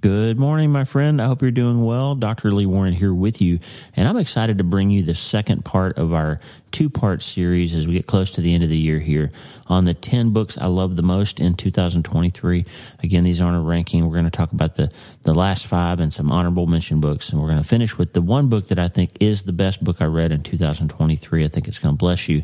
Good 0.00 0.38
morning, 0.38 0.70
my 0.70 0.84
friend. 0.84 1.20
I 1.20 1.26
hope 1.26 1.42
you're 1.42 1.50
doing 1.50 1.84
well. 1.84 2.14
Dr. 2.14 2.50
Lee 2.50 2.64
Warren 2.64 2.94
here 2.94 3.12
with 3.12 3.42
you, 3.42 3.58
and 3.94 4.08
I'm 4.08 4.16
excited 4.16 4.56
to 4.56 4.64
bring 4.64 4.88
you 4.88 5.02
the 5.02 5.14
second 5.14 5.62
part 5.62 5.98
of 5.98 6.14
our 6.14 6.40
two 6.70 6.88
part 6.88 7.20
series 7.20 7.74
as 7.74 7.86
we 7.86 7.92
get 7.92 8.06
close 8.06 8.30
to 8.30 8.40
the 8.40 8.54
end 8.54 8.64
of 8.64 8.70
the 8.70 8.78
year 8.78 8.98
here 8.98 9.30
on 9.66 9.84
the 9.84 9.92
10 9.92 10.30
books 10.30 10.56
I 10.56 10.68
love 10.68 10.96
the 10.96 11.02
most 11.02 11.38
in 11.38 11.52
2023. 11.52 12.64
Again, 13.02 13.24
these 13.24 13.42
aren't 13.42 13.58
a 13.58 13.60
ranking. 13.60 14.06
We're 14.06 14.14
going 14.14 14.24
to 14.24 14.30
talk 14.30 14.52
about 14.52 14.76
the, 14.76 14.90
the 15.24 15.34
last 15.34 15.66
five 15.66 16.00
and 16.00 16.10
some 16.10 16.30
honorable 16.30 16.66
mention 16.66 17.00
books, 17.00 17.28
and 17.28 17.38
we're 17.38 17.48
going 17.48 17.62
to 17.62 17.68
finish 17.68 17.98
with 17.98 18.14
the 18.14 18.22
one 18.22 18.48
book 18.48 18.68
that 18.68 18.78
I 18.78 18.88
think 18.88 19.10
is 19.20 19.42
the 19.42 19.52
best 19.52 19.84
book 19.84 20.00
I 20.00 20.06
read 20.06 20.32
in 20.32 20.42
2023. 20.42 21.44
I 21.44 21.48
think 21.48 21.68
it's 21.68 21.78
going 21.78 21.92
to 21.94 21.98
bless 21.98 22.26
you. 22.26 22.42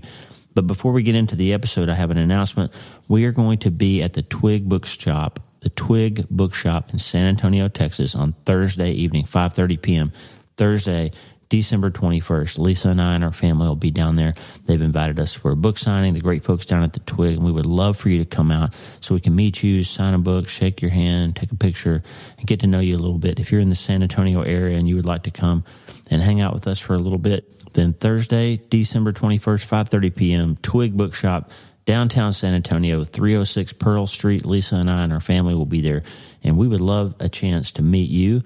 But 0.54 0.66
before 0.66 0.93
we 0.93 1.02
get 1.02 1.14
into 1.14 1.36
the 1.36 1.54
episode, 1.54 1.88
I 1.88 1.95
have 1.95 2.11
an 2.11 2.18
announcement. 2.18 2.70
We 3.09 3.25
are 3.25 3.32
going 3.32 3.61
to 3.61 3.70
be 3.70 4.02
at 4.02 4.12
the 4.12 4.23
Twig 4.23 4.68
Bookshop 4.68 5.41
the 5.66 5.70
Twig 5.70 6.28
Bookshop 6.30 6.92
in 6.92 6.98
San 6.98 7.27
Antonio, 7.27 7.66
Texas 7.66 8.14
on 8.14 8.34
Thursday 8.45 8.92
evening, 8.92 9.24
5:30 9.24 9.82
p.m. 9.82 10.12
Thursday, 10.56 11.10
December 11.48 11.91
21st. 11.91 12.60
Lisa 12.60 12.91
and 12.91 13.02
I 13.02 13.16
and 13.16 13.24
our 13.24 13.32
family 13.32 13.66
will 13.66 13.74
be 13.74 13.91
down 13.91 14.14
there. 14.14 14.34
They've 14.66 14.80
invited 14.80 15.18
us 15.18 15.34
for 15.34 15.50
a 15.50 15.56
book 15.56 15.77
signing, 15.77 16.14
the 16.14 16.20
great 16.20 16.44
folks 16.44 16.66
down 16.66 16.84
at 16.84 16.92
the 16.92 17.00
Twig, 17.00 17.34
and 17.34 17.44
we 17.44 17.50
would 17.50 17.66
love 17.66 17.96
for 17.96 18.10
you 18.10 18.20
to 18.20 18.24
come 18.24 18.52
out 18.52 18.78
so 19.00 19.12
we 19.12 19.20
can 19.20 19.34
meet 19.34 19.64
you, 19.64 19.82
sign 19.82 20.14
a 20.14 20.20
book, 20.20 20.48
shake 20.48 20.80
your 20.80 20.92
hand, 20.92 21.34
take 21.34 21.50
a 21.50 21.56
picture, 21.56 22.00
and 22.38 22.46
get 22.46 22.60
to 22.60 22.69
know 22.69 22.78
you 22.78 22.94
a 22.94 23.02
little 23.02 23.19
bit. 23.19 23.41
If 23.41 23.50
you're 23.50 23.60
in 23.60 23.69
the 23.69 23.74
San 23.74 24.05
Antonio 24.05 24.42
area 24.42 24.78
and 24.78 24.88
you 24.88 24.94
would 24.94 25.05
like 25.05 25.24
to 25.24 25.33
come 25.33 25.64
and 26.12 26.22
hang 26.22 26.41
out 26.41 26.55
with 26.55 26.69
us 26.69 26.78
for 26.78 26.94
a 26.94 26.98
little 27.00 27.19
bit, 27.19 27.72
then 27.72 27.92
Thursday, 27.92 28.56
December 28.70 29.12
21st, 29.12 29.66
5:30 29.66 30.14
p.m., 30.14 30.56
Twig 30.62 30.96
Bookshop 30.96 31.50
downtown 31.86 32.32
San 32.32 32.52
Antonio, 32.52 33.04
306 33.04 33.72
Pearl 33.74 34.06
Street. 34.06 34.44
Lisa 34.44 34.77
and 34.77 34.90
I 34.90 35.04
and 35.04 35.12
our 35.12 35.20
family 35.20 35.54
will 35.54 35.64
be 35.64 35.80
there, 35.80 36.02
and 36.42 36.58
we 36.58 36.68
would 36.68 36.80
love 36.80 37.14
a 37.20 37.28
chance 37.28 37.72
to 37.72 37.82
meet 37.82 38.10
you. 38.10 38.42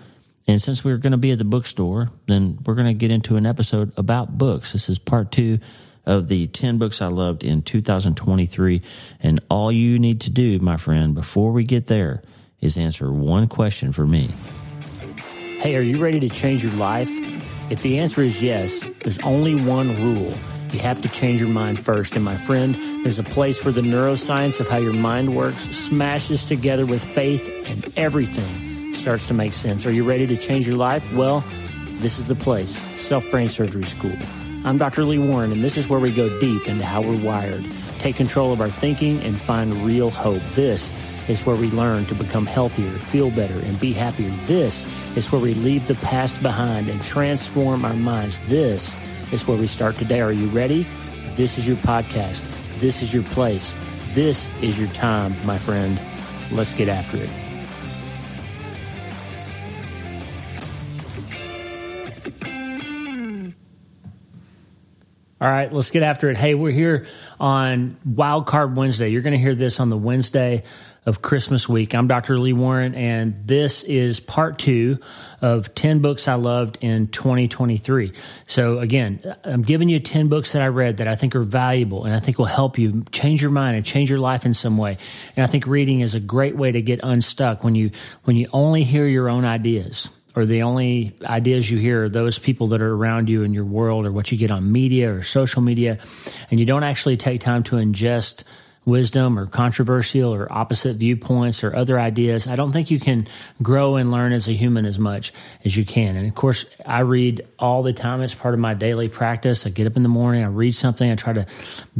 And 0.46 0.60
since 0.60 0.84
we're 0.84 0.98
going 0.98 1.12
to 1.12 1.18
be 1.18 1.32
at 1.32 1.38
the 1.38 1.45
bookstore, 1.45 2.10
then 2.26 2.59
we're 2.65 2.74
going 2.74 2.87
to 2.87 2.95
get 2.95 3.10
into 3.10 3.37
an 3.37 3.46
episode 3.46 3.92
about 3.96 4.38
books. 4.38 4.73
This 4.73 4.88
is 4.88 4.98
part 4.98 5.32
two 5.32 5.59
of 6.06 6.28
the 6.28 6.46
10 6.46 6.78
books 6.78 7.02
I 7.02 7.06
loved 7.06 7.45
in 7.45 7.62
2023. 7.62 8.82
And 9.20 9.40
all 9.48 9.70
you 9.70 9.98
need 9.98 10.22
to 10.22 10.30
do, 10.30 10.59
my 10.59 10.76
friend, 10.76 11.15
before 11.15 11.52
we 11.52 11.65
get 11.65 11.87
there 11.87 12.22
is 12.60 12.76
answer 12.76 13.12
one 13.12 13.46
question 13.46 13.93
for 13.93 14.06
me. 14.06 14.30
Hey, 15.59 15.76
are 15.76 15.82
you 15.82 16.02
ready 16.02 16.20
to 16.20 16.28
change 16.28 16.65
your 16.65 16.72
life? 16.72 17.10
If 17.70 17.82
the 17.82 17.98
answer 17.98 18.22
is 18.22 18.43
yes, 18.43 18.84
there's 19.02 19.20
only 19.20 19.54
one 19.54 19.95
rule 20.02 20.34
you 20.73 20.80
have 20.80 21.01
to 21.02 21.09
change 21.09 21.40
your 21.40 21.49
mind 21.49 21.79
first. 21.79 22.16
And 22.16 22.24
my 22.24 22.37
friend, 22.37 22.74
there's 23.02 23.18
a 23.18 23.24
place 23.24 23.65
where 23.65 23.73
the 23.73 23.80
neuroscience 23.80 24.60
of 24.60 24.68
how 24.68 24.79
your 24.79 24.93
mind 24.93 25.35
works 25.37 25.62
smashes 25.62 26.45
together 26.45 26.87
with 26.87 27.04
faith 27.04 27.68
and 27.68 27.93
everything 27.96 28.93
starts 28.93 29.27
to 29.29 29.35
make 29.35 29.52
sense. 29.52 29.87
Are 29.87 29.93
you 29.93 30.04
ready 30.04 30.27
to 30.27 30.37
change 30.37 30.66
your 30.66 30.77
life? 30.77 31.12
Well, 31.12 31.45
this 32.01 32.18
is 32.18 32.27
the 32.27 32.35
place, 32.35 32.82
Self 33.01 33.30
Brain 33.30 33.49
Surgery 33.49 33.85
School. 33.85 34.16
I'm 34.65 34.79
Dr. 34.79 35.04
Lee 35.04 35.18
Warren, 35.18 35.52
and 35.52 35.65
this 35.65 35.77
is 35.77 35.88
where 35.88 36.01
we 36.01 36.12
go 36.12 36.38
deep 36.38 36.68
into 36.68 36.84
how 36.84 37.01
we're 37.01 37.23
wired, 37.24 37.65
take 37.99 38.16
control 38.16 38.52
of 38.52 38.60
our 38.60 38.68
thinking, 38.68 39.21
and 39.23 39.38
find 39.38 39.73
real 39.82 40.10
hope. 40.10 40.43
This 40.55 40.93
is 41.30 41.46
where 41.46 41.57
we 41.57 41.71
learn 41.71 42.05
to 42.07 42.15
become 42.15 42.45
healthier, 42.45 42.90
feel 42.90 43.30
better, 43.30 43.59
and 43.60 43.79
be 43.80 43.93
happier. 43.93 44.30
This 44.45 44.84
is 45.16 45.30
where 45.30 45.40
we 45.40 45.55
leave 45.55 45.87
the 45.87 45.95
past 45.96 46.43
behind 46.43 46.88
and 46.88 47.01
transform 47.02 47.84
our 47.84 47.95
minds. 47.95 48.38
This 48.49 48.96
is 49.32 49.46
where 49.46 49.59
we 49.59 49.66
start 49.66 49.96
today. 49.96 50.20
Are 50.20 50.32
you 50.32 50.46
ready? 50.48 50.86
This 51.34 51.59
is 51.59 51.66
your 51.66 51.76
podcast. 51.78 52.48
This 52.80 53.02
is 53.02 53.14
your 53.14 53.23
place. 53.24 53.76
This 54.12 54.50
is 54.62 54.78
your 54.80 54.88
time, 54.90 55.34
my 55.46 55.59
friend. 55.59 56.00
Let's 56.50 56.74
get 56.74 56.88
after 56.88 57.16
it. 57.16 57.30
All 65.43 65.49
right, 65.49 65.72
let's 65.72 65.91
get 65.91 66.03
after 66.03 66.28
it. 66.28 66.37
Hey, 66.37 66.55
we're 66.55 66.71
here 66.71 67.06
on 67.38 67.97
Wild 68.05 68.44
Card 68.44 68.76
Wednesday. 68.76 69.09
You're 69.09 69.22
going 69.22 69.32
to 69.32 69.38
hear 69.38 69.55
this 69.55 69.81
on 69.81 69.88
the 69.88 69.97
Wednesday 69.97 70.65
of 71.06 71.22
Christmas 71.22 71.69
week. 71.69 71.94
I'm 71.94 72.09
Dr. 72.09 72.38
Lee 72.38 72.53
Warren, 72.53 72.94
and 72.94 73.47
this 73.47 73.84
is 73.84 74.21
part 74.21 74.59
two 74.59 74.99
of 75.41 75.75
10 75.75 76.00
books 76.00 76.28
I 76.28 76.34
loved 76.34 76.78
in 76.83 77.09
2023. 77.09 78.12
So, 78.47 78.78
again, 78.78 79.21
I'm 79.43 79.62
giving 79.62 79.88
you 79.88 79.99
10 79.99 80.28
books 80.28 80.53
that 80.53 80.61
I 80.61 80.69
read 80.69 80.99
that 80.99 81.09
I 81.09 81.15
think 81.15 81.34
are 81.34 81.43
valuable 81.43 82.05
and 82.05 82.15
I 82.15 82.21
think 82.21 82.38
will 82.38 82.44
help 82.44 82.78
you 82.78 83.03
change 83.12 83.41
your 83.41 83.50
mind 83.50 83.77
and 83.77 83.84
change 83.84 84.11
your 84.11 84.19
life 84.19 84.44
in 84.44 84.53
some 84.53 84.77
way. 84.77 84.99
And 85.37 85.44
I 85.44 85.47
think 85.47 85.66
reading 85.66 86.00
is 86.00 86.15
a 86.15 86.21
great 86.21 86.56
way 86.56 86.71
to 86.71 86.83
get 86.83 87.00
unstuck 87.03 87.65
when 87.65 87.75
you, 87.75 87.93
when 88.25 88.37
you 88.37 88.49
only 88.53 88.84
hear 88.84 89.06
your 89.06 89.31
own 89.31 89.47
ideas 89.47 90.09
or 90.37 90.47
the 90.47 90.62
only 90.62 91.17
ideas 91.25 91.71
you 91.71 91.78
hear 91.78 92.05
are 92.05 92.09
those 92.09 92.38
people 92.38 92.69
that 92.69 92.82
are 92.82 92.94
around 92.94 93.28
you 93.28 93.43
in 93.43 93.55
your 93.55 93.65
world 93.65 94.06
or 94.06 94.12
what 94.12 94.31
you 94.31 94.38
get 94.38 94.50
on 94.50 94.71
media 94.71 95.12
or 95.12 95.22
social 95.22 95.62
media, 95.62 95.99
and 96.50 96.61
you 96.61 96.67
don't 96.67 96.84
actually 96.84 97.17
take 97.17 97.41
time 97.41 97.62
to 97.65 97.77
ingest 97.77 98.44
wisdom 98.87 99.39
or 99.39 99.47
controversial 99.47 100.35
or 100.35 100.51
opposite 100.51 100.97
viewpoints 100.97 101.63
or 101.63 101.77
other 101.77 102.01
ideas, 102.01 102.47
I 102.47 102.57
don't 102.57 102.73
think 102.73 102.91
you 102.91 102.99
can 102.99 103.29
grow 103.63 103.97
and 103.97 104.11
learn 104.11 104.33
as 104.33 104.49
a 104.49 104.53
human 104.53 104.87
as 104.87 104.99
much 104.99 105.33
as 105.65 105.77
you 105.77 105.85
can. 105.85 106.17
And 106.17 106.27
of 106.27 106.35
course, 106.35 106.65
I 106.87 107.01
read 107.01 107.47
all 107.59 107.83
the 107.83 107.93
time. 107.93 108.23
It's 108.23 108.35
part 108.35 108.55
of 108.55 108.61
my 108.61 108.73
daily 108.73 109.09
practice. 109.09 109.67
I 109.67 109.71
get 109.71 109.87
up 109.87 109.97
in 109.97 110.03
the 110.03 110.09
morning, 110.09 110.43
I 110.43 110.47
read 110.47 110.75
something, 110.75 111.11
I 111.11 111.15
try 111.15 111.35
to 111.35 111.47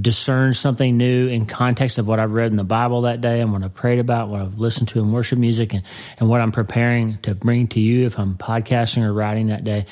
discern 0.01 0.55
something 0.55 0.97
new 0.97 1.29
in 1.29 1.45
context 1.45 1.99
of 1.99 2.09
what 2.09 2.19
I've 2.19 2.33
read 2.33 2.51
in 2.51 2.57
the 2.57 2.65
Bible 2.65 3.03
that 3.03 3.21
day 3.21 3.41
and 3.41 3.53
what 3.53 3.62
I've 3.62 3.75
prayed 3.75 3.99
about, 3.99 4.29
what 4.29 4.41
I've 4.41 4.59
listened 4.59 4.89
to 4.89 5.01
in 5.01 5.12
worship 5.12 5.39
music, 5.39 5.75
and, 5.75 5.83
and 6.19 6.29
what 6.31 6.41
I'm 6.41 6.53
preparing 6.53 7.19
to 7.19 7.35
bring 7.35 7.69
to 7.69 7.81
you 7.81 8.07
if 8.07 8.19
I'm 8.19 8.37
podcasting 8.37 9.03
or 9.03 9.12
writing 9.12 9.49
that 9.49 9.65
day. 9.65 9.85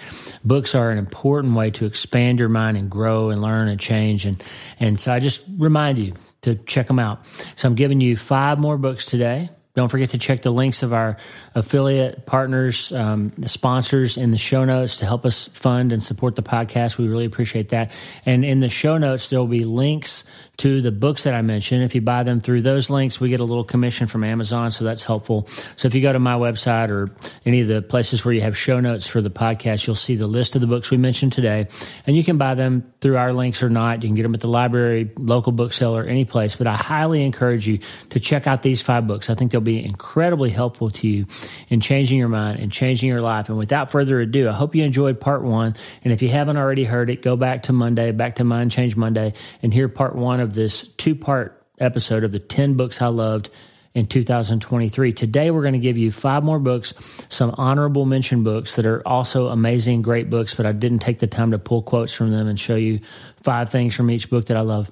Books 0.42 0.74
are 0.74 0.90
an 0.90 0.98
important 0.98 1.54
way 1.54 1.70
to 1.72 1.84
expand 1.84 2.38
your 2.38 2.48
mind 2.48 2.78
and 2.78 2.90
grow 2.90 3.28
and 3.28 3.42
learn 3.42 3.68
and 3.68 3.78
change. 3.78 4.24
And, 4.24 4.42
and 4.80 4.98
so 4.98 5.12
I 5.12 5.20
just 5.20 5.44
remind 5.58 5.98
you, 5.98 6.14
to 6.42 6.54
check 6.54 6.86
them 6.86 6.98
out. 6.98 7.26
So 7.56 7.68
I'm 7.68 7.74
giving 7.74 8.00
you 8.00 8.16
five 8.16 8.58
more 8.58 8.78
books 8.78 9.06
today. 9.06 9.50
Don't 9.74 9.88
forget 9.88 10.10
to 10.10 10.18
check 10.18 10.42
the 10.42 10.50
links 10.50 10.82
of 10.82 10.92
our 10.92 11.18
affiliate 11.54 12.26
partners, 12.26 12.90
um, 12.90 13.32
the 13.38 13.48
sponsors 13.48 14.16
in 14.16 14.32
the 14.32 14.38
show 14.38 14.64
notes 14.64 14.96
to 14.96 15.06
help 15.06 15.24
us 15.24 15.46
fund 15.48 15.92
and 15.92 16.02
support 16.02 16.34
the 16.34 16.42
podcast. 16.42 16.98
We 16.98 17.06
really 17.06 17.26
appreciate 17.26 17.68
that. 17.68 17.92
And 18.26 18.44
in 18.44 18.58
the 18.58 18.68
show 18.68 18.98
notes, 18.98 19.30
there 19.30 19.38
will 19.38 19.46
be 19.46 19.64
links 19.64 20.24
to 20.58 20.82
the 20.82 20.92
books 20.92 21.24
that 21.24 21.34
I 21.34 21.42
mentioned. 21.42 21.82
If 21.82 21.94
you 21.94 22.00
buy 22.00 22.24
them 22.24 22.40
through 22.40 22.62
those 22.62 22.90
links, 22.90 23.20
we 23.20 23.28
get 23.28 23.40
a 23.40 23.44
little 23.44 23.64
commission 23.64 24.08
from 24.08 24.24
Amazon, 24.24 24.70
so 24.70 24.84
that's 24.84 25.04
helpful. 25.04 25.46
So 25.76 25.86
if 25.86 25.94
you 25.94 26.02
go 26.02 26.12
to 26.12 26.18
my 26.18 26.34
website 26.34 26.90
or 26.90 27.10
any 27.46 27.60
of 27.60 27.68
the 27.68 27.80
places 27.80 28.24
where 28.24 28.34
you 28.34 28.40
have 28.40 28.56
show 28.56 28.80
notes 28.80 29.06
for 29.06 29.20
the 29.20 29.30
podcast, 29.30 29.86
you'll 29.86 29.96
see 29.96 30.16
the 30.16 30.26
list 30.26 30.56
of 30.56 30.60
the 30.60 30.66
books 30.66 30.90
we 30.90 30.96
mentioned 30.96 31.32
today, 31.32 31.68
and 32.06 32.16
you 32.16 32.24
can 32.24 32.38
buy 32.38 32.54
them 32.54 32.92
through 33.00 33.16
our 33.16 33.32
links 33.32 33.62
or 33.62 33.70
not. 33.70 34.02
You 34.02 34.08
can 34.08 34.16
get 34.16 34.24
them 34.24 34.34
at 34.34 34.40
the 34.40 34.48
library, 34.48 35.12
local 35.16 35.52
bookseller, 35.52 36.02
any 36.02 36.24
place. 36.24 36.56
But 36.56 36.66
I 36.66 36.74
highly 36.74 37.22
encourage 37.22 37.66
you 37.68 37.78
to 38.10 38.20
check 38.20 38.48
out 38.48 38.62
these 38.62 38.82
five 38.82 39.06
books. 39.06 39.30
I 39.30 39.34
think 39.34 39.52
they'll 39.52 39.60
be 39.60 39.84
incredibly 39.84 40.50
helpful 40.50 40.90
to 40.90 41.06
you 41.06 41.26
in 41.68 41.80
changing 41.80 42.18
your 42.18 42.28
mind 42.28 42.58
and 42.58 42.72
changing 42.72 43.08
your 43.08 43.20
life. 43.20 43.48
And 43.48 43.58
without 43.58 43.92
further 43.92 44.20
ado, 44.20 44.48
I 44.48 44.52
hope 44.52 44.74
you 44.74 44.82
enjoyed 44.82 45.20
part 45.20 45.44
one. 45.44 45.76
And 46.02 46.12
if 46.12 46.20
you 46.20 46.28
haven't 46.28 46.56
already 46.56 46.84
heard 46.84 47.10
it, 47.10 47.22
go 47.22 47.36
back 47.36 47.64
to 47.64 47.72
Monday, 47.72 48.10
back 48.10 48.36
to 48.36 48.44
Mind 48.44 48.72
Change 48.72 48.96
Monday, 48.96 49.34
and 49.62 49.72
hear 49.72 49.88
part 49.88 50.16
one 50.16 50.40
of 50.40 50.47
of 50.48 50.54
this 50.54 50.88
two 50.96 51.14
part 51.14 51.62
episode 51.78 52.24
of 52.24 52.32
the 52.32 52.38
10 52.38 52.74
books 52.74 53.02
I 53.02 53.08
loved 53.08 53.50
in 53.94 54.06
2023. 54.06 55.12
Today, 55.12 55.50
we're 55.50 55.60
going 55.60 55.74
to 55.74 55.78
give 55.78 55.98
you 55.98 56.10
five 56.10 56.42
more 56.42 56.58
books, 56.58 56.94
some 57.28 57.54
honorable 57.58 58.06
mention 58.06 58.44
books 58.44 58.76
that 58.76 58.86
are 58.86 59.06
also 59.06 59.48
amazing, 59.48 60.02
great 60.02 60.30
books, 60.30 60.54
but 60.54 60.64
I 60.64 60.72
didn't 60.72 61.00
take 61.00 61.18
the 61.18 61.26
time 61.26 61.50
to 61.50 61.58
pull 61.58 61.82
quotes 61.82 62.12
from 62.12 62.30
them 62.30 62.48
and 62.48 62.58
show 62.58 62.76
you 62.76 63.00
five 63.42 63.70
things 63.70 63.94
from 63.94 64.10
each 64.10 64.30
book 64.30 64.46
that 64.46 64.56
I 64.56 64.62
love 64.62 64.90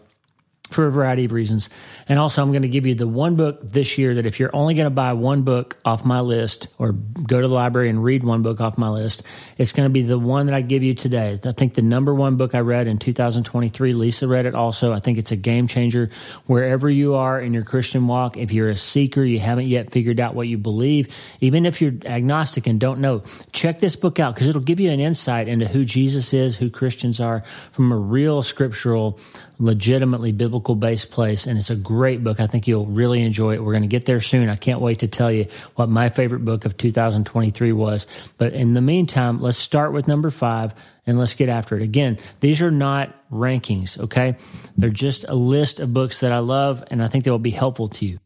for 0.70 0.86
a 0.86 0.90
variety 0.90 1.24
of 1.24 1.32
reasons. 1.32 1.70
And 2.08 2.18
also, 2.18 2.42
I'm 2.42 2.50
going 2.50 2.62
to 2.62 2.68
give 2.68 2.86
you 2.86 2.94
the 2.94 3.06
one 3.06 3.36
book 3.36 3.60
this 3.62 3.98
year 3.98 4.16
that 4.16 4.26
if 4.26 4.40
you're 4.40 4.54
only 4.54 4.74
going 4.74 4.86
to 4.86 4.90
buy 4.90 5.12
one 5.12 5.42
book 5.42 5.78
off 5.84 6.04
my 6.04 6.20
list 6.20 6.68
or 6.78 6.92
go 6.92 7.40
to 7.40 7.46
the 7.46 7.54
library 7.54 7.88
and 7.88 8.02
read 8.02 8.24
one 8.24 8.42
book 8.42 8.60
off 8.60 8.76
my 8.76 8.88
list, 8.88 9.22
it's 9.58 9.72
going 9.72 9.88
to 9.88 9.92
be 9.92 10.02
the 10.02 10.18
one 10.18 10.46
that 10.46 10.54
I 10.54 10.62
give 10.62 10.82
you 10.82 10.94
today. 10.94 11.38
I 11.44 11.52
think 11.52 11.74
the 11.74 11.82
number 11.82 12.14
one 12.14 12.36
book 12.36 12.54
I 12.54 12.60
read 12.60 12.88
in 12.88 12.98
2023, 12.98 13.92
Lisa 13.92 14.26
read 14.26 14.46
it 14.46 14.54
also. 14.54 14.92
I 14.92 15.00
think 15.00 15.18
it's 15.18 15.32
a 15.32 15.36
game 15.36 15.68
changer 15.68 16.10
wherever 16.46 16.90
you 16.90 17.14
are 17.14 17.40
in 17.40 17.54
your 17.54 17.64
Christian 17.64 18.06
walk. 18.06 18.36
If 18.36 18.52
you're 18.52 18.70
a 18.70 18.76
seeker, 18.76 19.22
you 19.22 19.38
haven't 19.38 19.66
yet 19.66 19.92
figured 19.92 20.20
out 20.20 20.34
what 20.34 20.48
you 20.48 20.58
believe, 20.58 21.14
even 21.40 21.64
if 21.64 21.80
you're 21.80 21.94
agnostic 22.04 22.66
and 22.66 22.80
don't 22.80 23.00
know, 23.00 23.22
check 23.52 23.78
this 23.78 23.94
book 23.94 24.18
out 24.18 24.34
because 24.34 24.48
it'll 24.48 24.60
give 24.60 24.80
you 24.80 24.90
an 24.90 25.00
insight 25.00 25.48
into 25.48 25.66
who 25.66 25.84
Jesus 25.84 26.34
is, 26.34 26.56
who 26.56 26.70
Christians 26.70 27.20
are 27.20 27.44
from 27.72 27.92
a 27.92 27.96
real 27.96 28.42
scriptural 28.42 29.18
legitimately 29.58 30.32
biblical 30.32 30.55
based 30.60 31.10
place. 31.10 31.46
And 31.46 31.58
it's 31.58 31.70
a 31.70 31.76
great 31.76 32.22
book. 32.24 32.40
I 32.40 32.46
think 32.46 32.66
you'll 32.66 32.86
really 32.86 33.22
enjoy 33.22 33.54
it. 33.54 33.62
We're 33.62 33.72
going 33.72 33.82
to 33.82 33.88
get 33.88 34.06
there 34.06 34.20
soon. 34.20 34.48
I 34.48 34.56
can't 34.56 34.80
wait 34.80 35.00
to 35.00 35.08
tell 35.08 35.30
you 35.30 35.46
what 35.74 35.88
my 35.88 36.08
favorite 36.08 36.44
book 36.44 36.64
of 36.64 36.76
2023 36.76 37.72
was. 37.72 38.06
But 38.38 38.52
in 38.52 38.72
the 38.72 38.80
meantime, 38.80 39.40
let's 39.40 39.58
start 39.58 39.92
with 39.92 40.08
number 40.08 40.30
five 40.30 40.74
and 41.06 41.18
let's 41.18 41.34
get 41.34 41.48
after 41.48 41.76
it. 41.76 41.82
Again, 41.82 42.18
these 42.40 42.62
are 42.62 42.70
not 42.70 43.14
rankings, 43.30 43.98
okay? 43.98 44.36
They're 44.76 44.90
just 44.90 45.24
a 45.28 45.34
list 45.34 45.80
of 45.80 45.92
books 45.92 46.20
that 46.20 46.32
I 46.32 46.38
love 46.38 46.84
and 46.90 47.02
I 47.02 47.08
think 47.08 47.24
they 47.24 47.30
will 47.30 47.38
be 47.38 47.50
helpful 47.50 47.88
to 47.88 48.06
you. 48.06 48.18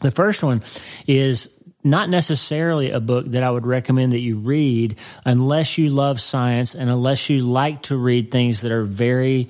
The 0.00 0.10
first 0.10 0.42
one 0.42 0.62
is 1.06 1.48
not 1.86 2.10
necessarily 2.10 2.90
a 2.90 3.00
book 3.00 3.26
that 3.26 3.44
I 3.44 3.50
would 3.50 3.64
recommend 3.64 4.12
that 4.12 4.18
you 4.18 4.38
read 4.38 4.96
unless 5.24 5.78
you 5.78 5.88
love 5.88 6.20
science 6.20 6.74
and 6.74 6.90
unless 6.90 7.30
you 7.30 7.46
like 7.46 7.82
to 7.82 7.96
read 7.96 8.30
things 8.30 8.62
that 8.62 8.72
are 8.72 8.84
very 8.84 9.48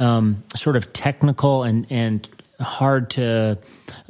um, 0.00 0.42
sort 0.56 0.76
of 0.76 0.92
technical 0.92 1.62
and, 1.62 1.86
and 1.90 2.28
hard 2.58 3.10
to, 3.10 3.58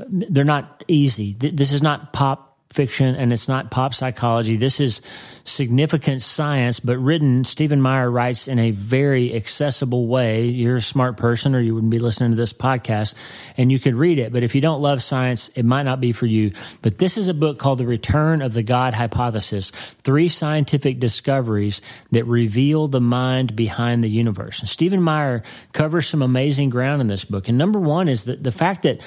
they're 0.08 0.44
not 0.44 0.84
easy. 0.88 1.34
This 1.34 1.72
is 1.72 1.82
not 1.82 2.12
pop 2.12 2.49
fiction 2.72 3.16
and 3.16 3.32
it's 3.32 3.48
not 3.48 3.70
pop 3.70 3.94
psychology. 3.94 4.56
This 4.56 4.78
is 4.78 5.02
significant 5.44 6.22
science, 6.22 6.78
but 6.78 6.98
written, 6.98 7.44
Stephen 7.44 7.80
Meyer 7.80 8.08
writes 8.08 8.46
in 8.46 8.60
a 8.60 8.70
very 8.70 9.34
accessible 9.34 10.06
way. 10.06 10.46
You're 10.46 10.76
a 10.76 10.82
smart 10.82 11.16
person 11.16 11.56
or 11.56 11.60
you 11.60 11.74
wouldn't 11.74 11.90
be 11.90 11.98
listening 11.98 12.30
to 12.30 12.36
this 12.36 12.52
podcast 12.52 13.14
and 13.56 13.72
you 13.72 13.80
could 13.80 13.94
read 13.94 14.20
it. 14.20 14.32
But 14.32 14.44
if 14.44 14.54
you 14.54 14.60
don't 14.60 14.80
love 14.80 15.02
science, 15.02 15.48
it 15.56 15.64
might 15.64 15.82
not 15.82 16.00
be 16.00 16.12
for 16.12 16.26
you. 16.26 16.52
But 16.80 16.98
this 16.98 17.18
is 17.18 17.26
a 17.26 17.34
book 17.34 17.58
called 17.58 17.78
The 17.78 17.86
Return 17.86 18.40
of 18.40 18.54
the 18.54 18.62
God 18.62 18.94
Hypothesis, 18.94 19.70
three 19.70 20.28
scientific 20.28 21.00
discoveries 21.00 21.82
that 22.12 22.24
reveal 22.24 22.86
the 22.86 23.00
mind 23.00 23.56
behind 23.56 24.04
the 24.04 24.10
universe. 24.10 24.60
And 24.60 24.68
Stephen 24.68 25.02
Meyer 25.02 25.42
covers 25.72 26.06
some 26.06 26.22
amazing 26.22 26.70
ground 26.70 27.00
in 27.00 27.08
this 27.08 27.24
book. 27.24 27.48
And 27.48 27.58
number 27.58 27.80
one 27.80 28.06
is 28.08 28.24
that 28.24 28.44
the 28.44 28.52
fact 28.52 28.82
that 28.82 29.00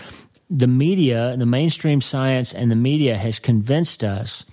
the 0.49 0.67
media, 0.67 1.35
the 1.37 1.45
mainstream 1.45 2.01
science 2.01 2.53
and 2.53 2.69
the 2.69 2.75
media 2.75 3.17
has 3.17 3.39
convinced 3.39 4.03
us 4.03 4.45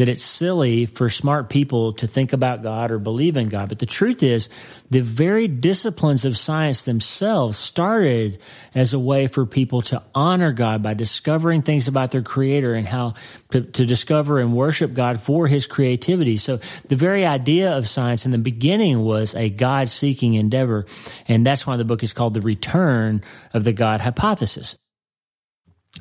that 0.00 0.08
it's 0.08 0.22
silly 0.22 0.86
for 0.86 1.10
smart 1.10 1.50
people 1.50 1.92
to 1.92 2.06
think 2.06 2.32
about 2.32 2.62
God 2.62 2.90
or 2.90 2.98
believe 2.98 3.36
in 3.36 3.50
God. 3.50 3.68
But 3.68 3.80
the 3.80 3.84
truth 3.84 4.22
is, 4.22 4.48
the 4.88 5.02
very 5.02 5.46
disciplines 5.46 6.24
of 6.24 6.38
science 6.38 6.84
themselves 6.84 7.58
started 7.58 8.40
as 8.74 8.94
a 8.94 8.98
way 8.98 9.26
for 9.26 9.44
people 9.44 9.82
to 9.82 10.02
honor 10.14 10.52
God 10.52 10.82
by 10.82 10.94
discovering 10.94 11.60
things 11.60 11.86
about 11.86 12.12
their 12.12 12.22
creator 12.22 12.72
and 12.72 12.86
how 12.86 13.12
to, 13.50 13.60
to 13.60 13.84
discover 13.84 14.40
and 14.40 14.56
worship 14.56 14.94
God 14.94 15.20
for 15.20 15.46
his 15.46 15.66
creativity. 15.66 16.38
So 16.38 16.60
the 16.88 16.96
very 16.96 17.26
idea 17.26 17.76
of 17.76 17.86
science 17.86 18.24
in 18.24 18.30
the 18.30 18.38
beginning 18.38 19.04
was 19.04 19.34
a 19.34 19.50
God 19.50 19.90
seeking 19.90 20.32
endeavor. 20.32 20.86
And 21.28 21.44
that's 21.44 21.66
why 21.66 21.76
the 21.76 21.84
book 21.84 22.02
is 22.02 22.14
called 22.14 22.32
The 22.32 22.40
Return 22.40 23.20
of 23.52 23.64
the 23.64 23.74
God 23.74 24.00
Hypothesis 24.00 24.76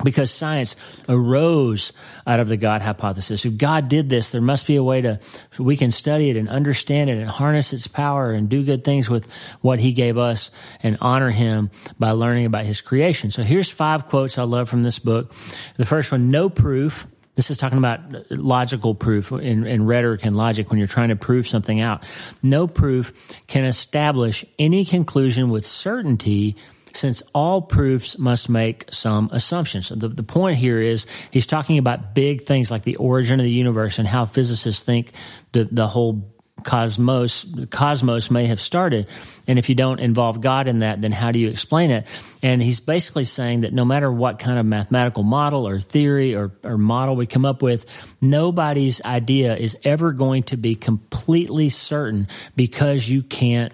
because 0.04 0.32
science 0.32 0.76
arose 1.10 1.92
out 2.26 2.40
of 2.40 2.48
the 2.48 2.58
God 2.58 2.82
hypothesis. 2.82 3.46
If 3.46 3.58
God 3.58 3.90
did 3.90 4.08
this, 4.08 4.30
there 4.30 4.42
must 4.42 4.68
be 4.68 4.76
a 4.76 4.84
way 4.84 5.02
to, 5.02 5.20
we 5.58 5.76
can 5.76 5.92
study 5.92 6.30
it 6.30 6.38
and 6.38 6.48
understand 6.48 7.10
it 7.10 7.18
and 7.18 7.30
harness 7.30 7.74
its 7.74 7.88
power 7.88 8.32
and 8.32 8.48
do 8.48 8.64
good 8.64 8.84
things 8.84 9.10
with 9.10 9.30
what 9.62 9.80
he 9.80 9.92
gave 9.92 10.18
us 10.18 10.52
and 10.84 10.98
honor 11.02 11.32
him 11.32 11.70
by 11.98 12.12
learning 12.12 12.46
about 12.46 12.66
his 12.66 12.82
creation. 12.82 13.32
So 13.32 13.44
here's 13.44 13.70
five 13.70 14.06
quotes 14.08 14.38
I 14.38 14.44
love 14.44 14.70
from 14.70 14.84
this 14.84 15.00
book. 15.00 15.34
The 15.76 15.86
first 15.86 16.12
one, 16.12 16.32
no 16.32 16.50
proof. 16.50 17.06
This 17.36 17.52
is 17.52 17.58
talking 17.58 17.78
about 17.78 18.32
logical 18.32 18.96
proof 18.96 19.32
in, 19.32 19.66
in 19.66 19.86
rhetoric 19.86 20.26
and 20.26 20.36
logic 20.36 20.70
when 20.70 20.78
you're 20.78 20.88
trying 20.88 21.10
to 21.10 21.16
prove 21.16 21.48
something 21.48 21.80
out. 21.80 22.04
No 22.44 22.68
proof 22.68 23.34
can 23.48 23.66
establish 23.66 24.46
any 24.58 24.84
conclusion 24.84 25.50
with 25.50 25.66
certainty 25.66 26.58
since 26.94 27.24
all 27.34 27.62
proofs 27.62 28.18
must 28.18 28.50
make 28.50 28.86
some 28.92 29.30
assumptions. 29.32 29.90
The, 29.90 30.08
the 30.10 30.24
point 30.24 30.58
here 30.58 30.80
is 30.80 31.08
he's 31.32 31.48
talking 31.48 31.78
about 31.78 32.14
big 32.14 32.44
things 32.44 32.72
like 32.72 32.84
the 32.84 32.98
origin 32.98 33.40
of 33.40 33.44
the 33.44 33.52
universe 33.52 34.00
and 34.00 34.08
how 34.08 34.26
physicists 34.26 34.84
think 34.84 35.14
the, 35.52 35.68
the 35.72 35.88
whole 35.88 36.34
cosmos 36.64 37.46
cosmos 37.70 38.30
may 38.30 38.48
have 38.48 38.62
started 38.62 39.08
and 39.48 39.58
if 39.58 39.70
you 39.70 39.76
don't 39.76 40.00
involve 40.00 40.42
god 40.42 40.68
in 40.68 40.80
that 40.80 41.02
then 41.02 41.12
how 41.12 41.32
do 41.32 41.40
you 41.40 41.50
explain 41.50 41.92
it 41.92 42.06
and 42.44 42.62
he's 42.62 42.80
basically 42.80 43.24
saying 43.24 43.62
that 43.62 43.74
no 43.74 43.86
matter 43.86 44.12
what 44.12 44.40
kind 44.40 44.60
of 44.60 44.66
mathematical 44.66 45.24
model 45.24 45.68
or 45.68 45.80
theory 45.80 46.36
or, 46.36 46.52
or 46.64 46.78
model 46.78 47.16
we 47.16 47.26
come 47.26 47.46
up 47.46 47.62
with 47.62 47.86
nobody's 48.22 49.02
idea 49.04 49.56
is 49.56 49.78
ever 49.84 50.12
going 50.12 50.44
to 50.44 50.58
be 50.58 50.76
completely 50.76 51.70
certain 51.70 52.28
because 52.56 53.08
you 53.10 53.24
can't 53.24 53.74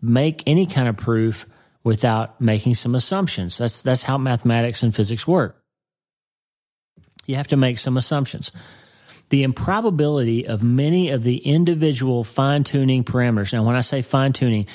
make 0.00 0.42
any 0.46 0.66
kind 0.66 0.88
of 0.88 0.96
proof 0.96 1.46
without 1.84 2.40
making 2.40 2.74
some 2.74 2.94
assumptions. 2.94 3.58
That's, 3.58 3.82
that's 3.82 4.02
how 4.02 4.18
mathematics 4.18 4.82
and 4.82 4.94
physics 4.94 5.28
work. 5.28 5.62
You 7.26 7.36
have 7.36 7.48
to 7.48 7.56
make 7.56 7.78
some 7.78 7.96
assumptions. 7.96 8.50
The 9.28 9.42
improbability 9.42 10.46
of 10.46 10.62
many 10.62 11.10
of 11.10 11.22
the 11.22 11.36
individual 11.36 12.24
fine 12.24 12.64
tuning 12.64 13.04
parameters. 13.04 13.52
Now, 13.52 13.62
when 13.62 13.76
I 13.76 13.80
say 13.80 14.02
fine 14.02 14.32
tuning, 14.32 14.66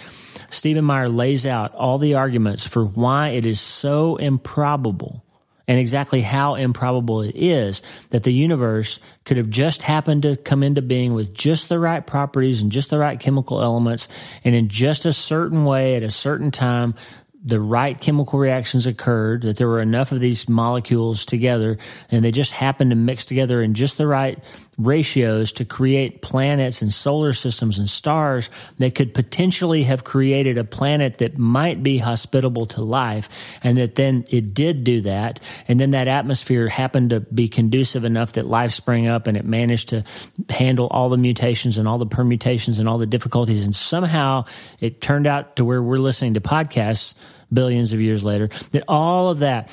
Stephen 0.49 0.85
Meyer 0.85 1.09
lays 1.09 1.45
out 1.45 1.75
all 1.75 1.97
the 1.97 2.15
arguments 2.15 2.65
for 2.65 2.83
why 2.83 3.29
it 3.29 3.45
is 3.45 3.59
so 3.59 4.15
improbable 4.15 5.23
and 5.69 5.79
exactly 5.79 6.21
how 6.21 6.55
improbable 6.55 7.21
it 7.21 7.35
is 7.35 7.83
that 8.09 8.23
the 8.23 8.33
universe 8.33 8.99
could 9.23 9.37
have 9.37 9.51
just 9.51 9.83
happened 9.83 10.23
to 10.23 10.35
come 10.35 10.63
into 10.63 10.81
being 10.81 11.13
with 11.13 11.31
just 11.31 11.69
the 11.69 11.79
right 11.79 12.05
properties 12.05 12.61
and 12.61 12.71
just 12.71 12.89
the 12.89 12.97
right 12.97 13.19
chemical 13.19 13.61
elements 13.61 14.09
and 14.43 14.55
in 14.55 14.67
just 14.67 15.05
a 15.05 15.13
certain 15.13 15.63
way 15.65 15.95
at 15.95 16.01
a 16.01 16.09
certain 16.09 16.49
time 16.49 16.95
the 17.41 17.59
right 17.59 17.99
chemical 17.99 18.37
reactions 18.37 18.85
occurred, 18.85 19.43
that 19.43 19.57
there 19.57 19.67
were 19.67 19.79
enough 19.79 20.11
of 20.11 20.19
these 20.19 20.49
molecules 20.49 21.25
together, 21.25 21.77
and 22.11 22.23
they 22.23 22.31
just 22.31 22.51
happened 22.51 22.91
to 22.91 22.97
mix 22.97 23.23
together 23.23 23.61
in 23.61 23.73
just 23.73 23.97
the 23.97 24.05
right 24.07 24.43
ratios 24.79 25.51
to 25.51 25.65
create 25.65 26.21
planets 26.21 26.81
and 26.81 26.91
solar 26.91 27.33
systems 27.33 27.77
and 27.77 27.89
stars 27.89 28.49
that 28.77 28.95
could 28.95 29.13
potentially 29.13 29.83
have 29.83 30.03
created 30.03 30.57
a 30.57 30.63
planet 30.63 31.19
that 31.19 31.37
might 31.37 31.83
be 31.83 31.97
hospitable 31.97 32.65
to 32.65 32.81
life, 32.81 33.29
and 33.61 33.77
that 33.77 33.95
then 33.95 34.23
it 34.31 34.53
did 34.53 34.83
do 34.83 35.01
that, 35.01 35.39
and 35.67 35.79
then 35.79 35.91
that 35.91 36.07
atmosphere 36.07 36.67
happened 36.67 37.09
to 37.09 37.19
be 37.19 37.47
conducive 37.47 38.05
enough 38.05 38.33
that 38.33 38.47
life 38.47 38.71
sprang 38.71 39.07
up 39.07 39.27
and 39.27 39.35
it 39.35 39.45
managed 39.45 39.89
to 39.89 40.03
handle 40.49 40.87
all 40.87 41.09
the 41.09 41.17
mutations 41.17 41.77
and 41.77 41.87
all 41.87 41.97
the 41.97 42.05
permutations 42.05 42.79
and 42.79 42.87
all 42.87 42.97
the 42.97 43.05
difficulties, 43.05 43.65
and 43.65 43.75
somehow 43.75 44.45
it 44.79 45.01
turned 45.01 45.27
out 45.27 45.57
to 45.57 45.65
where 45.65 45.83
we're 45.83 45.97
listening 45.97 46.33
to 46.33 46.41
podcasts 46.41 47.13
billions 47.51 47.93
of 47.93 48.01
years 48.01 48.23
later, 48.23 48.47
that 48.71 48.83
all 48.87 49.29
of 49.29 49.39
that, 49.39 49.71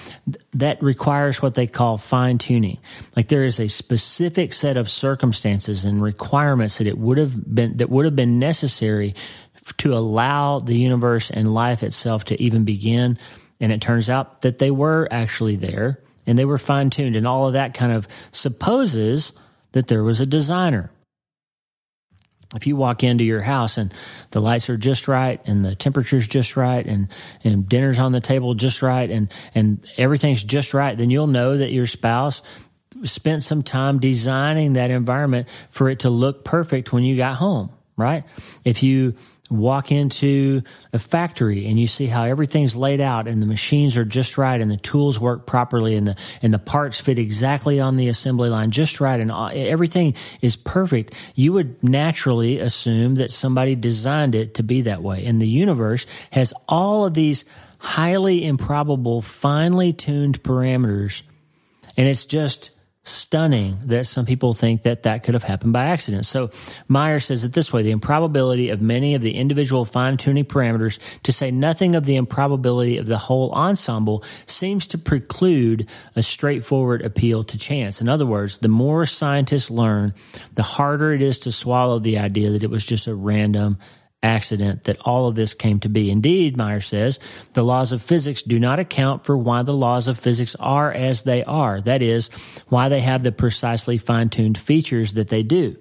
that 0.55 0.83
requires 0.83 1.43
what 1.43 1.55
they 1.55 1.67
call 1.67 1.99
fine 1.99 2.39
tuning. 2.39 2.79
Like 3.15 3.29
there 3.29 3.45
is 3.45 3.61
a 3.61 3.69
specific 3.69 4.53
set 4.53 4.77
of 4.77 4.91
circumstances 4.91 5.85
and 5.85 6.03
requirements 6.03 6.79
that 6.79 6.87
it 6.87 6.99
would 6.99 7.19
have 7.19 7.55
been, 7.55 7.77
that 7.79 7.91
would 7.91 8.05
have 8.05 8.17
been 8.17 8.39
necessary 8.39 9.15
to 9.79 9.95
allow 9.95 10.59
the 10.59 10.79
universe 10.79 11.31
and 11.31 11.53
life 11.53 11.83
itself 11.83 12.25
to 12.27 12.41
even 12.41 12.65
begin. 12.65 13.19
And 13.61 13.73
it 13.73 13.81
turns 13.81 14.09
out 14.09 14.43
that 14.43 14.59
they 14.59 14.71
were 14.71 15.09
actually 15.11 15.57
there 15.57 16.01
and 16.27 16.39
they 16.39 16.45
were 16.45 16.59
fine 16.59 16.91
tuned. 16.91 17.17
And 17.17 17.27
all 17.27 17.47
of 17.47 17.55
that 17.55 17.75
kind 17.75 17.93
of 17.93 18.07
supposes 18.33 19.33
that 19.73 19.89
there 19.89 20.05
was 20.05 20.21
a 20.21 20.27
designer 20.27 20.91
if 22.57 22.67
you 22.67 22.77
walk 22.77 23.05
into 23.05 23.25
your 23.25 23.43
house 23.43 23.79
and 23.79 23.93
the 24.31 24.41
lights 24.41 24.69
are 24.69 24.77
just 24.77 25.09
right 25.09 25.41
and 25.47 25.65
the 25.65 25.75
temperature's 25.75 26.27
just 26.27 26.57
right 26.57 26.85
and, 26.85 27.09
and 27.45 27.69
dinner's 27.69 27.99
on 27.99 28.13
the 28.13 28.21
table 28.21 28.55
just 28.55 28.83
right 28.83 29.11
and, 29.11 29.33
and 29.55 29.87
everything's 29.97 30.43
just 30.43 30.75
right, 30.75 30.97
then 30.97 31.11
you'll 31.11 31.27
know 31.27 31.57
that 31.57 31.73
your 31.73 31.87
spouse 31.87 32.43
spent 33.05 33.43
some 33.43 33.63
time 33.63 33.99
designing 33.99 34.75
that 34.75 34.91
environment 34.91 35.49
for 35.71 35.89
it 35.89 36.01
to 36.01 36.11
look 36.11 36.45
perfect 36.45 36.93
when 36.93 37.03
you 37.03 37.17
got 37.17 37.35
home, 37.35 37.71
right? 37.97 38.25
If 38.65 38.83
you 38.83 39.15
walk 39.49 39.93
into 39.93 40.63
a 40.93 40.99
factory 40.99 41.67
and 41.67 41.79
you 41.79 41.87
see 41.87 42.07
how 42.07 42.25
everything's 42.25 42.75
laid 42.75 43.01
out 43.01 43.29
and 43.29 43.41
the 43.41 43.47
machines 43.47 43.97
are 43.97 44.05
just 44.05 44.37
right 44.37 44.61
and 44.61 44.71
the 44.71 44.77
tools 44.77 45.21
work 45.21 45.47
properly 45.47 45.95
and 45.95 46.09
the 46.09 46.17
and 46.43 46.53
the 46.53 46.59
parts 46.59 47.01
fit 47.01 47.19
exactly 47.19 47.79
on 47.79 47.97
the 47.97 48.09
assembly 48.09 48.49
line 48.49 48.71
just 48.73 49.01
right 49.01 49.21
and 49.21 49.31
everything 49.31 50.15
is 50.41 50.57
perfect 50.57 51.15
you 51.35 51.53
would 51.53 51.83
naturally 51.83 52.59
assume 52.59 53.17
that 53.17 53.31
somebody 53.31 53.75
designed 53.75 54.35
it 54.35 54.55
to 54.55 54.63
be 54.63 54.83
that 54.83 55.03
way. 55.03 55.25
And 55.25 55.41
the 55.41 55.49
universe 55.49 56.07
has 56.33 56.53
all 56.69 57.07
of 57.07 57.15
these 57.15 57.45
highly 57.79 58.45
improbable 58.45 59.23
finely 59.23 59.93
tuned 59.93 60.43
parameters 60.43 61.23
and 61.97 62.09
it's 62.09 62.25
just 62.25 62.71
stunning 63.07 63.79
that 63.85 64.05
some 64.05 64.27
people 64.27 64.53
think 64.53 64.83
that 64.83 65.05
that 65.05 65.23
could 65.23 65.35
have 65.35 65.45
happened 65.45 65.73
by 65.73 65.87
accident. 65.87 66.27
So 66.27 66.51
Meyer 66.89 67.21
says 67.21 67.45
it 67.45 67.53
this 67.53 67.73
way, 67.73 67.83
the 67.83 67.93
improbability 67.93 68.71
of 68.71 68.83
many 68.83 69.15
of 69.15 69.23
the 69.23 69.37
individual 69.37 69.85
fine 69.85 70.17
tuning 70.17 70.45
parameters, 70.45 70.99
to 71.23 71.33
say 71.33 71.51
nothing 71.51 71.95
of 71.95 72.05
the 72.05 72.17
improbability 72.17 72.99
of 72.99 73.07
the 73.07 73.19
whole 73.19 73.53
ensemble, 73.53 74.25
seems 74.47 74.89
to 74.89 74.99
preclude 74.99 75.89
a 76.17 76.23
straightforward 76.23 77.03
appeal 77.03 77.45
to 77.45 77.57
chance. 77.57 78.01
In 78.01 78.09
other 78.09 78.27
words, 78.27 78.59
the 78.59 78.69
more 78.69 79.07
scientists 79.07 79.71
learn, 79.71 80.13
the 80.55 80.65
harder 80.65 81.13
it 81.13 81.23
is 81.23 81.39
to 81.41 81.53
swallow 81.53 82.01
the 82.01 82.19
idea 82.19 82.51
that 82.51 82.65
it 82.65 82.71
was 82.71 82.85
just 82.85 83.07
a 83.07 83.15
random 83.15 83.79
accident 84.23 84.85
that 84.85 84.99
all 85.01 85.29
of 85.29 85.35
this 85.35 85.55
came 85.55 85.81
to 85.81 85.89
be. 85.89 86.11
Indeed, 86.11 86.57
Meyer 86.57 86.81
says, 86.81 87.21
the 87.53 87.63
laws 87.63 87.93
of 87.93 88.03
physics 88.03 88.43
do 88.43 88.59
not 88.59 88.81
account 88.81 89.25
for 89.25 89.37
why 89.37 89.63
the 89.63 89.75
laws 89.75 90.09
of 90.09 90.19
physics 90.19 90.57
are 90.59 90.91
as 90.93 91.23
they 91.23 91.45
are. 91.45 91.81
That 91.81 92.03
is, 92.03 92.29
why 92.69 92.89
they 92.89 93.01
have 93.01 93.23
the 93.23 93.33
precisely 93.33 93.99
fine 93.99 94.29
tuned 94.29 94.59
features 94.59 95.13
that 95.15 95.29
they 95.29 95.43
do. 95.43 95.77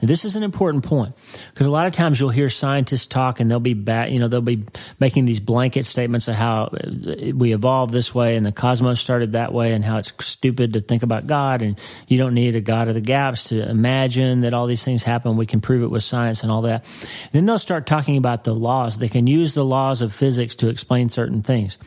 And 0.00 0.08
this 0.08 0.24
is 0.24 0.36
an 0.36 0.42
important 0.42 0.84
point 0.84 1.14
because 1.52 1.66
a 1.66 1.70
lot 1.70 1.86
of 1.86 1.94
times 1.94 2.20
you'll 2.20 2.30
hear 2.30 2.48
scientists 2.48 3.06
talk 3.06 3.40
and 3.40 3.50
they'll 3.50 3.60
be 3.60 3.74
back, 3.74 4.10
you 4.10 4.18
know, 4.18 4.28
they'll 4.28 4.40
be 4.40 4.64
making 5.00 5.24
these 5.24 5.40
blanket 5.40 5.84
statements 5.84 6.28
of 6.28 6.34
how 6.34 6.64
uh, 6.64 7.32
we 7.34 7.52
evolved 7.52 7.92
this 7.92 8.14
way 8.14 8.36
and 8.36 8.44
the 8.44 8.52
cosmos 8.52 9.00
started 9.00 9.32
that 9.32 9.52
way 9.52 9.72
and 9.72 9.84
how 9.84 9.98
it's 9.98 10.12
stupid 10.20 10.74
to 10.74 10.80
think 10.80 11.02
about 11.02 11.26
God 11.26 11.62
and 11.62 11.80
you 12.08 12.18
don't 12.18 12.34
need 12.34 12.56
a 12.56 12.60
God 12.60 12.88
of 12.88 12.94
the 12.94 13.00
gaps 13.00 13.44
to 13.44 13.68
imagine 13.68 14.42
that 14.42 14.54
all 14.54 14.66
these 14.66 14.84
things 14.84 15.02
happen. 15.02 15.36
We 15.36 15.46
can 15.46 15.60
prove 15.60 15.82
it 15.82 15.90
with 15.90 16.02
science 16.02 16.42
and 16.42 16.52
all 16.52 16.62
that. 16.62 16.84
And 16.84 17.32
then 17.32 17.46
they'll 17.46 17.58
start 17.58 17.86
talking 17.86 18.16
about 18.16 18.44
the 18.44 18.54
laws. 18.54 18.98
They 18.98 19.08
can 19.08 19.26
use 19.26 19.54
the 19.54 19.64
laws 19.64 20.02
of 20.02 20.12
physics 20.12 20.54
to 20.56 20.68
explain 20.68 21.08
certain 21.08 21.42
things. 21.42 21.78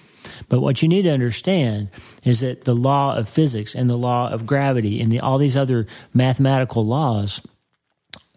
But 0.47 0.61
what 0.61 0.81
you 0.81 0.87
need 0.87 1.03
to 1.03 1.11
understand 1.11 1.89
is 2.23 2.41
that 2.41 2.65
the 2.65 2.75
law 2.75 3.15
of 3.15 3.29
physics 3.29 3.75
and 3.75 3.89
the 3.89 3.97
law 3.97 4.29
of 4.29 4.45
gravity 4.45 5.01
and 5.01 5.11
the, 5.11 5.19
all 5.19 5.37
these 5.37 5.57
other 5.57 5.87
mathematical 6.13 6.85
laws 6.85 7.41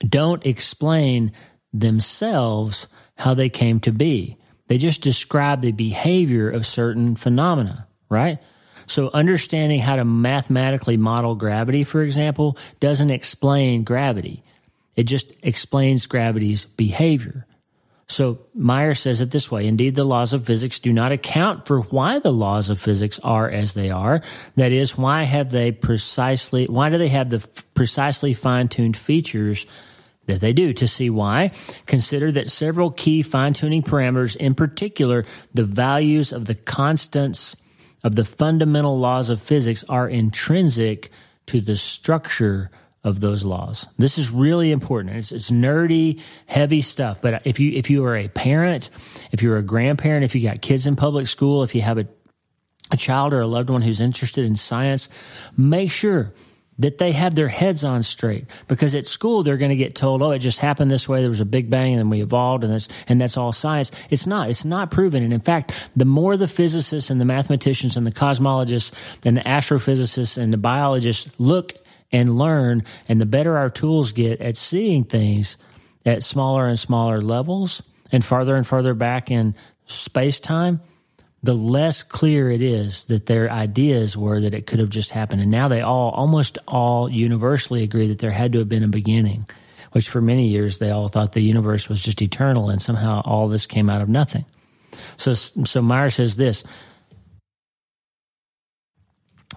don't 0.09 0.45
explain 0.47 1.33
themselves 1.73 2.89
how 3.17 3.35
they 3.35 3.49
came 3.49 3.81
to 3.81 3.93
be. 3.93 4.37
They 4.69 4.79
just 4.79 5.03
describe 5.03 5.61
the 5.61 5.73
behavior 5.73 6.51
of 6.51 6.67
certain 6.67 7.17
phenomena, 7.17 7.87
right? 8.09 8.39
So 8.87 9.11
understanding 9.13 9.81
how 9.81 9.97
to 9.97 10.05
mathematically 10.05 10.97
model 10.97 11.35
gravity, 11.35 11.85
for 11.85 12.03
example, 12.03 12.57
doesn't 12.81 13.11
explain 13.11 13.85
gravity. 13.85 14.43
It 14.97 15.05
just 15.05 15.33
explains 15.43 16.07
gravity's 16.07 16.65
behavior. 16.65 17.47
So 18.09 18.41
Meyer 18.55 18.95
says 18.95 19.21
it 19.21 19.31
this 19.31 19.51
way 19.51 19.67
Indeed, 19.67 19.95
the 19.95 20.05
laws 20.05 20.33
of 20.33 20.45
physics 20.45 20.79
do 20.79 20.93
not 20.93 21.13
account 21.13 21.67
for 21.67 21.81
why 21.81 22.19
the 22.19 22.33
laws 22.33 22.69
of 22.69 22.81
physics 22.81 23.19
are 23.21 23.49
as 23.49 23.75
they 23.75 23.91
are. 23.91 24.21
That 24.57 24.73
is, 24.73 24.99
why 24.99 25.23
have 25.23 25.51
they 25.51 25.73
precisely, 25.73 26.67
why 26.67 26.91
do 26.91 26.99
they 26.99 27.09
have 27.09 27.31
the 27.31 27.47
precisely 27.75 28.35
fine 28.35 28.69
tuned 28.69 28.97
features 28.97 29.65
that 30.27 30.41
they 30.41 30.53
do. 30.53 30.73
To 30.73 30.89
see 30.89 31.11
why, 31.11 31.53
consider 31.87 32.33
that 32.33 32.49
several 32.49 32.91
key 32.91 33.23
fine 33.23 33.53
tuning 33.53 33.83
parameters, 33.83 34.37
in 34.37 34.55
particular, 34.55 35.25
the 35.55 35.65
values 35.65 36.33
of 36.33 36.47
the 36.47 36.55
constants 36.55 37.57
of 38.05 38.17
the 38.17 38.25
fundamental 38.25 38.99
laws 38.99 39.29
of 39.29 39.41
physics, 39.41 39.85
are 39.89 40.09
intrinsic 40.09 41.11
to 41.47 41.61
the 41.61 41.77
structure 41.77 42.71
of 43.05 43.21
those 43.21 43.45
laws. 43.45 43.87
This 43.99 44.19
is 44.19 44.31
really 44.31 44.71
important. 44.71 45.17
It's, 45.17 45.33
it's, 45.33 45.51
nerdy, 45.51 46.21
heavy 46.47 46.83
stuff. 46.83 47.21
But 47.21 47.47
if 47.47 47.59
you 47.59 47.73
if 47.73 47.91
you 47.91 48.05
are 48.05 48.17
a 48.17 48.29
parent, 48.29 48.91
if 49.33 49.43
you're 49.43 49.57
a 49.57 49.63
grandparent, 49.63 50.25
if 50.25 50.35
you 50.35 50.43
got 50.43 50.63
kids 50.63 50.87
in 50.87 50.95
public 50.95 51.27
school, 51.27 51.63
if 51.63 51.75
you 51.75 51.83
have 51.83 51.99
a 51.99 52.07
a 52.93 52.97
child 52.97 53.33
or 53.33 53.41
a 53.41 53.47
loved 53.47 53.71
one 53.71 53.83
who's 53.83 54.01
interested 54.01 54.45
in 54.45 54.55
science, 54.55 55.09
make 55.57 55.91
sure 55.91 56.33
that 56.83 56.99
they 56.99 57.13
have 57.13 57.35
their 57.35 57.49
heads 57.49 57.85
on 57.85 58.03
straight 58.03 58.47
because 58.69 58.95
at 58.95 59.07
school 59.07 59.43
they're 59.43 59.57
going 59.57 59.71
to 59.71 59.77
get 59.77 59.95
told, 59.95 60.23
"Oh, 60.23 60.31
it 60.31 60.41
just 60.41 60.59
happened 60.59 60.91
this 60.91 61.09
way. 61.09 61.21
There 61.21 61.29
was 61.29 61.41
a 61.41 61.47
big 61.47 61.71
bang, 61.71 61.93
and 61.93 61.99
then 61.99 62.11
we 62.11 62.23
evolved, 62.23 62.65
and 62.65 62.73
that's 62.73 62.89
and 63.09 63.21
that's 63.21 63.37
all 63.37 63.53
science." 63.53 63.91
It's 64.11 64.27
not. 64.27 64.51
It's 64.51 64.65
not 64.65 64.91
proven. 64.91 65.23
And 65.23 65.33
in 65.33 65.41
fact, 65.41 65.73
the 65.97 66.05
more 66.05 66.37
the 66.37 66.49
physicists 66.49 67.11
and 67.11 67.21
the 67.21 67.25
mathematicians 67.25 67.97
and 67.97 68.07
the 68.07 68.13
cosmologists 68.13 68.93
and 69.25 69.37
the 69.37 69.43
astrophysicists 69.43 70.39
and 70.39 70.53
the 70.53 70.59
biologists 70.59 71.29
look 71.39 71.73
and 72.13 72.39
learn, 72.39 72.83
and 73.09 73.21
the 73.21 73.27
better 73.27 73.57
our 73.57 73.71
tools 73.71 74.13
get 74.13 74.41
at 74.41 74.57
seeing 74.57 75.05
things 75.05 75.57
at 76.05 76.23
smaller 76.23 76.67
and 76.67 76.79
smaller 76.79 77.23
levels 77.23 77.83
and 78.11 78.25
farther 78.25 78.57
and 78.57 78.67
farther 78.67 78.93
back 78.95 79.31
in 79.31 79.55
space 79.87 80.39
time, 80.39 80.81
the 81.43 81.55
less 81.55 82.03
clear 82.03 82.51
it 82.51 82.63
is 82.63 83.07
that 83.07 83.27
their 83.27 83.51
ideas 83.51 84.17
were 84.17 84.41
that 84.41 84.55
it 84.55 84.67
could 84.67 84.79
have 84.79 84.91
just 84.91 85.11
happened. 85.11 85.43
And 85.43 85.51
now 85.51 85.69
they 85.69 85.81
all, 85.81 86.11
almost 86.11 86.59
all 86.69 87.09
universally 87.09 87.83
agree 87.83 88.09
that 88.09 88.19
there 88.19 88.31
had 88.31 88.53
to 88.53 88.59
have 88.61 88.69
been 88.69 88.85
a 88.85 88.89
beginning, 88.89 89.47
which 89.91 90.09
for 90.09 90.21
many 90.21 90.49
years 90.49 90.79
they 90.79 90.91
all 90.91 91.09
thought 91.09 91.33
the 91.33 91.41
universe 91.41 91.89
was 91.89 92.03
just 92.03 92.23
eternal 92.23 92.71
and 92.71 92.81
somehow 92.81 93.23
all 93.25 93.49
this 93.49 93.67
came 93.67 93.91
out 93.91 94.01
of 94.01 94.09
nothing. 94.09 94.45
So, 95.17 95.35
so 95.35 95.83
Meyer 95.83 96.11
says 96.11 96.37
this, 96.37 96.63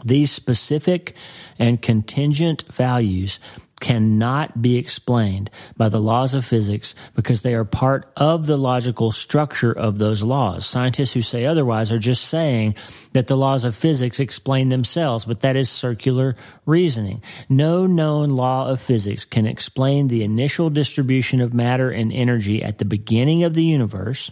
these 0.03 0.31
specific 0.31 1.15
and 1.59 1.81
contingent 1.81 2.63
values 2.71 3.39
cannot 3.81 4.61
be 4.61 4.77
explained 4.77 5.49
by 5.75 5.89
the 5.89 5.99
laws 5.99 6.33
of 6.33 6.45
physics 6.45 6.95
because 7.13 7.41
they 7.41 7.53
are 7.53 7.65
part 7.65 8.11
of 8.15 8.47
the 8.47 8.57
logical 8.57 9.11
structure 9.11 9.71
of 9.71 9.97
those 9.97 10.23
laws. 10.23 10.65
Scientists 10.65 11.13
who 11.13 11.21
say 11.21 11.45
otherwise 11.45 11.91
are 11.91 11.99
just 11.99 12.25
saying 12.25 12.75
that 13.13 13.27
the 13.27 13.37
laws 13.37 13.65
of 13.65 13.75
physics 13.75 14.19
explain 14.19 14.69
themselves, 14.69 15.25
but 15.25 15.41
that 15.41 15.55
is 15.55 15.69
circular 15.69 16.35
reasoning. 16.65 17.21
No 17.49 17.85
known 17.85 18.31
law 18.31 18.69
of 18.69 18.79
physics 18.79 19.25
can 19.25 19.45
explain 19.45 20.07
the 20.07 20.23
initial 20.23 20.69
distribution 20.69 21.41
of 21.41 21.53
matter 21.53 21.89
and 21.89 22.13
energy 22.13 22.63
at 22.63 22.77
the 22.77 22.85
beginning 22.85 23.43
of 23.43 23.53
the 23.53 23.63
universe 23.63 24.31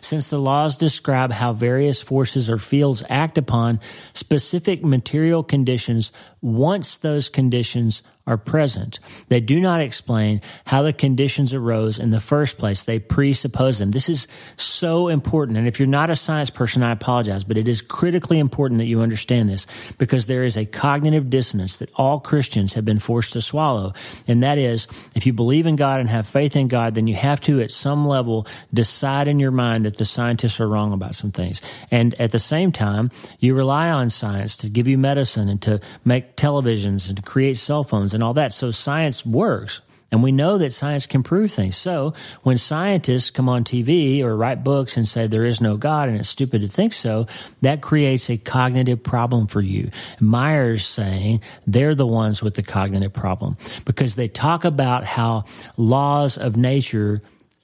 since 0.00 0.28
the 0.28 0.38
laws 0.38 0.76
describe 0.76 1.32
how 1.32 1.52
various 1.52 2.00
forces 2.00 2.48
or 2.48 2.58
fields 2.58 3.02
act 3.08 3.36
upon 3.36 3.80
specific 4.14 4.84
material 4.84 5.42
conditions 5.42 6.12
once 6.40 6.98
those 6.98 7.28
conditions 7.28 8.02
are 8.26 8.36
present. 8.36 8.98
They 9.28 9.40
do 9.40 9.60
not 9.60 9.80
explain 9.80 10.40
how 10.64 10.82
the 10.82 10.92
conditions 10.92 11.54
arose 11.54 11.98
in 11.98 12.10
the 12.10 12.20
first 12.20 12.58
place. 12.58 12.82
They 12.82 12.98
presuppose 12.98 13.78
them. 13.78 13.92
This 13.92 14.08
is 14.08 14.26
so 14.56 15.08
important. 15.08 15.58
And 15.58 15.68
if 15.68 15.78
you're 15.78 15.86
not 15.86 16.10
a 16.10 16.16
science 16.16 16.50
person, 16.50 16.82
I 16.82 16.90
apologize, 16.90 17.44
but 17.44 17.56
it 17.56 17.68
is 17.68 17.82
critically 17.82 18.40
important 18.40 18.78
that 18.78 18.86
you 18.86 19.00
understand 19.00 19.48
this 19.48 19.66
because 19.96 20.26
there 20.26 20.42
is 20.42 20.56
a 20.56 20.66
cognitive 20.66 21.30
dissonance 21.30 21.78
that 21.78 21.90
all 21.94 22.18
Christians 22.18 22.74
have 22.74 22.84
been 22.84 22.98
forced 22.98 23.32
to 23.34 23.40
swallow. 23.40 23.92
And 24.26 24.42
that 24.42 24.58
is, 24.58 24.88
if 25.14 25.24
you 25.24 25.32
believe 25.32 25.66
in 25.66 25.76
God 25.76 26.00
and 26.00 26.08
have 26.08 26.26
faith 26.26 26.56
in 26.56 26.66
God, 26.66 26.96
then 26.96 27.06
you 27.06 27.14
have 27.14 27.40
to, 27.42 27.60
at 27.60 27.70
some 27.70 28.06
level, 28.06 28.46
decide 28.74 29.28
in 29.28 29.38
your 29.38 29.52
mind 29.52 29.84
that 29.84 29.98
the 29.98 30.04
scientists 30.04 30.58
are 30.58 30.68
wrong 30.68 30.92
about 30.92 31.14
some 31.14 31.30
things. 31.30 31.62
And 31.92 32.14
at 32.20 32.32
the 32.32 32.40
same 32.40 32.72
time, 32.72 33.10
you 33.38 33.54
rely 33.54 33.88
on 33.90 34.10
science 34.10 34.56
to 34.58 34.68
give 34.68 34.88
you 34.88 34.98
medicine 34.98 35.48
and 35.48 35.62
to 35.62 35.80
make 36.04 36.36
televisions 36.36 37.08
and 37.08 37.16
to 37.16 37.22
create 37.22 37.56
cell 37.56 37.84
phones 37.84 38.14
and 38.16 38.24
all 38.24 38.34
that. 38.34 38.52
So 38.52 38.72
science 38.72 39.24
works. 39.24 39.80
And 40.12 40.22
we 40.22 40.30
know 40.30 40.56
that 40.58 40.70
science 40.70 41.04
can 41.04 41.22
prove 41.22 41.52
things. 41.52 41.76
So 41.76 42.14
when 42.42 42.58
scientists 42.58 43.30
come 43.30 43.48
on 43.48 43.64
TV 43.64 44.22
or 44.22 44.36
write 44.36 44.62
books 44.62 44.96
and 44.96 45.06
say 45.06 45.26
there 45.26 45.44
is 45.44 45.60
no 45.60 45.76
God 45.76 46.08
and 46.08 46.16
it's 46.16 46.28
stupid 46.28 46.62
to 46.62 46.68
think 46.68 46.92
so, 46.92 47.26
that 47.62 47.82
creates 47.82 48.30
a 48.30 48.38
cognitive 48.38 49.02
problem 49.02 49.48
for 49.48 49.60
you. 49.60 49.90
Meyer's 50.20 50.86
saying 50.86 51.42
they're 51.66 51.96
the 51.96 52.06
ones 52.06 52.40
with 52.40 52.54
the 52.54 52.62
cognitive 52.62 53.12
problem 53.12 53.56
because 53.84 54.14
they 54.14 54.28
talk 54.28 54.64
about 54.64 55.04
how 55.04 55.44
laws 55.76 56.38
of 56.38 56.56
nature 56.56 57.20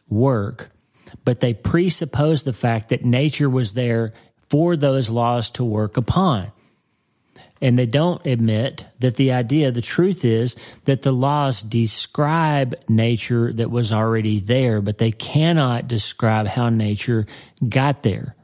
work, 0.08 0.70
but 1.24 1.38
they 1.40 1.54
presuppose 1.54 2.42
the 2.42 2.52
fact 2.52 2.88
that 2.88 3.04
nature 3.04 3.48
was 3.48 3.74
there 3.74 4.12
for 4.50 4.76
those 4.76 5.08
laws 5.10 5.50
to 5.52 5.64
work 5.64 5.96
upon. 5.96 6.50
And 7.62 7.78
they 7.78 7.86
don't 7.86 8.26
admit 8.26 8.84
that 8.98 9.14
the 9.14 9.32
idea, 9.32 9.70
the 9.70 9.80
truth 9.80 10.24
is 10.24 10.56
that 10.84 11.02
the 11.02 11.12
laws 11.12 11.62
describe 11.62 12.74
nature 12.88 13.52
that 13.52 13.70
was 13.70 13.92
already 13.92 14.40
there, 14.40 14.80
but 14.80 14.98
they 14.98 15.12
cannot 15.12 15.86
describe 15.86 16.48
how 16.48 16.70
nature 16.70 17.24
got 17.66 18.02
there. 18.02 18.34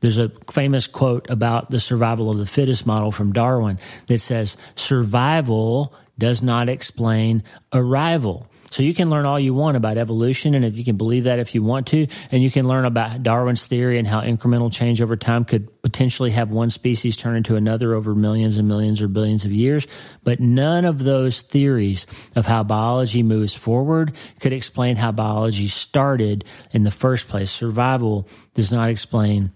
There's 0.00 0.18
a 0.18 0.30
famous 0.50 0.86
quote 0.86 1.30
about 1.30 1.70
the 1.70 1.80
survival 1.80 2.30
of 2.30 2.36
the 2.36 2.46
fittest 2.46 2.86
model 2.86 3.10
from 3.10 3.32
Darwin 3.32 3.78
that 4.06 4.18
says, 4.18 4.58
survival 4.76 5.94
does 6.18 6.42
not 6.42 6.68
explain 6.68 7.42
arrival. 7.72 8.46
So 8.70 8.84
you 8.84 8.94
can 8.94 9.10
learn 9.10 9.26
all 9.26 9.38
you 9.38 9.52
want 9.52 9.76
about 9.76 9.98
evolution, 9.98 10.54
and 10.54 10.64
if 10.64 10.78
you 10.78 10.84
can 10.84 10.96
believe 10.96 11.24
that 11.24 11.40
if 11.40 11.54
you 11.54 11.62
want 11.62 11.88
to, 11.88 12.06
and 12.30 12.42
you 12.42 12.50
can 12.50 12.68
learn 12.68 12.84
about 12.84 13.22
Darwin's 13.22 13.66
theory 13.66 13.98
and 13.98 14.06
how 14.06 14.20
incremental 14.20 14.72
change 14.72 15.02
over 15.02 15.16
time 15.16 15.44
could 15.44 15.82
potentially 15.82 16.30
have 16.30 16.50
one 16.50 16.70
species 16.70 17.16
turn 17.16 17.36
into 17.36 17.56
another 17.56 17.94
over 17.94 18.14
millions 18.14 18.58
and 18.58 18.68
millions 18.68 19.02
or 19.02 19.08
billions 19.08 19.44
of 19.44 19.50
years. 19.50 19.88
But 20.22 20.38
none 20.38 20.84
of 20.84 21.02
those 21.02 21.42
theories 21.42 22.06
of 22.36 22.46
how 22.46 22.62
biology 22.62 23.24
moves 23.24 23.54
forward 23.54 24.14
could 24.38 24.52
explain 24.52 24.96
how 24.96 25.10
biology 25.10 25.66
started 25.66 26.44
in 26.70 26.84
the 26.84 26.90
first 26.90 27.28
place. 27.28 27.50
Survival 27.50 28.28
does 28.54 28.72
not 28.72 28.88
explain 28.88 29.50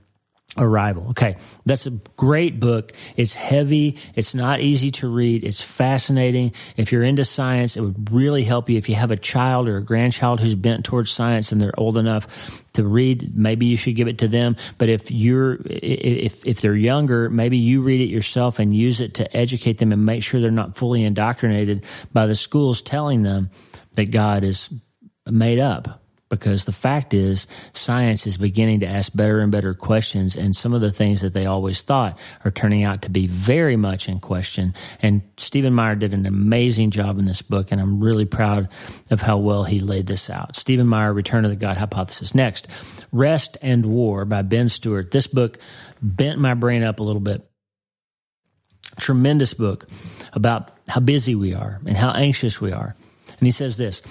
Arrival. 0.56 1.08
Okay. 1.11 1.37
That's 1.66 1.87
a 1.87 1.90
great 1.90 2.61
book. 2.61 2.92
It's 3.16 3.34
heavy. 3.34 3.99
It's 4.14 4.37
not 4.37 4.61
easy 4.61 4.90
to 4.92 5.08
read. 5.08 5.42
It's 5.42 5.61
fascinating. 5.61 6.52
If 6.76 6.92
you're 6.92 7.02
into 7.02 7.25
science, 7.25 7.76
it 7.76 7.80
would 7.80 8.12
really 8.12 8.44
help 8.44 8.70
you. 8.70 8.78
If 8.78 8.88
you 8.88 8.94
have 8.94 9.11
a 9.11 9.16
child 9.16 9.66
or 9.66 9.78
a 9.78 9.82
grandchild 9.82 10.38
who's 10.38 10.54
bent 10.54 10.84
towards 10.84 11.11
science 11.11 11.50
and 11.50 11.61
they're 11.61 11.78
old 11.78 11.96
enough 11.96 12.62
to 12.75 12.84
read, 12.84 13.37
maybe 13.37 13.66
you 13.66 13.76
should 13.76 13.96
give 13.96 14.06
it 14.06 14.18
to 14.18 14.28
them. 14.28 14.54
But 14.78 14.88
if 14.90 15.11
you're, 15.11 15.58
if, 15.64 16.46
if 16.46 16.61
they're 16.61 16.76
younger, 16.76 17.28
maybe 17.30 17.58
you 17.58 17.82
read 17.82 18.00
it 18.00 18.12
yourself 18.12 18.61
and 18.61 18.76
use 18.76 19.00
it 19.00 19.14
to 19.14 19.37
educate 19.37 19.78
them 19.78 19.90
and 19.90 20.06
make 20.06 20.23
sure 20.23 20.40
they're 20.40 20.52
not 20.52 20.76
fully 20.76 21.02
indoctrinated 21.02 21.84
by 22.12 22.26
the 22.26 22.37
schools 22.37 22.80
telling 22.80 23.23
them 23.23 23.50
that 23.94 24.12
God 24.12 24.44
is 24.44 24.68
made 25.26 25.58
up 25.58 26.03
because 26.41 26.64
the 26.64 26.73
fact 26.73 27.14
is 27.14 27.47
science 27.73 28.26
is 28.26 28.37
beginning 28.37 28.81
to 28.81 28.87
ask 28.87 29.14
better 29.14 29.41
and 29.41 29.53
better 29.53 29.75
questions 29.75 30.37
and 30.37 30.55
some 30.55 30.73
of 30.73 30.81
the 30.81 30.91
things 30.91 31.21
that 31.21 31.33
they 31.33 31.47
always 31.47 31.83
thought 31.83 32.19
are 32.45 32.50
turning 32.50 32.83
out 32.83 33.03
to 33.03 33.11
be 33.11 33.26
very 33.26 33.76
much 33.76 34.09
in 34.09 34.21
question 34.21 34.75
and 35.00 35.23
Stephen 35.37 35.73
Meyer 35.73 35.95
did 35.95 36.14
an 36.14 36.26
amazing 36.26 36.91
job 36.91 37.19
in 37.19 37.25
this 37.25 37.43
book 37.43 37.71
and 37.71 37.81
I'm 37.81 38.03
really 38.03 38.25
proud 38.25 38.69
of 39.11 39.21
how 39.21 39.38
well 39.38 39.64
he 39.64 39.81
laid 39.81 40.07
this 40.07 40.31
out. 40.31 40.57
Stephen 40.57 40.87
Meyer 40.87 41.12
Return 41.12 41.45
of 41.45 41.50
the 41.50 41.57
God 41.57 41.76
Hypothesis. 41.76 42.35
Next, 42.35 42.67
Rest 43.12 43.57
and 43.62 43.87
War 43.87 44.25
by 44.25 44.43
Ben 44.43 44.69
Stuart. 44.69 45.11
This 45.11 45.26
book 45.26 45.59
bent 46.03 46.38
my 46.38 46.55
brain 46.55 46.83
up 46.83 47.00
a 47.00 47.03
little 47.03 47.21
bit. 47.21 47.49
Tremendous 48.99 49.55
book 49.55 49.88
about 50.33 50.71
how 50.88 51.00
busy 51.00 51.35
we 51.35 51.55
are 51.55 51.81
and 51.87 51.97
how 51.97 52.11
anxious 52.11 52.61
we 52.61 52.73
are. 52.73 52.95
And 53.29 53.47
he 53.47 53.50
says 53.50 53.76
this 53.76 54.03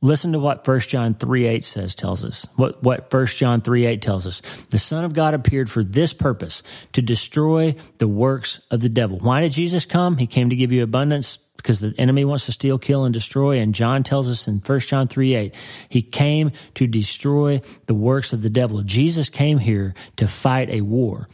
Listen 0.00 0.30
to 0.32 0.38
what 0.38 0.66
1 0.66 0.80
John 0.80 1.14
3 1.14 1.46
8 1.46 1.64
says, 1.64 1.94
tells 1.94 2.24
us. 2.24 2.46
What, 2.54 2.82
what 2.84 3.12
1 3.12 3.26
John 3.26 3.60
3 3.60 3.86
8 3.86 4.02
tells 4.02 4.26
us. 4.26 4.42
The 4.70 4.78
Son 4.78 5.04
of 5.04 5.12
God 5.12 5.34
appeared 5.34 5.68
for 5.68 5.82
this 5.82 6.12
purpose, 6.12 6.62
to 6.92 7.02
destroy 7.02 7.74
the 7.98 8.06
works 8.06 8.60
of 8.70 8.80
the 8.80 8.88
devil. 8.88 9.18
Why 9.18 9.40
did 9.40 9.52
Jesus 9.52 9.84
come? 9.84 10.18
He 10.18 10.28
came 10.28 10.50
to 10.50 10.56
give 10.56 10.70
you 10.70 10.84
abundance 10.84 11.38
because 11.56 11.80
the 11.80 11.92
enemy 11.98 12.24
wants 12.24 12.46
to 12.46 12.52
steal, 12.52 12.78
kill, 12.78 13.04
and 13.04 13.12
destroy. 13.12 13.58
And 13.58 13.74
John 13.74 14.04
tells 14.04 14.28
us 14.28 14.46
in 14.46 14.58
1 14.58 14.80
John 14.80 15.08
3 15.08 15.34
8, 15.34 15.54
he 15.88 16.02
came 16.02 16.52
to 16.74 16.86
destroy 16.86 17.60
the 17.86 17.94
works 17.94 18.32
of 18.32 18.42
the 18.42 18.50
devil. 18.50 18.82
Jesus 18.82 19.28
came 19.28 19.58
here 19.58 19.94
to 20.16 20.28
fight 20.28 20.70
a 20.70 20.82
war. 20.82 21.28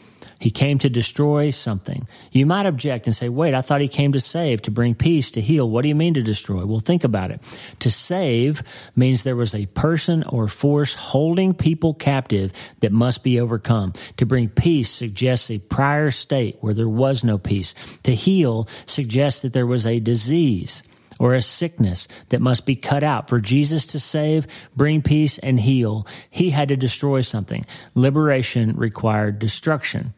He 0.44 0.50
came 0.50 0.78
to 0.80 0.90
destroy 0.90 1.52
something. 1.52 2.06
You 2.30 2.44
might 2.44 2.66
object 2.66 3.06
and 3.06 3.16
say, 3.16 3.30
wait, 3.30 3.54
I 3.54 3.62
thought 3.62 3.80
he 3.80 3.88
came 3.88 4.12
to 4.12 4.20
save, 4.20 4.60
to 4.60 4.70
bring 4.70 4.94
peace, 4.94 5.30
to 5.30 5.40
heal. 5.40 5.66
What 5.66 5.80
do 5.80 5.88
you 5.88 5.94
mean 5.94 6.12
to 6.12 6.22
destroy? 6.22 6.66
Well, 6.66 6.80
think 6.80 7.02
about 7.02 7.30
it. 7.30 7.40
To 7.78 7.90
save 7.90 8.62
means 8.94 9.24
there 9.24 9.36
was 9.36 9.54
a 9.54 9.64
person 9.64 10.22
or 10.24 10.48
force 10.48 10.96
holding 10.96 11.54
people 11.54 11.94
captive 11.94 12.52
that 12.80 12.92
must 12.92 13.22
be 13.22 13.40
overcome. 13.40 13.94
To 14.18 14.26
bring 14.26 14.50
peace 14.50 14.90
suggests 14.90 15.50
a 15.50 15.60
prior 15.60 16.10
state 16.10 16.58
where 16.60 16.74
there 16.74 16.90
was 16.90 17.24
no 17.24 17.38
peace. 17.38 17.74
To 18.02 18.14
heal 18.14 18.68
suggests 18.84 19.40
that 19.40 19.54
there 19.54 19.66
was 19.66 19.86
a 19.86 19.98
disease 19.98 20.82
or 21.18 21.32
a 21.32 21.40
sickness 21.40 22.06
that 22.28 22.42
must 22.42 22.66
be 22.66 22.76
cut 22.76 23.02
out. 23.02 23.30
For 23.30 23.40
Jesus 23.40 23.86
to 23.86 23.98
save, 23.98 24.46
bring 24.76 25.00
peace, 25.00 25.38
and 25.38 25.58
heal, 25.58 26.06
he 26.28 26.50
had 26.50 26.68
to 26.68 26.76
destroy 26.76 27.22
something. 27.22 27.64
Liberation 27.94 28.76
required 28.76 29.38
destruction. 29.38 30.12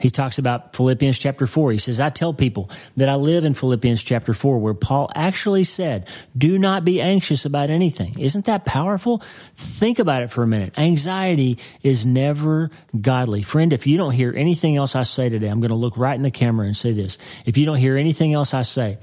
He 0.00 0.10
talks 0.10 0.38
about 0.38 0.76
Philippians 0.76 1.18
chapter 1.18 1.46
4. 1.46 1.72
He 1.72 1.78
says, 1.78 2.00
I 2.00 2.08
tell 2.08 2.32
people 2.32 2.70
that 2.96 3.08
I 3.08 3.16
live 3.16 3.44
in 3.44 3.54
Philippians 3.54 4.02
chapter 4.04 4.32
4, 4.32 4.58
where 4.58 4.74
Paul 4.74 5.10
actually 5.14 5.64
said, 5.64 6.08
Do 6.36 6.56
not 6.56 6.84
be 6.84 7.00
anxious 7.00 7.44
about 7.44 7.68
anything. 7.68 8.16
Isn't 8.18 8.44
that 8.44 8.64
powerful? 8.64 9.18
Think 9.54 9.98
about 9.98 10.22
it 10.22 10.30
for 10.30 10.44
a 10.44 10.46
minute. 10.46 10.78
Anxiety 10.78 11.58
is 11.82 12.06
never 12.06 12.70
godly. 12.98 13.42
Friend, 13.42 13.72
if 13.72 13.88
you 13.88 13.96
don't 13.96 14.12
hear 14.12 14.32
anything 14.36 14.76
else 14.76 14.94
I 14.94 15.02
say 15.02 15.28
today, 15.28 15.48
I'm 15.48 15.60
going 15.60 15.70
to 15.70 15.74
look 15.74 15.96
right 15.96 16.14
in 16.14 16.22
the 16.22 16.30
camera 16.30 16.66
and 16.66 16.76
say 16.76 16.92
this. 16.92 17.18
If 17.44 17.58
you 17.58 17.66
don't 17.66 17.78
hear 17.78 17.96
anything 17.96 18.34
else 18.34 18.54
I 18.54 18.62
say, 18.62 18.98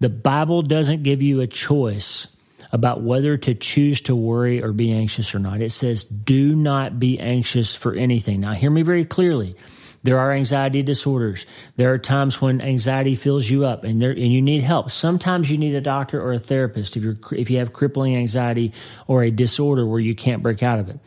the 0.00 0.08
Bible 0.08 0.62
doesn't 0.62 1.02
give 1.02 1.20
you 1.20 1.42
a 1.42 1.46
choice 1.46 2.26
about 2.72 3.02
whether 3.02 3.36
to 3.36 3.54
choose 3.54 4.00
to 4.00 4.16
worry 4.16 4.62
or 4.62 4.72
be 4.72 4.92
anxious 4.92 5.34
or 5.34 5.38
not. 5.38 5.60
It 5.60 5.72
says, 5.72 6.04
do 6.04 6.56
not 6.56 6.98
be 6.98 7.20
anxious 7.20 7.76
for 7.76 7.92
anything. 7.92 8.40
Now, 8.40 8.52
hear 8.52 8.70
me 8.70 8.80
very 8.80 9.04
clearly. 9.04 9.56
There 10.02 10.18
are 10.18 10.32
anxiety 10.32 10.82
disorders. 10.82 11.46
There 11.76 11.92
are 11.92 11.98
times 11.98 12.40
when 12.40 12.60
anxiety 12.60 13.14
fills 13.14 13.48
you 13.48 13.64
up 13.64 13.84
and, 13.84 14.02
there, 14.02 14.10
and 14.10 14.32
you 14.32 14.42
need 14.42 14.64
help. 14.64 14.90
Sometimes 14.90 15.50
you 15.50 15.58
need 15.58 15.74
a 15.74 15.80
doctor 15.80 16.20
or 16.20 16.32
a 16.32 16.38
therapist 16.38 16.96
if, 16.96 17.04
you're, 17.04 17.16
if 17.32 17.50
you 17.50 17.58
have 17.58 17.72
crippling 17.72 18.16
anxiety 18.16 18.72
or 19.06 19.22
a 19.22 19.30
disorder 19.30 19.86
where 19.86 20.00
you 20.00 20.14
can't 20.14 20.42
break 20.42 20.62
out 20.62 20.78
of 20.78 20.88
it. 20.88 20.98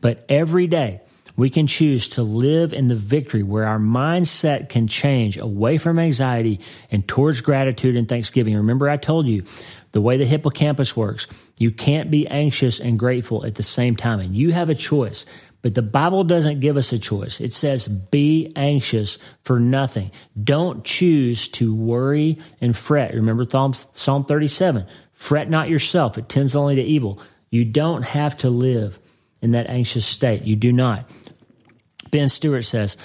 But 0.00 0.24
every 0.28 0.66
day, 0.66 1.00
we 1.36 1.48
can 1.48 1.66
choose 1.66 2.08
to 2.10 2.22
live 2.22 2.72
in 2.72 2.88
the 2.88 2.96
victory 2.96 3.42
where 3.42 3.64
our 3.64 3.78
mindset 3.78 4.68
can 4.68 4.88
change 4.88 5.38
away 5.38 5.78
from 5.78 5.98
anxiety 5.98 6.60
and 6.90 7.06
towards 7.06 7.40
gratitude 7.40 7.96
and 7.96 8.08
thanksgiving. 8.08 8.56
Remember, 8.56 8.90
I 8.90 8.96
told 8.96 9.26
you 9.26 9.44
the 9.92 10.00
way 10.00 10.16
the 10.16 10.26
hippocampus 10.26 10.96
works, 10.96 11.26
you 11.58 11.70
can't 11.70 12.10
be 12.10 12.26
anxious 12.28 12.78
and 12.80 12.98
grateful 12.98 13.46
at 13.46 13.54
the 13.54 13.62
same 13.62 13.96
time. 13.96 14.20
And 14.20 14.34
you 14.34 14.52
have 14.52 14.68
a 14.68 14.74
choice. 14.74 15.24
But 15.62 15.74
the 15.74 15.82
Bible 15.82 16.24
doesn't 16.24 16.60
give 16.60 16.76
us 16.76 16.92
a 16.92 16.98
choice. 16.98 17.40
It 17.40 17.52
says, 17.52 17.86
be 17.86 18.52
anxious 18.56 19.18
for 19.42 19.60
nothing. 19.60 20.10
Don't 20.42 20.84
choose 20.84 21.48
to 21.50 21.74
worry 21.74 22.38
and 22.60 22.76
fret. 22.76 23.14
Remember 23.14 23.44
Psalm 23.44 24.24
37 24.24 24.86
fret 25.12 25.50
not 25.50 25.68
yourself, 25.68 26.16
it 26.16 26.30
tends 26.30 26.56
only 26.56 26.76
to 26.76 26.82
evil. 26.82 27.20
You 27.50 27.66
don't 27.66 28.02
have 28.02 28.38
to 28.38 28.48
live 28.48 28.98
in 29.42 29.50
that 29.50 29.66
anxious 29.66 30.06
state. 30.06 30.44
You 30.44 30.56
do 30.56 30.72
not. 30.72 31.10
Ben 32.10 32.30
Stuart 32.30 32.62
says, 32.62 32.96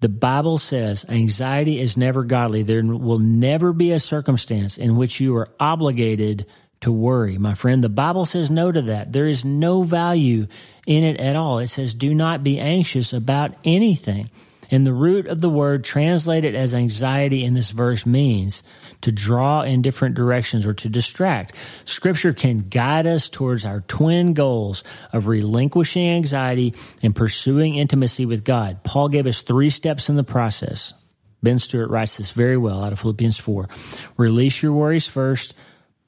the 0.00 0.08
Bible 0.08 0.58
says 0.58 1.06
anxiety 1.08 1.80
is 1.80 1.96
never 1.96 2.24
godly. 2.24 2.62
There 2.62 2.82
will 2.82 3.18
never 3.18 3.72
be 3.72 3.92
a 3.92 4.00
circumstance 4.00 4.78
in 4.78 4.96
which 4.96 5.20
you 5.20 5.36
are 5.36 5.48
obligated 5.58 6.46
to 6.80 6.90
worry. 6.92 7.38
My 7.38 7.54
friend, 7.54 7.84
the 7.84 7.88
Bible 7.88 8.24
says 8.24 8.50
no 8.50 8.72
to 8.72 8.82
that. 8.82 9.12
There 9.12 9.26
is 9.26 9.44
no 9.44 9.82
value 9.82 10.46
in 10.86 11.04
it 11.04 11.20
at 11.20 11.36
all. 11.36 11.58
It 11.58 11.68
says, 11.68 11.94
do 11.94 12.14
not 12.14 12.42
be 12.42 12.58
anxious 12.58 13.12
about 13.12 13.54
anything. 13.64 14.30
And 14.70 14.86
the 14.86 14.94
root 14.94 15.26
of 15.26 15.40
the 15.40 15.50
word 15.50 15.84
translated 15.84 16.54
as 16.54 16.74
anxiety 16.74 17.44
in 17.44 17.54
this 17.54 17.70
verse 17.70 18.06
means 18.06 18.62
to 19.00 19.10
draw 19.10 19.62
in 19.62 19.82
different 19.82 20.14
directions 20.14 20.64
or 20.64 20.74
to 20.74 20.88
distract. 20.88 21.54
Scripture 21.84 22.32
can 22.32 22.68
guide 22.68 23.06
us 23.06 23.28
towards 23.28 23.64
our 23.64 23.80
twin 23.80 24.32
goals 24.32 24.84
of 25.12 25.26
relinquishing 25.26 26.08
anxiety 26.08 26.74
and 27.02 27.16
pursuing 27.16 27.74
intimacy 27.74 28.26
with 28.26 28.44
God. 28.44 28.84
Paul 28.84 29.08
gave 29.08 29.26
us 29.26 29.42
three 29.42 29.70
steps 29.70 30.08
in 30.08 30.16
the 30.16 30.24
process. 30.24 30.94
Ben 31.42 31.58
Stuart 31.58 31.88
writes 31.88 32.18
this 32.18 32.30
very 32.30 32.56
well 32.56 32.84
out 32.84 32.92
of 32.92 33.00
Philippians 33.00 33.38
4. 33.38 33.68
Release 34.18 34.62
your 34.62 34.74
worries 34.74 35.06
first 35.06 35.54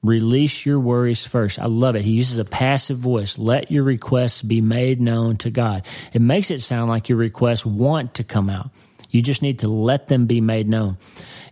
Release 0.02 0.66
your 0.66 0.80
worries 0.80 1.24
first. 1.24 1.60
I 1.60 1.66
love 1.66 1.94
it. 1.94 2.02
He 2.02 2.12
uses 2.12 2.38
a 2.38 2.44
passive 2.44 2.98
voice. 2.98 3.38
Let 3.38 3.70
your 3.70 3.84
requests 3.84 4.42
be 4.42 4.60
made 4.60 5.00
known 5.00 5.36
to 5.38 5.50
God. 5.50 5.86
It 6.12 6.20
makes 6.20 6.50
it 6.50 6.60
sound 6.60 6.90
like 6.90 7.08
your 7.08 7.18
requests 7.18 7.64
want 7.64 8.14
to 8.14 8.24
come 8.24 8.50
out. 8.50 8.70
You 9.10 9.22
just 9.22 9.42
need 9.42 9.60
to 9.60 9.68
let 9.68 10.08
them 10.08 10.26
be 10.26 10.40
made 10.40 10.68
known. 10.68 10.98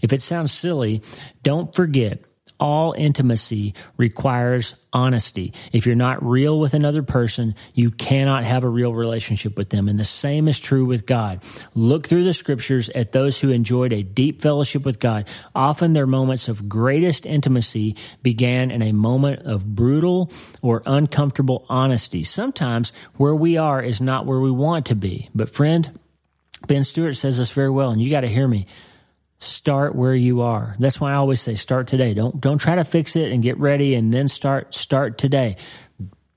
If 0.00 0.12
it 0.12 0.20
sounds 0.20 0.50
silly, 0.52 1.02
don't 1.42 1.72
forget 1.74 2.24
all 2.61 2.94
intimacy 2.96 3.75
requires 3.96 4.75
honesty. 4.92 5.53
If 5.73 5.87
you're 5.87 5.96
not 5.96 6.25
real 6.25 6.59
with 6.59 6.75
another 6.75 7.03
person, 7.03 7.55
you 7.75 7.90
cannot 7.90 8.44
have 8.44 8.64
a 8.64 8.68
real 8.68 8.92
relationship 8.92 9.57
with 9.57 9.70
them. 9.70 9.88
And 9.88 9.99
the 9.99 10.05
same 10.05 10.49
is 10.49 10.61
true 10.61 10.85
with 10.85 11.07
God. 11.07 11.42
Look 11.75 12.07
through 12.07 12.25
the 12.25 12.33
scriptures 12.33 12.90
at 12.90 13.12
those 13.12 13.40
who 13.40 13.51
enjoyed 13.51 13.92
a 13.92 14.03
deep 14.03 14.42
fellowship 14.42 14.85
with 14.85 15.01
God. 15.01 15.27
Often 15.55 15.92
their 15.92 16.07
moments 16.07 16.49
of 16.49 16.68
greatest 16.68 17.27
intimacy 17.27 17.96
began 18.23 18.70
in 18.70 18.83
a 18.83 18.92
moment 18.92 19.46
of 19.46 19.75
brutal 19.75 20.31
or 20.62 20.83
uncomfortable 20.87 21.64
honesty. 21.68 22.23
Sometimes 22.25 22.92
where 23.16 23.35
we 23.35 23.57
are 23.57 23.83
is 23.83 24.01
not 24.01 24.27
where 24.27 24.40
we 24.40 24.51
want 24.51 24.87
to 24.87 24.94
be. 24.94 25.31
But 25.35 25.49
friend, 25.49 25.99
Ben 26.66 26.85
Stuart 26.85 27.14
says 27.14 27.38
this 27.38 27.51
very 27.51 27.70
well, 27.70 27.90
and 27.90 28.03
you 28.03 28.11
got 28.11 28.20
to 28.20 28.29
hear 28.29 28.46
me 28.46 28.66
start 29.40 29.94
where 29.94 30.14
you 30.14 30.42
are. 30.42 30.76
That's 30.79 31.00
why 31.00 31.12
I 31.12 31.14
always 31.16 31.40
say 31.40 31.55
start 31.55 31.88
today. 31.88 32.14
Don't 32.14 32.40
don't 32.40 32.59
try 32.59 32.76
to 32.76 32.85
fix 32.85 33.16
it 33.16 33.33
and 33.33 33.42
get 33.42 33.59
ready 33.59 33.94
and 33.94 34.12
then 34.12 34.29
start 34.29 34.74
start 34.74 35.18
today. 35.18 35.57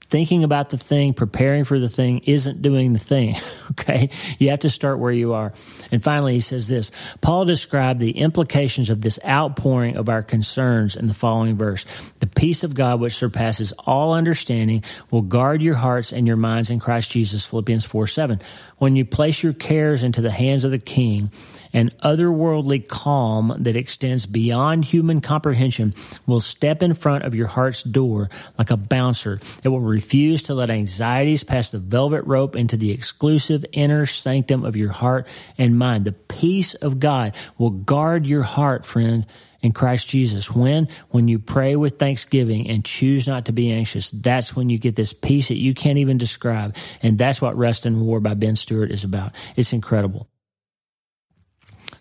Thinking 0.10 0.44
about 0.44 0.70
the 0.70 0.78
thing, 0.78 1.16
preparing 1.16 1.64
for 1.64 1.80
the 1.80 1.90
thing 1.90 2.20
isn't 2.20 2.62
doing 2.62 2.94
the 2.94 3.00
thing. 3.00 3.36
Okay. 3.72 4.10
You 4.38 4.52
have 4.52 4.60
to 4.60 4.70
start 4.70 5.00
where 5.00 5.12
you 5.12 5.34
are. 5.34 5.52
And 5.92 6.04
finally, 6.04 6.34
he 6.34 6.42
says 6.42 6.68
this 6.68 6.92
Paul 7.22 7.46
described 7.46 8.00
the 8.00 8.12
implications 8.12 8.92
of 8.92 9.02
this 9.02 9.18
outpouring 9.26 9.98
of 9.98 10.10
our 10.10 10.22
concerns 10.22 10.96
in 10.96 11.08
the 11.08 11.14
following 11.16 11.58
verse. 11.58 11.86
The 12.20 12.28
peace 12.28 12.64
of 12.64 12.76
God, 12.76 13.00
which 13.00 13.16
surpasses 13.16 13.72
all 13.80 14.14
understanding, 14.14 14.84
will 15.10 15.24
guard 15.24 15.64
your 15.64 15.74
hearts 15.74 16.14
and 16.14 16.28
your 16.28 16.36
minds 16.36 16.70
in 16.70 16.80
Christ 16.80 17.10
Jesus. 17.10 17.46
Philippians 17.46 17.86
4 17.86 18.06
7. 18.06 18.42
When 18.78 18.96
you 18.96 19.06
place 19.06 19.42
your 19.42 19.54
cares 19.54 20.04
into 20.04 20.22
the 20.22 20.30
hands 20.30 20.66
of 20.66 20.72
the 20.72 20.78
king, 20.78 21.32
an 21.74 21.90
otherworldly 22.04 22.88
calm 22.88 23.56
that 23.60 23.76
extends 23.76 24.26
beyond 24.26 24.86
human 24.86 25.22
comprehension 25.22 25.94
will 26.26 26.40
step 26.40 26.84
in 26.84 26.94
front 26.94 27.24
of 27.24 27.36
your 27.36 27.48
heart's 27.48 27.84
door 27.84 28.30
like 28.58 28.72
a 28.72 28.78
bouncer. 28.78 29.40
It 29.64 29.70
will 29.70 29.82
refuse 29.82 30.44
to 30.44 30.54
let 30.54 30.70
anxieties 30.70 31.44
pass 31.44 31.72
the 31.72 31.80
velvet 31.80 32.24
rope 32.26 32.56
into 32.56 32.78
the 32.78 32.92
exclusive 32.92 33.66
inner 33.72 34.06
sanctum 34.06 34.64
of 34.64 34.76
your 34.76 34.92
heart 34.92 35.28
and 35.58 35.78
mind. 35.78 36.06
The 36.06 36.12
peace 36.12 36.76
of 36.76 37.00
God 37.00 37.34
will 37.58 37.72
guard 37.72 38.26
your 38.26 38.44
heart, 38.44 38.86
friend 38.86 39.26
in 39.64 39.72
Christ 39.72 40.10
Jesus. 40.10 40.52
When? 40.52 40.90
When 41.10 41.28
you 41.28 41.40
pray 41.40 41.76
with 41.76 41.98
thanksgiving 41.98 42.70
and 42.70 42.86
choose 42.86 43.28
not 43.28 43.46
to 43.46 43.54
be 43.54 43.72
anxious. 43.72 44.12
That's 44.12 44.56
when 44.56 44.70
you 44.70 44.78
get 44.78 44.96
this 44.96 45.14
peace 45.14 45.48
that 45.48 45.58
you 45.58 45.74
can't 45.74 45.98
even 45.98 46.18
describe. 46.18 46.76
And 47.02 47.18
that's 47.18 47.42
what 47.42 47.58
Rest 47.58 47.86
and 47.86 48.02
War 48.02 48.20
by 48.20 48.36
Ben 48.36 48.56
Stuart 48.56 48.92
is 48.92 49.04
about. 49.04 49.34
It's 49.56 49.74
incredible. 49.74 50.28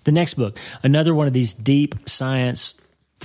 The 0.05 0.13
next 0.13 0.35
book, 0.35 0.59
another 0.83 1.15
one 1.15 1.27
of 1.27 1.33
these 1.33 1.55
deep 1.55 2.09
science 2.09 2.75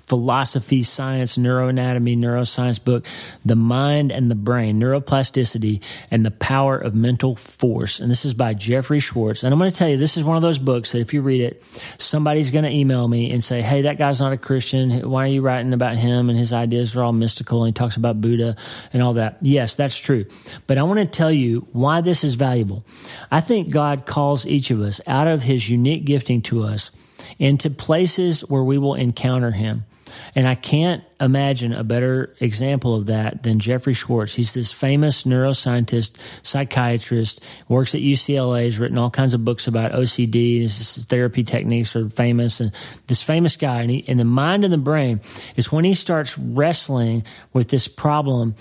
philosophy, 0.01 0.83
science, 0.83 1.37
neuroanatomy, 1.37 2.17
neuroscience 2.17 2.83
book, 2.83 3.05
The 3.45 3.55
Mind 3.55 4.11
and 4.11 4.29
the 4.29 4.35
Brain, 4.35 4.79
Neuroplasticity 4.79 5.81
and 6.11 6.25
the 6.25 6.31
Power 6.31 6.77
of 6.77 6.95
Mental 6.95 7.35
Force. 7.35 7.99
And 7.99 8.09
this 8.09 8.25
is 8.25 8.33
by 8.33 8.53
Jeffrey 8.53 8.99
Schwartz. 8.99 9.43
And 9.43 9.53
I'm 9.53 9.59
going 9.59 9.71
to 9.71 9.77
tell 9.77 9.89
you, 9.89 9.97
this 9.97 10.17
is 10.17 10.23
one 10.23 10.35
of 10.35 10.41
those 10.41 10.59
books 10.59 10.91
that 10.91 10.99
if 10.99 11.13
you 11.13 11.21
read 11.21 11.41
it, 11.41 11.63
somebody's 11.97 12.51
going 12.51 12.65
to 12.65 12.71
email 12.71 13.07
me 13.07 13.31
and 13.31 13.43
say, 13.43 13.61
Hey, 13.61 13.83
that 13.83 13.97
guy's 13.97 14.19
not 14.19 14.33
a 14.33 14.37
Christian. 14.37 15.09
Why 15.09 15.23
are 15.23 15.27
you 15.27 15.41
writing 15.41 15.73
about 15.73 15.95
him? 15.95 16.29
And 16.29 16.37
his 16.37 16.53
ideas 16.53 16.95
are 16.95 17.03
all 17.03 17.13
mystical. 17.13 17.63
And 17.63 17.75
he 17.75 17.79
talks 17.79 17.97
about 17.97 18.21
Buddha 18.21 18.55
and 18.93 19.01
all 19.01 19.13
that. 19.13 19.39
Yes, 19.41 19.75
that's 19.75 19.97
true. 19.97 20.25
But 20.67 20.77
I 20.77 20.83
want 20.83 20.99
to 20.99 21.05
tell 21.05 21.31
you 21.31 21.67
why 21.71 22.01
this 22.01 22.23
is 22.23 22.35
valuable. 22.35 22.85
I 23.31 23.41
think 23.41 23.71
God 23.71 24.05
calls 24.05 24.45
each 24.45 24.71
of 24.71 24.81
us 24.81 25.01
out 25.07 25.27
of 25.27 25.43
his 25.43 25.69
unique 25.69 26.05
gifting 26.05 26.41
to 26.43 26.63
us 26.63 26.91
into 27.39 27.69
places 27.69 28.41
where 28.41 28.63
we 28.63 28.77
will 28.77 28.95
encounter 28.95 29.51
him. 29.51 29.85
And 30.35 30.47
I 30.47 30.55
can't 30.55 31.03
imagine 31.19 31.73
a 31.73 31.83
better 31.83 32.35
example 32.39 32.95
of 32.95 33.07
that 33.07 33.43
than 33.43 33.59
Jeffrey 33.59 33.93
Schwartz. 33.93 34.33
He's 34.33 34.53
this 34.53 34.71
famous 34.71 35.23
neuroscientist, 35.23 36.11
psychiatrist, 36.43 37.41
works 37.67 37.95
at 37.95 38.01
UCLA, 38.01 38.65
has 38.65 38.79
written 38.79 38.97
all 38.97 39.09
kinds 39.09 39.33
of 39.33 39.43
books 39.43 39.67
about 39.67 39.93
OCD. 39.93 40.61
His 40.61 41.05
therapy 41.05 41.43
techniques 41.43 41.95
are 41.95 42.09
famous. 42.09 42.59
And 42.59 42.71
this 43.07 43.23
famous 43.23 43.57
guy, 43.57 43.81
and, 43.81 43.91
he, 43.91 44.05
and 44.07 44.19
the 44.19 44.25
mind 44.25 44.63
and 44.63 44.73
the 44.73 44.77
brain 44.77 45.21
is 45.55 45.71
when 45.71 45.85
he 45.85 45.93
starts 45.93 46.37
wrestling 46.37 47.23
with 47.53 47.69
this 47.69 47.87
problem 47.87 48.55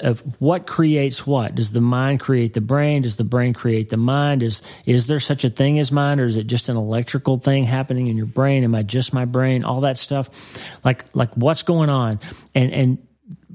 of 0.00 0.20
what 0.40 0.66
creates 0.66 1.26
what. 1.26 1.54
Does 1.54 1.72
the 1.72 1.80
mind 1.80 2.20
create 2.20 2.54
the 2.54 2.60
brain? 2.60 3.02
Does 3.02 3.16
the 3.16 3.24
brain 3.24 3.54
create 3.54 3.88
the 3.88 3.96
mind? 3.96 4.42
Is 4.42 4.62
is 4.86 5.06
there 5.06 5.20
such 5.20 5.44
a 5.44 5.50
thing 5.50 5.78
as 5.78 5.92
mind, 5.92 6.20
or 6.20 6.24
is 6.24 6.36
it 6.36 6.46
just 6.46 6.68
an 6.68 6.76
electrical 6.76 7.38
thing 7.38 7.64
happening 7.64 8.08
in 8.08 8.16
your 8.16 8.26
brain? 8.26 8.64
Am 8.64 8.74
I 8.74 8.82
just 8.82 9.12
my 9.12 9.24
brain? 9.24 9.64
All 9.64 9.82
that 9.82 9.98
stuff, 9.98 10.30
like 10.84 11.04
like 11.14 11.34
what's 11.36 11.62
going 11.62 11.90
on? 11.90 12.20
And 12.54 12.72
and 12.72 13.06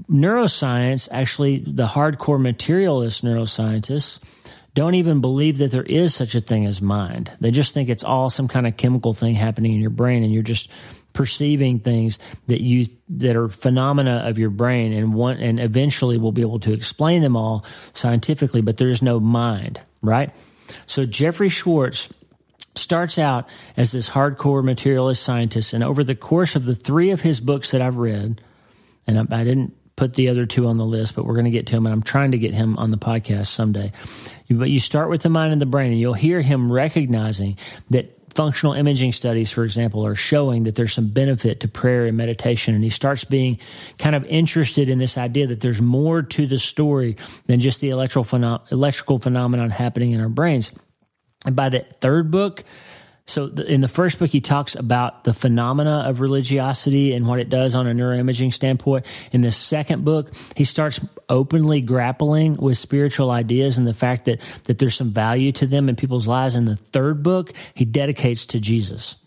neuroscience, 0.10 1.08
actually, 1.12 1.60
the 1.60 1.88
hardcore 1.88 2.41
materialist 2.41 3.23
neuroscientists 3.23 4.19
don't 4.73 4.93
even 4.93 5.21
believe 5.21 5.58
that 5.58 5.71
there 5.71 5.82
is 5.82 6.13
such 6.13 6.36
a 6.36 6.39
thing 6.39 6.67
as 6.67 6.84
mind. 6.84 7.32
They 7.39 7.50
just 7.50 7.73
think 7.73 7.89
it's 7.89 8.04
all 8.04 8.30
some 8.30 8.47
kind 8.47 8.67
of 8.67 8.78
chemical 8.78 9.12
thing 9.12 9.34
happening 9.34 9.73
in 9.73 9.82
your 9.82 9.89
brain, 9.89 10.23
and 10.23 10.32
you're 10.32 10.43
just 10.43 10.69
perceiving 11.17 11.80
things 11.80 12.19
that 12.45 12.62
you 12.62 12.86
that 13.10 13.36
are 13.36 13.49
phenomena 13.49 14.21
of 14.25 14.38
your 14.38 14.51
brain 14.51 14.93
and 14.93 15.15
one 15.15 15.36
and 15.38 15.60
eventually 15.60 16.15
we'll 16.15 16.32
be 16.32 16.43
able 16.43 16.60
to 16.60 16.71
explain 16.71 17.23
them 17.23 17.36
all 17.36 17.65
scientifically 17.91 18.62
but 18.62 18.77
there's 18.77 19.01
no 19.01 19.19
mind 19.19 19.82
right? 20.03 20.30
So 20.86 21.08
jeffrey 21.08 21.49
schwartz 21.49 22.08
starts 22.75 23.17
out 23.17 23.49
as 23.75 23.93
this 23.93 24.12
hardcore 24.12 24.63
materialist 24.63 25.23
scientist 25.23 25.73
and 25.73 25.84
over 25.84 26.03
the 26.03 26.13
course 26.13 26.56
of 26.56 26.65
the 26.65 26.75
three 26.75 27.10
of 27.10 27.21
his 27.21 27.39
books 27.39 27.71
that 27.71 27.82
i've 27.82 27.97
read 27.97 28.39
and 29.08 29.17
i, 29.17 29.39
I 29.39 29.43
didn't 29.43 29.75
put 29.95 30.13
the 30.13 30.30
other 30.30 30.45
two 30.45 30.67
on 30.67 30.77
the 30.77 30.86
list 30.86 31.15
but 31.15 31.25
we're 31.25 31.34
going 31.34 31.45
to 31.45 31.51
get 31.51 31.65
to 31.65 31.75
him 31.75 31.88
and 31.88 31.93
i'm 31.93 32.03
trying 32.03 32.30
to 32.30 32.38
get 32.38 32.53
him 32.53 32.77
on 32.77 32.91
the 32.91 32.97
podcast 32.97 33.47
someday. 33.47 33.91
But 34.51 34.69
you 34.69 34.80
start 34.80 35.10
with 35.10 35.23
the 35.23 35.30
mind 35.30 35.51
and 35.51 35.60
the 35.60 35.65
brain 35.65 35.91
and 35.91 35.99
you'll 35.99 36.13
hear 36.13 36.41
him 36.41 36.71
recognizing 36.71 37.58
that 37.89 38.16
functional 38.38 38.73
imaging 38.73 39.12
studies, 39.13 39.52
for 39.52 39.63
example, 39.63 40.06
are 40.06 40.13
showing 40.13 40.65
that 40.65 40.76
there's 40.76 40.93
some 40.93 41.08
benefit 41.08 41.62
to 41.62 41.67
prayer 41.67 42.06
and 42.06 42.15
meditation. 42.15 42.76
And 42.76 42.84
he 42.84 42.91
starts 42.91 43.23
being 43.23 43.58
kind 43.97 44.15
of 44.15 44.23
interested 44.26 44.89
in 44.89 45.00
this 45.00 45.17
idea 45.17 45.47
that 45.47 45.60
there's 45.60 45.82
more 45.82 46.21
to 46.21 46.45
the 46.45 46.60
story 46.60 47.17
than 47.47 47.60
just 47.60 47.82
the 47.82 47.89
electrical, 47.89 48.62
electrical 48.71 49.17
phenomenon 49.17 49.71
happening 49.71 50.12
in 50.12 50.21
our 50.21 50.30
brains. 50.30 50.71
And 51.47 51.56
by 51.56 51.69
that 51.69 52.00
third 52.00 52.30
book, 52.30 52.63
so 53.27 53.47
in 53.47 53.81
the 53.81 53.89
first 53.89 54.19
book, 54.19 54.29
he 54.29 54.39
talks 54.39 54.75
about 54.75 55.25
the 55.25 55.33
phenomena 55.33 56.05
of 56.07 56.21
religiosity 56.21 57.13
and 57.13 57.27
what 57.27 57.39
it 57.39 57.49
does 57.49 57.75
on 57.75 57.85
a 57.85 57.91
neuroimaging 57.91 58.53
standpoint. 58.53 59.05
In 59.33 59.41
the 59.41 59.51
second 59.51 60.05
book, 60.05 60.31
he 60.55 60.63
starts 60.63 61.01
openly 61.27 61.81
grappling 61.81 62.55
with 62.55 62.77
spiritual 62.77 63.29
ideas 63.29 63.77
and 63.77 63.85
the 63.85 63.93
fact 63.93 64.25
that, 64.25 64.39
that 64.63 64.77
there's 64.77 64.95
some 64.95 65.11
value 65.11 65.51
to 65.53 65.67
them 65.67 65.89
in 65.89 65.97
people's 65.97 66.27
lives. 66.27 66.55
In 66.55 66.65
the 66.65 66.77
third 66.77 67.21
book, 67.21 67.51
he 67.73 67.83
dedicates 67.83 68.45
to 68.47 68.59
Jesus. 68.61 69.17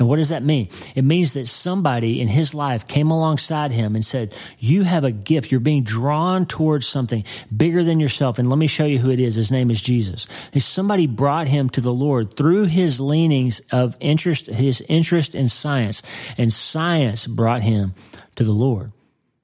And 0.00 0.08
what 0.08 0.16
does 0.16 0.30
that 0.30 0.42
mean? 0.42 0.70
It 0.96 1.04
means 1.04 1.34
that 1.34 1.46
somebody 1.46 2.20
in 2.20 2.26
his 2.26 2.52
life 2.52 2.88
came 2.88 3.12
alongside 3.12 3.70
him 3.70 3.94
and 3.94 4.04
said, 4.04 4.34
you 4.58 4.82
have 4.82 5.04
a 5.04 5.12
gift. 5.12 5.52
You're 5.52 5.60
being 5.60 5.84
drawn 5.84 6.46
towards 6.46 6.88
something 6.88 7.24
bigger 7.56 7.84
than 7.84 8.00
yourself. 8.00 8.40
And 8.40 8.50
let 8.50 8.58
me 8.58 8.66
show 8.66 8.86
you 8.86 8.98
who 8.98 9.12
it 9.12 9.20
is. 9.20 9.36
His 9.36 9.52
name 9.52 9.70
is 9.70 9.80
Jesus. 9.80 10.26
And 10.52 10.60
somebody 10.60 11.06
brought 11.06 11.46
him 11.46 11.70
to 11.70 11.80
the 11.80 11.92
Lord 11.92 12.36
through 12.36 12.64
his 12.64 13.00
leanings 13.00 13.60
of 13.70 13.96
interest, 14.00 14.46
his 14.46 14.80
interest 14.88 15.36
in 15.36 15.48
science. 15.48 16.02
And 16.36 16.52
science 16.52 17.28
brought 17.28 17.62
him 17.62 17.94
to 18.34 18.42
the 18.42 18.52
Lord. 18.52 18.90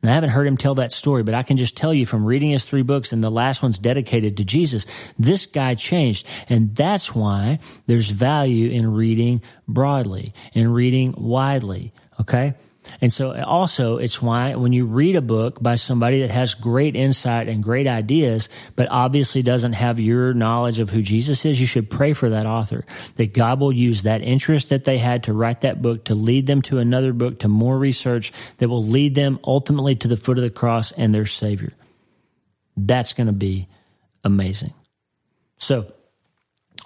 I 0.02 0.14
haven't 0.14 0.30
heard 0.30 0.46
him 0.46 0.56
tell 0.56 0.76
that 0.76 0.92
story, 0.92 1.22
but 1.22 1.34
I 1.34 1.42
can 1.42 1.58
just 1.58 1.76
tell 1.76 1.92
you 1.92 2.06
from 2.06 2.24
reading 2.24 2.50
his 2.50 2.64
three 2.64 2.82
books 2.82 3.12
and 3.12 3.22
the 3.22 3.30
last 3.30 3.62
one's 3.62 3.78
dedicated 3.78 4.38
to 4.38 4.44
Jesus, 4.44 4.86
this 5.18 5.44
guy 5.44 5.74
changed. 5.74 6.26
And 6.48 6.74
that's 6.74 7.14
why 7.14 7.58
there's 7.86 8.08
value 8.08 8.70
in 8.70 8.94
reading 8.94 9.42
broadly 9.68 10.32
and 10.54 10.74
reading 10.74 11.14
widely. 11.18 11.92
Okay. 12.18 12.54
And 13.00 13.12
so 13.12 13.32
uh, 13.32 13.44
also 13.46 13.98
it's 13.98 14.22
why 14.22 14.54
when 14.54 14.72
you 14.72 14.86
read 14.86 15.16
a 15.16 15.22
book 15.22 15.62
by 15.62 15.74
somebody 15.74 16.20
that 16.20 16.30
has 16.30 16.54
great 16.54 16.96
insight 16.96 17.48
and 17.48 17.62
great 17.62 17.86
ideas, 17.86 18.48
but 18.76 18.88
obviously 18.90 19.42
doesn't 19.42 19.74
have 19.74 20.00
your 20.00 20.34
knowledge 20.34 20.80
of 20.80 20.90
who 20.90 21.02
Jesus 21.02 21.44
is, 21.44 21.60
you 21.60 21.66
should 21.66 21.90
pray 21.90 22.12
for 22.12 22.30
that 22.30 22.46
author 22.46 22.84
that 23.16 23.32
God 23.32 23.60
will 23.60 23.72
use 23.72 24.02
that 24.02 24.22
interest 24.22 24.70
that 24.70 24.84
they 24.84 24.98
had 24.98 25.24
to 25.24 25.32
write 25.32 25.60
that 25.62 25.82
book 25.82 26.04
to 26.04 26.14
lead 26.14 26.46
them 26.46 26.62
to 26.62 26.78
another 26.78 27.12
book, 27.12 27.40
to 27.40 27.48
more 27.48 27.78
research 27.78 28.32
that 28.58 28.68
will 28.68 28.84
lead 28.84 29.14
them 29.14 29.38
ultimately 29.44 29.94
to 29.96 30.08
the 30.08 30.16
foot 30.16 30.38
of 30.38 30.42
the 30.42 30.50
cross 30.50 30.92
and 30.92 31.14
their 31.14 31.26
savior. 31.26 31.72
That's 32.76 33.12
going 33.12 33.26
to 33.26 33.32
be 33.32 33.68
amazing. 34.24 34.72
So 35.58 35.92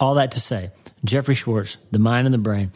all 0.01 0.15
that 0.15 0.33
to 0.33 0.41
say, 0.41 0.71
Jeffrey 1.05 1.35
Schwartz, 1.35 1.77
the 1.93 1.99
mind 1.99 2.27
and 2.27 2.35
the 2.35 2.39
brain 2.39 2.73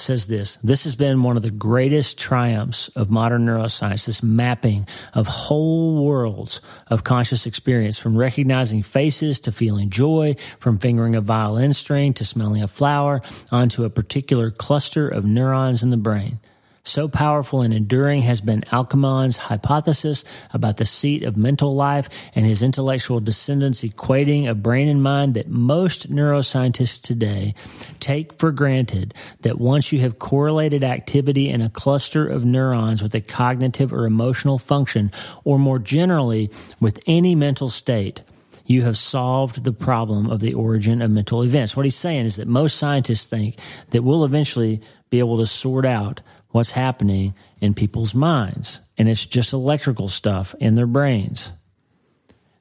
says 0.00 0.26
this 0.26 0.56
This 0.62 0.84
has 0.84 0.96
been 0.96 1.22
one 1.22 1.36
of 1.36 1.42
the 1.42 1.50
greatest 1.50 2.18
triumphs 2.18 2.88
of 2.88 3.10
modern 3.10 3.46
neuroscience, 3.46 4.06
this 4.06 4.22
mapping 4.22 4.86
of 5.14 5.26
whole 5.26 6.04
worlds 6.04 6.60
of 6.88 7.04
conscious 7.04 7.46
experience, 7.46 7.98
from 7.98 8.16
recognizing 8.16 8.82
faces 8.82 9.40
to 9.40 9.52
feeling 9.52 9.90
joy, 9.90 10.36
from 10.58 10.78
fingering 10.78 11.14
a 11.14 11.20
violin 11.20 11.72
string 11.72 12.12
to 12.14 12.24
smelling 12.24 12.62
a 12.62 12.68
flower, 12.68 13.20
onto 13.50 13.84
a 13.84 13.90
particular 13.90 14.50
cluster 14.50 15.08
of 15.08 15.24
neurons 15.24 15.82
in 15.82 15.90
the 15.90 15.96
brain. 15.96 16.40
So 16.88 17.06
powerful 17.06 17.60
and 17.60 17.74
enduring 17.74 18.22
has 18.22 18.40
been 18.40 18.64
Alcmaeon's 18.72 19.36
hypothesis 19.36 20.24
about 20.54 20.78
the 20.78 20.86
seat 20.86 21.22
of 21.22 21.36
mental 21.36 21.74
life 21.74 22.08
and 22.34 22.46
his 22.46 22.62
intellectual 22.62 23.20
descendants 23.20 23.82
equating 23.82 24.48
a 24.48 24.54
brain 24.54 24.88
and 24.88 25.02
mind 25.02 25.34
that 25.34 25.50
most 25.50 26.10
neuroscientists 26.10 27.02
today 27.02 27.52
take 28.00 28.32
for 28.38 28.52
granted 28.52 29.12
that 29.42 29.58
once 29.58 29.92
you 29.92 30.00
have 30.00 30.18
correlated 30.18 30.82
activity 30.82 31.50
in 31.50 31.60
a 31.60 31.68
cluster 31.68 32.26
of 32.26 32.46
neurons 32.46 33.02
with 33.02 33.14
a 33.14 33.20
cognitive 33.20 33.92
or 33.92 34.06
emotional 34.06 34.58
function, 34.58 35.12
or 35.44 35.58
more 35.58 35.78
generally 35.78 36.50
with 36.80 37.00
any 37.06 37.34
mental 37.34 37.68
state, 37.68 38.22
you 38.64 38.82
have 38.82 38.96
solved 38.96 39.62
the 39.62 39.72
problem 39.72 40.30
of 40.30 40.40
the 40.40 40.54
origin 40.54 41.02
of 41.02 41.10
mental 41.10 41.42
events. 41.42 41.76
What 41.76 41.84
he's 41.84 41.96
saying 41.96 42.24
is 42.24 42.36
that 42.36 42.48
most 42.48 42.78
scientists 42.78 43.26
think 43.26 43.58
that 43.90 44.02
we'll 44.02 44.24
eventually 44.24 44.80
be 45.10 45.18
able 45.18 45.38
to 45.38 45.46
sort 45.46 45.84
out 45.84 46.22
what's 46.50 46.72
happening 46.72 47.34
in 47.60 47.74
people's 47.74 48.14
minds. 48.14 48.80
And 48.96 49.08
it's 49.08 49.26
just 49.26 49.52
electrical 49.52 50.08
stuff 50.08 50.54
in 50.58 50.74
their 50.74 50.86
brains. 50.86 51.52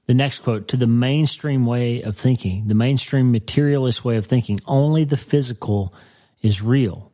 The 0.06 0.14
next 0.14 0.40
quote 0.40 0.70
to 0.70 0.78
the 0.78 0.88
mainstream 0.88 1.66
way 1.66 2.02
of 2.02 2.16
thinking, 2.16 2.68
the 2.68 2.76
mainstream 2.76 3.32
materialist 3.32 4.06
way 4.06 4.16
of 4.16 4.26
thinking, 4.26 4.60
only 4.66 5.04
the 5.04 5.18
physical 5.18 5.94
is 6.42 6.62
real. 6.62 7.12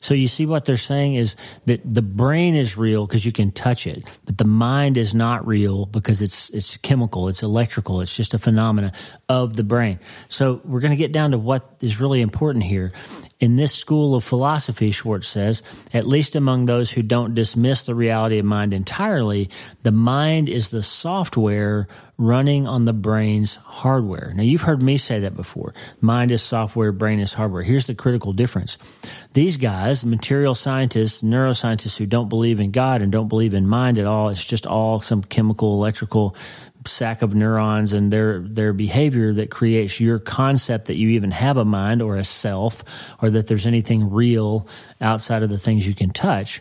So 0.00 0.12
you 0.12 0.28
see 0.28 0.44
what 0.44 0.64
they're 0.64 0.76
saying 0.76 1.14
is 1.14 1.36
that 1.66 1.80
the 1.84 2.02
brain 2.02 2.54
is 2.54 2.76
real 2.76 3.06
because 3.06 3.24
you 3.24 3.32
can 3.32 3.50
touch 3.50 3.86
it, 3.86 4.04
but 4.24 4.36
the 4.36 4.44
mind 4.44 4.96
is 4.98 5.14
not 5.14 5.46
real 5.46 5.86
because 5.86 6.20
it's 6.20 6.50
it's 6.50 6.76
chemical, 6.78 7.28
it's 7.28 7.42
electrical, 7.42 8.00
it's 8.00 8.14
just 8.14 8.34
a 8.34 8.38
phenomena 8.38 8.92
of 9.28 9.56
the 9.56 9.62
brain. 9.62 9.98
So 10.28 10.60
we're 10.64 10.80
going 10.80 10.90
to 10.90 10.96
get 10.96 11.12
down 11.12 11.30
to 11.30 11.38
what 11.38 11.76
is 11.80 12.00
really 12.00 12.20
important 12.20 12.64
here. 12.64 12.92
In 13.40 13.56
this 13.56 13.72
school 13.72 14.14
of 14.14 14.24
philosophy, 14.24 14.90
Schwartz 14.90 15.26
says, 15.26 15.62
at 15.92 16.06
least 16.06 16.36
among 16.36 16.64
those 16.64 16.92
who 16.92 17.02
don't 17.02 17.34
dismiss 17.34 17.84
the 17.84 17.94
reality 17.94 18.38
of 18.38 18.46
mind 18.46 18.72
entirely, 18.72 19.50
the 19.82 19.92
mind 19.92 20.48
is 20.48 20.70
the 20.70 20.82
software 20.82 21.88
running 22.16 22.68
on 22.68 22.84
the 22.84 22.92
brain's 22.92 23.56
hardware. 23.56 24.32
Now, 24.36 24.44
you've 24.44 24.62
heard 24.62 24.82
me 24.82 24.98
say 24.98 25.20
that 25.20 25.34
before. 25.34 25.74
Mind 26.00 26.30
is 26.30 26.42
software, 26.42 26.92
brain 26.92 27.18
is 27.18 27.34
hardware. 27.34 27.64
Here's 27.64 27.88
the 27.88 27.94
critical 27.94 28.32
difference. 28.32 28.78
These 29.32 29.56
guys, 29.56 30.06
material 30.06 30.54
scientists, 30.54 31.22
neuroscientists 31.22 31.98
who 31.98 32.06
don't 32.06 32.28
believe 32.28 32.60
in 32.60 32.70
God 32.70 33.02
and 33.02 33.10
don't 33.10 33.28
believe 33.28 33.52
in 33.52 33.66
mind 33.66 33.98
at 33.98 34.06
all, 34.06 34.28
it's 34.28 34.44
just 34.44 34.64
all 34.64 35.00
some 35.00 35.24
chemical, 35.24 35.74
electrical 35.74 36.36
sack 36.86 37.22
of 37.22 37.34
neurons 37.34 37.92
and 37.92 38.12
their 38.12 38.40
their 38.40 38.72
behavior 38.72 39.32
that 39.32 39.50
creates 39.50 40.00
your 40.00 40.18
concept 40.18 40.86
that 40.86 40.96
you 40.96 41.10
even 41.10 41.30
have 41.30 41.56
a 41.56 41.64
mind 41.64 42.02
or 42.02 42.16
a 42.16 42.24
self 42.24 42.84
or 43.22 43.30
that 43.30 43.46
there's 43.46 43.66
anything 43.66 44.10
real 44.10 44.68
outside 45.00 45.42
of 45.42 45.50
the 45.50 45.58
things 45.58 45.86
you 45.86 45.94
can 45.94 46.10
touch 46.10 46.60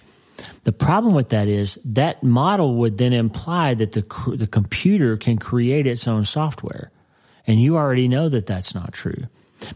The 0.64 0.72
problem 0.72 1.14
with 1.14 1.30
that 1.30 1.48
is 1.48 1.80
that 1.86 2.24
model 2.24 2.76
would 2.76 2.98
then 2.98 3.14
imply 3.14 3.74
that 3.74 3.92
the, 3.92 4.36
the 4.36 4.48
computer 4.48 5.18
can 5.18 5.38
create 5.38 5.86
its 5.88 6.08
own 6.08 6.26
software. 6.26 6.92
And 7.46 7.62
you 7.62 7.76
already 7.76 8.08
know 8.08 8.30
that 8.30 8.46
that's 8.46 8.74
not 8.74 8.94
true. 8.94 9.28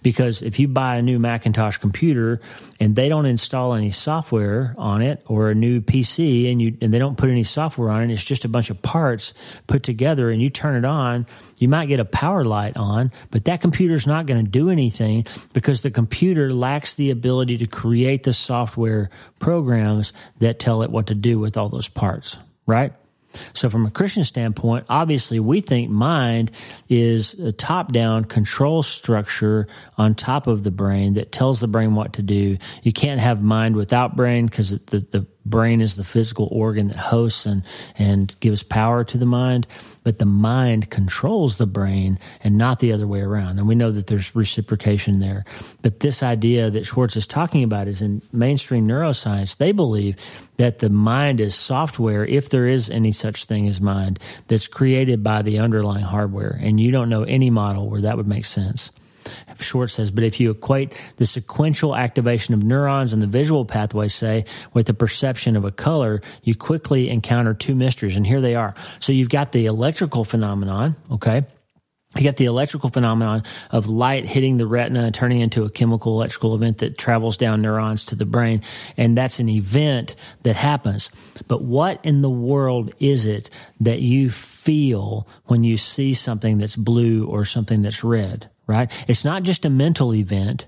Because 0.02 0.42
if 0.42 0.60
you 0.60 0.68
buy 0.68 0.98
a 0.98 1.02
new 1.02 1.20
Macintosh 1.20 1.78
computer 1.78 2.40
and 2.80 2.96
they 2.96 3.10
don't 3.10 3.26
install 3.26 3.74
any 3.74 3.92
software 3.92 4.76
on 4.78 5.02
it 5.02 5.24
or 5.26 5.50
a 5.50 5.56
new 5.56 5.82
PC 5.82 6.52
and 6.52 6.62
you 6.62 6.78
and 6.82 6.94
they 6.94 7.00
don't 7.00 7.18
put 7.18 7.30
any 7.30 7.44
software 7.44 7.90
on 7.90 8.04
it, 8.04 8.14
it's 8.14 8.24
just 8.24 8.46
a 8.46 8.50
bunch 8.50 8.70
of 8.70 8.82
parts 8.82 9.34
put 9.68 9.84
together 9.84 10.30
and 10.30 10.42
you 10.42 10.50
turn 10.50 10.76
it 10.76 10.86
on, 10.86 11.26
you 11.58 11.68
might 11.68 11.88
get 11.88 12.00
a 12.00 12.06
power 12.06 12.44
light 12.44 12.78
on, 12.78 13.12
but 13.32 13.46
that 13.46 13.62
computer's 13.62 14.08
not 14.08 14.26
going 14.26 14.44
to 14.44 14.50
do 14.50 14.70
anything 14.70 15.26
because 15.54 15.82
the 15.82 15.92
computer 15.92 16.54
lacks 16.54 16.96
the 16.96 17.12
ability 17.12 17.58
to 17.58 17.68
create 17.68 18.24
the 18.24 18.34
software 18.34 19.10
programs 19.40 20.14
that 20.40 20.60
tell 20.60 20.82
it 20.84 20.90
what 20.90 21.08
to 21.08 21.16
do 21.16 21.40
with 21.40 21.58
all 21.58 21.70
those 21.70 21.88
parts, 21.88 22.38
right? 22.66 22.94
So, 23.54 23.70
from 23.70 23.86
a 23.86 23.92
Christian 23.92 24.24
standpoint, 24.24 24.86
obviously 24.90 25.40
we 25.40 25.62
think 25.62 25.90
mind 25.90 26.52
is 26.90 27.34
a 27.36 27.52
top 27.52 27.92
down 27.92 28.26
control 28.26 28.84
structure 28.84 29.68
on 29.98 30.16
top 30.16 30.48
of 30.48 30.64
the 30.64 30.72
brain 30.72 31.16
that 31.16 31.32
tells 31.32 31.60
the 31.60 31.68
brain 31.68 31.96
what 31.96 32.14
to 32.14 32.22
do. 32.22 32.58
You 32.84 32.94
can't 32.94 33.20
have 33.20 33.42
mind 33.42 33.76
without 33.76 34.16
brain 34.16 34.46
because 34.46 34.72
the, 34.72 35.00
the 35.12 35.26
brain 35.50 35.82
is 35.82 35.96
the 35.96 36.04
physical 36.04 36.48
organ 36.52 36.90
that 36.90 36.98
hosts 36.98 37.46
and, 37.46 37.64
and 37.98 38.36
gives 38.40 38.64
power 38.64 39.04
to 39.04 39.18
the 39.18 39.26
mind, 39.26 39.68
but 40.04 40.20
the 40.20 40.26
mind 40.26 40.90
controls 40.90 41.58
the 41.58 41.66
brain 41.66 42.18
and 42.44 42.58
not 42.58 42.80
the 42.80 42.94
other 42.94 43.08
way 43.08 43.22
around. 43.22 43.60
And 43.60 43.68
we 43.68 43.76
know 43.76 43.92
that 43.92 44.08
there's 44.08 44.36
reciprocation 44.36 45.20
there. 45.20 45.44
But 45.82 46.00
this 46.00 46.24
idea 46.24 46.70
that 46.70 46.86
Schwartz 46.86 47.18
is 47.18 47.28
talking 47.28 47.64
about 47.64 47.88
is 47.88 48.02
in 48.02 48.22
mainstream 48.32 48.88
neuroscience. 48.88 49.58
They 49.58 49.72
believe 49.72 50.16
that 50.58 50.80
the 50.80 50.90
mind 50.90 51.40
is 51.40 51.56
software, 51.56 52.26
if 52.26 52.50
there 52.50 52.68
is 52.68 52.90
any 52.90 53.12
such 53.12 53.46
thing 53.46 53.68
as 53.68 53.82
mind, 53.82 54.20
that's 54.48 54.68
created 54.68 55.24
by 55.24 55.42
the 55.42 55.60
underlying 55.60 56.06
hardware. 56.06 56.60
And 56.62 56.80
you 56.80 56.92
don't 56.92 57.10
know 57.10 57.24
any 57.24 57.50
model 57.50 57.90
where 57.90 58.02
that 58.02 58.18
would 58.18 58.28
make 58.28 58.46
sense. 58.46 58.92
Schwartz 59.60 59.94
says, 59.94 60.12
but 60.12 60.24
if 60.24 60.40
you 60.40 60.52
equate 60.52 61.00
the 61.18 61.26
sequential 61.26 61.96
activation 61.96 62.54
of 62.54 62.64
neurons 62.64 63.14
and 63.14 63.22
the 63.22 63.28
visual 63.28 63.66
pathway, 63.66 64.08
say, 64.08 64.46
with 64.74 64.88
the 64.88 64.94
perception 64.94 65.56
of 65.56 65.66
a 65.66 65.72
color, 65.72 66.22
you 66.44 66.56
quickly 66.56 67.10
encounter 67.10 67.54
two 67.54 67.76
mysteries. 67.76 68.16
And 68.16 68.26
here 68.26 68.42
they 68.42 68.56
are. 68.56 68.76
So 69.00 69.12
you've 69.12 69.30
got 69.30 69.52
the 69.52 69.66
electrical 69.66 70.24
phenomenon, 70.24 70.96
okay? 71.12 71.46
You 72.16 72.24
get 72.24 72.38
the 72.38 72.46
electrical 72.46 72.90
phenomenon 72.90 73.44
of 73.70 73.88
light 73.88 74.26
hitting 74.26 74.58
the 74.58 74.66
retina 74.66 75.04
and 75.04 75.14
turning 75.14 75.42
into 75.42 75.66
a 75.66 75.70
chemical 75.70 76.16
electrical 76.16 76.56
event 76.56 76.80
that 76.80 76.98
travels 76.98 77.38
down 77.38 77.62
neurons 77.62 78.06
to 78.06 78.16
the 78.16 78.26
brain. 78.26 78.62
And 78.96 79.16
that's 79.16 79.40
an 79.40 79.50
event 79.50 80.16
that 80.44 80.56
happens. 80.56 81.12
But 81.48 81.64
what 81.64 82.00
in 82.04 82.22
the 82.22 82.30
world 82.30 82.94
is 83.00 83.26
it 83.26 83.50
that 83.82 84.02
you 84.02 84.32
feel 84.32 85.28
when 85.46 85.64
you 85.64 85.78
see 85.78 86.14
something 86.16 86.58
that's 86.58 86.76
blue 86.76 87.28
or 87.28 87.46
something 87.46 87.82
that's 87.84 88.04
red? 88.04 88.50
Right? 88.68 88.92
It's 89.08 89.26
not 89.26 89.44
just 89.44 89.66
a 89.66 89.70
mental 89.70 90.14
event 90.14 90.68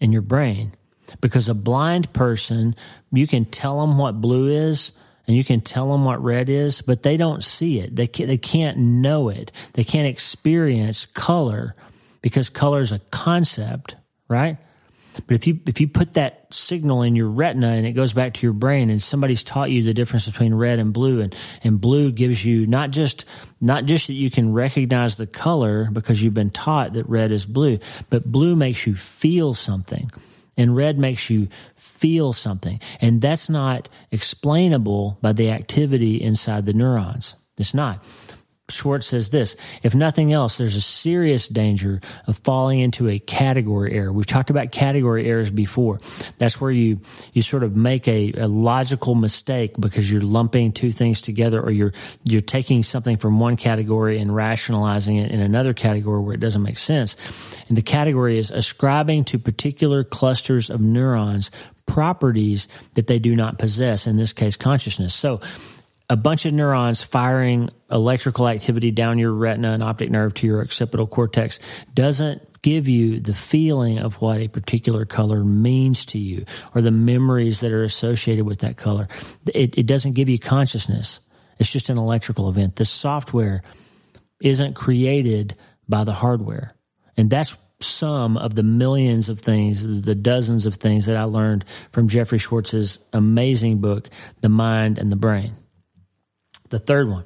in 0.00 0.12
your 0.12 0.22
brain 0.22 0.74
because 1.20 1.48
a 1.48 1.54
blind 1.54 2.12
person, 2.12 2.74
you 3.12 3.26
can 3.26 3.44
tell 3.44 3.80
them 3.80 3.96
what 3.96 4.20
blue 4.20 4.48
is 4.48 4.92
and 5.26 5.36
you 5.36 5.44
can 5.44 5.60
tell 5.60 5.90
them 5.90 6.04
what 6.04 6.22
red 6.22 6.48
is, 6.48 6.82
but 6.82 7.02
they 7.02 7.16
don't 7.16 7.42
see 7.42 7.78
it. 7.78 7.94
They 7.94 8.06
they 8.06 8.38
can't 8.38 8.76
know 8.76 9.28
it. 9.28 9.52
They 9.74 9.84
can't 9.84 10.08
experience 10.08 11.06
color 11.06 11.76
because 12.22 12.50
color 12.50 12.80
is 12.80 12.92
a 12.92 12.98
concept, 13.10 13.94
right? 14.28 14.58
But 15.26 15.34
if 15.34 15.46
you 15.46 15.60
if 15.66 15.80
you 15.80 15.88
put 15.88 16.14
that 16.14 16.46
signal 16.54 17.02
in 17.02 17.16
your 17.16 17.28
retina 17.28 17.68
and 17.68 17.86
it 17.86 17.92
goes 17.92 18.12
back 18.12 18.34
to 18.34 18.46
your 18.46 18.52
brain 18.52 18.90
and 18.90 19.00
somebody's 19.00 19.42
taught 19.42 19.70
you 19.70 19.82
the 19.82 19.94
difference 19.94 20.26
between 20.26 20.54
red 20.54 20.78
and 20.78 20.92
blue 20.92 21.20
and, 21.20 21.34
and 21.62 21.80
blue 21.80 22.12
gives 22.12 22.44
you 22.44 22.66
not 22.66 22.90
just 22.90 23.24
not 23.60 23.84
just 23.84 24.06
that 24.06 24.14
you 24.14 24.30
can 24.30 24.52
recognize 24.52 25.16
the 25.16 25.26
color 25.26 25.88
because 25.92 26.22
you've 26.22 26.34
been 26.34 26.50
taught 26.50 26.94
that 26.94 27.08
red 27.08 27.32
is 27.32 27.46
blue, 27.46 27.78
but 28.10 28.24
blue 28.24 28.56
makes 28.56 28.86
you 28.86 28.94
feel 28.94 29.54
something 29.54 30.10
and 30.56 30.76
red 30.76 30.98
makes 30.98 31.30
you 31.30 31.48
feel 31.76 32.32
something. 32.32 32.80
And 33.00 33.20
that's 33.20 33.48
not 33.48 33.88
explainable 34.10 35.18
by 35.20 35.32
the 35.32 35.50
activity 35.50 36.20
inside 36.20 36.66
the 36.66 36.72
neurons. 36.72 37.34
It's 37.58 37.74
not. 37.74 38.04
Schwartz 38.68 39.06
says 39.06 39.30
this 39.30 39.56
if 39.82 39.94
nothing 39.94 40.32
else, 40.32 40.56
there's 40.56 40.76
a 40.76 40.80
serious 40.80 41.48
danger 41.48 42.00
of 42.26 42.38
falling 42.38 42.78
into 42.80 43.08
a 43.08 43.18
category 43.18 43.92
error. 43.92 44.12
We've 44.12 44.26
talked 44.26 44.50
about 44.50 44.70
category 44.70 45.26
errors 45.26 45.50
before. 45.50 46.00
That's 46.38 46.60
where 46.60 46.70
you, 46.70 47.00
you 47.32 47.42
sort 47.42 47.64
of 47.64 47.76
make 47.76 48.06
a, 48.06 48.32
a 48.32 48.48
logical 48.48 49.14
mistake 49.14 49.74
because 49.78 50.10
you're 50.10 50.22
lumping 50.22 50.72
two 50.72 50.92
things 50.92 51.20
together 51.20 51.60
or 51.60 51.70
you're, 51.70 51.92
you're 52.24 52.40
taking 52.40 52.82
something 52.82 53.16
from 53.16 53.40
one 53.40 53.56
category 53.56 54.18
and 54.18 54.34
rationalizing 54.34 55.16
it 55.16 55.30
in 55.30 55.40
another 55.40 55.74
category 55.74 56.20
where 56.20 56.34
it 56.34 56.40
doesn't 56.40 56.62
make 56.62 56.78
sense. 56.78 57.16
And 57.68 57.76
the 57.76 57.82
category 57.82 58.38
is 58.38 58.50
ascribing 58.50 59.24
to 59.24 59.38
particular 59.38 60.04
clusters 60.04 60.70
of 60.70 60.80
neurons 60.80 61.50
properties 61.86 62.68
that 62.94 63.06
they 63.06 63.18
do 63.18 63.34
not 63.34 63.58
possess, 63.58 64.06
in 64.06 64.16
this 64.16 64.32
case, 64.32 64.56
consciousness. 64.56 65.14
So, 65.14 65.40
a 66.12 66.16
bunch 66.16 66.44
of 66.44 66.52
neurons 66.52 67.02
firing 67.02 67.70
electrical 67.90 68.46
activity 68.46 68.90
down 68.90 69.18
your 69.18 69.32
retina 69.32 69.72
and 69.72 69.82
optic 69.82 70.10
nerve 70.10 70.34
to 70.34 70.46
your 70.46 70.60
occipital 70.60 71.06
cortex 71.06 71.58
doesn't 71.94 72.42
give 72.60 72.86
you 72.86 73.18
the 73.18 73.32
feeling 73.32 73.98
of 73.98 74.20
what 74.20 74.36
a 74.36 74.46
particular 74.46 75.06
color 75.06 75.42
means 75.42 76.04
to 76.04 76.18
you 76.18 76.44
or 76.74 76.82
the 76.82 76.90
memories 76.90 77.60
that 77.60 77.72
are 77.72 77.82
associated 77.82 78.44
with 78.44 78.58
that 78.58 78.76
color. 78.76 79.08
It, 79.54 79.78
it 79.78 79.86
doesn't 79.86 80.12
give 80.12 80.28
you 80.28 80.38
consciousness. 80.38 81.20
It's 81.58 81.72
just 81.72 81.88
an 81.88 81.96
electrical 81.96 82.50
event. 82.50 82.76
The 82.76 82.84
software 82.84 83.62
isn't 84.38 84.74
created 84.74 85.56
by 85.88 86.04
the 86.04 86.12
hardware. 86.12 86.74
And 87.16 87.30
that's 87.30 87.56
some 87.80 88.36
of 88.36 88.54
the 88.54 88.62
millions 88.62 89.30
of 89.30 89.40
things, 89.40 90.02
the 90.02 90.14
dozens 90.14 90.66
of 90.66 90.74
things 90.74 91.06
that 91.06 91.16
I 91.16 91.24
learned 91.24 91.64
from 91.90 92.08
Jeffrey 92.08 92.38
Schwartz's 92.38 92.98
amazing 93.14 93.78
book, 93.78 94.10
The 94.42 94.50
Mind 94.50 94.98
and 94.98 95.10
the 95.10 95.16
Brain. 95.16 95.54
The 96.72 96.78
third 96.78 97.06
one, 97.06 97.24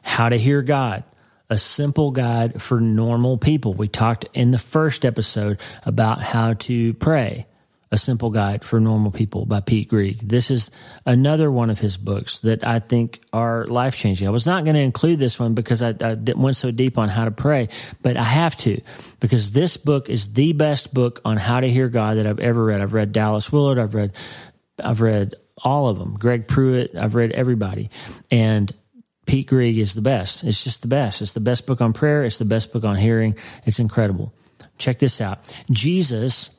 how 0.00 0.30
to 0.30 0.38
hear 0.38 0.62
God. 0.62 1.04
A 1.50 1.58
simple 1.58 2.12
guide 2.12 2.62
for 2.62 2.80
normal 2.80 3.36
people. 3.36 3.74
We 3.74 3.88
talked 3.88 4.24
in 4.32 4.52
the 4.52 4.58
first 4.58 5.04
episode 5.04 5.60
about 5.84 6.20
how 6.22 6.54
to 6.54 6.94
pray. 6.94 7.46
A 7.92 7.98
Simple 7.98 8.30
Guide 8.30 8.64
for 8.64 8.80
Normal 8.80 9.12
People 9.12 9.46
by 9.46 9.60
Pete 9.60 9.88
Greig. 9.88 10.18
This 10.18 10.50
is 10.50 10.72
another 11.04 11.52
one 11.52 11.70
of 11.70 11.78
his 11.78 11.96
books 11.96 12.40
that 12.40 12.66
I 12.66 12.80
think 12.80 13.22
are 13.32 13.64
life 13.66 13.96
changing. 13.96 14.26
I 14.26 14.32
was 14.32 14.44
not 14.44 14.64
going 14.64 14.74
to 14.74 14.82
include 14.82 15.20
this 15.20 15.38
one 15.38 15.54
because 15.54 15.84
I, 15.84 15.94
I, 16.00 16.16
went 16.34 16.56
so 16.56 16.72
deep 16.72 16.98
on 16.98 17.08
how 17.08 17.26
to 17.26 17.30
pray, 17.30 17.68
but 18.02 18.16
I 18.16 18.24
have 18.24 18.56
to 18.62 18.80
because 19.20 19.52
this 19.52 19.76
book 19.76 20.08
is 20.08 20.32
the 20.32 20.52
best 20.52 20.92
book 20.92 21.20
on 21.24 21.36
how 21.36 21.60
to 21.60 21.70
hear 21.70 21.88
God 21.88 22.16
that 22.16 22.26
I've 22.26 22.40
ever 22.40 22.64
read. 22.64 22.80
I've 22.80 22.92
read 22.92 23.12
Dallas 23.12 23.52
Willard. 23.52 23.78
I've 23.78 23.94
read, 23.94 24.16
I've 24.82 25.00
read 25.00 25.36
all 25.62 25.88
of 25.88 25.98
them. 25.98 26.14
Greg 26.14 26.46
Pruett. 26.48 26.96
I've 26.96 27.14
read 27.14 27.32
everybody. 27.32 27.90
And 28.30 28.72
Pete 29.26 29.48
Greig 29.48 29.76
is 29.76 29.94
the 29.94 30.00
best. 30.00 30.44
It's 30.44 30.62
just 30.62 30.82
the 30.82 30.88
best. 30.88 31.20
It's 31.20 31.34
the 31.34 31.40
best 31.40 31.66
book 31.66 31.80
on 31.80 31.92
prayer. 31.92 32.24
It's 32.24 32.38
the 32.38 32.44
best 32.44 32.72
book 32.72 32.84
on 32.84 32.96
hearing. 32.96 33.36
It's 33.64 33.78
incredible. 33.78 34.32
Check 34.78 34.98
this 34.98 35.20
out. 35.20 35.38
Jesus 35.70 36.50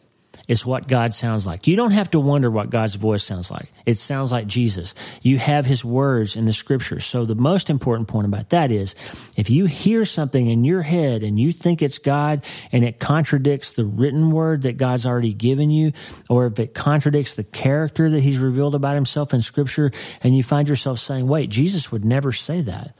is 0.47 0.65
what 0.65 0.87
God 0.87 1.13
sounds 1.13 1.45
like. 1.45 1.67
You 1.67 1.75
don't 1.75 1.91
have 1.91 2.11
to 2.11 2.19
wonder 2.19 2.49
what 2.49 2.69
God's 2.69 2.95
voice 2.95 3.23
sounds 3.23 3.51
like. 3.51 3.71
It 3.85 3.95
sounds 3.95 4.31
like 4.31 4.47
Jesus. 4.47 4.95
You 5.21 5.37
have 5.37 5.65
his 5.65 5.83
words 5.83 6.35
in 6.35 6.45
the 6.45 6.53
scriptures. 6.53 7.05
So 7.05 7.25
the 7.25 7.35
most 7.35 7.69
important 7.69 8.07
point 8.07 8.27
about 8.27 8.49
that 8.49 8.71
is 8.71 8.95
if 9.35 9.49
you 9.49 9.65
hear 9.65 10.05
something 10.05 10.47
in 10.47 10.63
your 10.63 10.81
head 10.81 11.23
and 11.23 11.39
you 11.39 11.51
think 11.51 11.81
it's 11.81 11.97
God 11.97 12.45
and 12.71 12.85
it 12.85 12.99
contradicts 12.99 13.73
the 13.73 13.85
written 13.85 14.31
word 14.31 14.61
that 14.61 14.77
God's 14.77 15.05
already 15.05 15.33
given 15.33 15.69
you, 15.69 15.91
or 16.29 16.47
if 16.47 16.59
it 16.59 16.73
contradicts 16.73 17.35
the 17.35 17.43
character 17.43 18.09
that 18.09 18.21
he's 18.21 18.39
revealed 18.39 18.75
about 18.75 18.95
himself 18.95 19.33
in 19.33 19.41
scripture 19.41 19.91
and 20.23 20.35
you 20.35 20.43
find 20.43 20.69
yourself 20.69 20.99
saying, 20.99 21.27
wait, 21.27 21.49
Jesus 21.49 21.91
would 21.91 22.05
never 22.05 22.31
say 22.31 22.61
that 22.61 22.95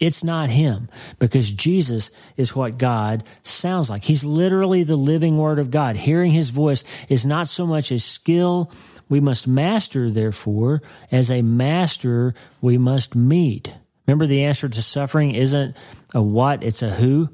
it's 0.00 0.22
not 0.22 0.50
him 0.50 0.88
because 1.18 1.50
Jesus 1.50 2.10
is 2.36 2.54
what 2.54 2.78
God 2.78 3.24
sounds 3.42 3.90
like. 3.90 4.04
He's 4.04 4.24
literally 4.24 4.82
the 4.82 4.96
living 4.96 5.36
word 5.38 5.58
of 5.58 5.70
God. 5.70 5.96
Hearing 5.96 6.30
his 6.30 6.50
voice 6.50 6.84
is 7.08 7.26
not 7.26 7.48
so 7.48 7.66
much 7.66 7.90
a 7.90 7.98
skill 7.98 8.70
we 9.08 9.20
must 9.20 9.48
master, 9.48 10.10
therefore, 10.10 10.82
as 11.10 11.30
a 11.30 11.42
master 11.42 12.34
we 12.60 12.78
must 12.78 13.14
meet. 13.14 13.72
Remember, 14.06 14.26
the 14.26 14.44
answer 14.44 14.68
to 14.68 14.82
suffering 14.82 15.32
isn't 15.32 15.76
a 16.14 16.22
what, 16.22 16.62
it's 16.62 16.82
a 16.82 16.90
who. 16.90 17.30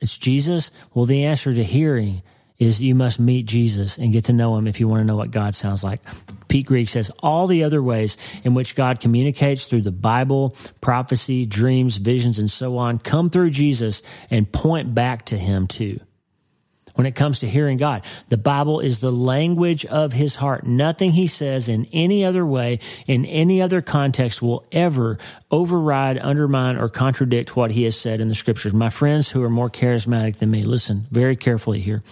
It's 0.00 0.16
Jesus. 0.16 0.70
Well, 0.94 1.04
the 1.04 1.24
answer 1.24 1.52
to 1.52 1.64
hearing 1.64 2.22
is 2.60 2.82
you 2.82 2.94
must 2.94 3.18
meet 3.18 3.46
Jesus 3.46 3.98
and 3.98 4.12
get 4.12 4.26
to 4.26 4.32
know 4.32 4.56
him 4.56 4.68
if 4.68 4.78
you 4.78 4.86
want 4.86 5.00
to 5.00 5.06
know 5.06 5.16
what 5.16 5.30
God 5.30 5.54
sounds 5.54 5.82
like. 5.82 6.00
Pete 6.46 6.66
Greig 6.66 6.88
says 6.88 7.10
all 7.20 7.46
the 7.46 7.64
other 7.64 7.82
ways 7.82 8.16
in 8.44 8.54
which 8.54 8.76
God 8.76 9.00
communicates 9.00 9.66
through 9.66 9.82
the 9.82 9.90
Bible, 9.90 10.54
prophecy, 10.80 11.46
dreams, 11.46 11.96
visions, 11.96 12.38
and 12.38 12.50
so 12.50 12.76
on 12.76 12.98
come 12.98 13.30
through 13.30 13.50
Jesus 13.50 14.02
and 14.30 14.52
point 14.52 14.94
back 14.94 15.24
to 15.26 15.38
him 15.38 15.66
too. 15.66 16.00
when 17.00 17.06
it 17.06 17.14
comes 17.14 17.38
to 17.38 17.48
hearing 17.48 17.78
God. 17.78 18.04
The 18.28 18.36
Bible 18.36 18.80
is 18.80 19.00
the 19.00 19.10
language 19.12 19.86
of 19.86 20.12
his 20.12 20.34
heart. 20.34 20.66
Nothing 20.66 21.12
he 21.12 21.28
says 21.28 21.68
in 21.68 21.86
any 21.92 22.26
other 22.26 22.44
way, 22.44 22.78
in 23.06 23.24
any 23.24 23.62
other 23.62 23.80
context 23.80 24.42
will 24.42 24.66
ever 24.70 25.16
override, 25.50 26.18
undermine, 26.18 26.76
or 26.76 26.88
contradict 26.88 27.56
what 27.56 27.72
he 27.72 27.82
has 27.82 27.96
said 27.96 28.20
in 28.20 28.28
the 28.28 28.34
scriptures. 28.34 28.72
My 28.72 28.88
friends 28.88 29.30
who 29.30 29.42
are 29.42 29.50
more 29.50 29.68
charismatic 29.68 30.36
than 30.36 30.50
me, 30.50 30.62
listen 30.62 31.06
very 31.10 31.34
carefully 31.34 31.80
here. 31.80 32.02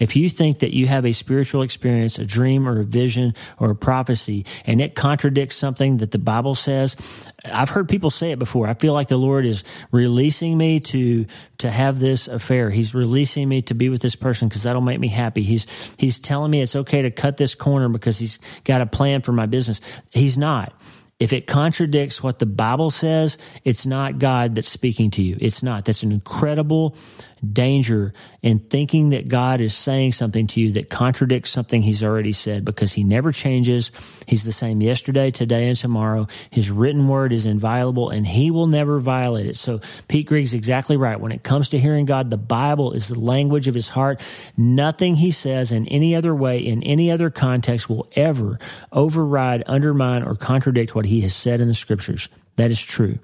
If 0.00 0.16
you 0.16 0.28
think 0.28 0.60
that 0.60 0.74
you 0.74 0.86
have 0.88 1.06
a 1.06 1.12
spiritual 1.12 1.62
experience, 1.62 2.18
a 2.18 2.24
dream 2.24 2.68
or 2.68 2.80
a 2.80 2.84
vision 2.84 3.34
or 3.58 3.70
a 3.70 3.76
prophecy, 3.76 4.46
and 4.66 4.80
it 4.80 4.96
contradicts 4.96 5.54
something 5.54 5.98
that 5.98 6.10
the 6.10 6.18
Bible 6.18 6.56
says, 6.56 6.96
I've 7.44 7.68
heard 7.68 7.88
people 7.88 8.10
say 8.10 8.32
it 8.32 8.38
before. 8.40 8.66
I 8.66 8.74
feel 8.74 8.94
like 8.94 9.08
the 9.08 9.16
Lord 9.16 9.46
is 9.46 9.62
releasing 9.92 10.58
me 10.58 10.80
to, 10.80 11.26
to 11.58 11.70
have 11.70 12.00
this 12.00 12.26
affair. 12.26 12.70
He's 12.70 12.94
releasing 12.94 13.48
me 13.48 13.62
to 13.62 13.74
be 13.74 13.90
with 13.90 14.02
this 14.02 14.16
person 14.16 14.48
because 14.48 14.64
that'll 14.64 14.82
make 14.82 14.98
me 14.98 15.08
happy. 15.08 15.42
He's, 15.42 15.66
he's 15.98 16.18
telling 16.18 16.50
me 16.50 16.60
it's 16.60 16.74
okay 16.74 17.02
to 17.02 17.12
cut 17.12 17.36
this 17.36 17.54
corner 17.54 17.88
because 17.88 18.18
he's 18.18 18.40
got 18.64 18.80
a 18.80 18.86
plan 18.86 19.22
for 19.22 19.32
my 19.32 19.46
business. 19.46 19.80
He's 20.10 20.36
not. 20.36 20.72
If 21.22 21.32
it 21.32 21.46
contradicts 21.46 22.20
what 22.20 22.40
the 22.40 22.46
Bible 22.46 22.90
says, 22.90 23.38
it's 23.62 23.86
not 23.86 24.18
God 24.18 24.56
that's 24.56 24.66
speaking 24.66 25.12
to 25.12 25.22
you. 25.22 25.36
It's 25.40 25.62
not. 25.62 25.84
That's 25.84 26.02
an 26.02 26.10
incredible 26.10 26.96
danger 27.42 28.12
in 28.40 28.60
thinking 28.60 29.10
that 29.10 29.28
God 29.28 29.60
is 29.60 29.74
saying 29.74 30.12
something 30.12 30.46
to 30.48 30.60
you 30.60 30.72
that 30.72 30.90
contradicts 30.90 31.50
something 31.50 31.82
he's 31.82 32.04
already 32.04 32.32
said 32.32 32.64
because 32.64 32.92
he 32.92 33.04
never 33.04 33.32
changes. 33.32 33.90
He's 34.26 34.44
the 34.44 34.52
same 34.52 34.80
yesterday, 34.80 35.30
today, 35.30 35.68
and 35.68 35.76
tomorrow. 35.76 36.28
His 36.50 36.70
written 36.70 37.08
word 37.08 37.32
is 37.32 37.46
inviolable 37.46 38.10
and 38.10 38.26
he 38.26 38.50
will 38.50 38.68
never 38.68 39.00
violate 39.00 39.46
it. 39.46 39.56
So 39.56 39.80
Pete 40.08 40.26
Greig's 40.26 40.54
exactly 40.54 40.96
right. 40.96 41.20
When 41.20 41.32
it 41.32 41.42
comes 41.42 41.70
to 41.70 41.78
hearing 41.78 42.06
God, 42.06 42.30
the 42.30 42.36
Bible 42.36 42.92
is 42.92 43.08
the 43.08 43.18
language 43.18 43.68
of 43.68 43.74
his 43.74 43.88
heart. 43.88 44.20
Nothing 44.56 45.16
he 45.16 45.30
says 45.32 45.72
in 45.72 45.88
any 45.88 46.14
other 46.14 46.34
way, 46.34 46.60
in 46.60 46.82
any 46.82 47.10
other 47.10 47.30
context 47.30 47.88
will 47.88 48.08
ever 48.14 48.58
override, 48.92 49.64
undermine, 49.66 50.22
or 50.22 50.36
contradict 50.36 50.94
what 50.94 51.06
he 51.06 51.22
has 51.22 51.34
said 51.34 51.60
in 51.60 51.68
the 51.68 51.74
scriptures. 51.74 52.28
That 52.56 52.70
is 52.70 52.80
true. 52.80 53.18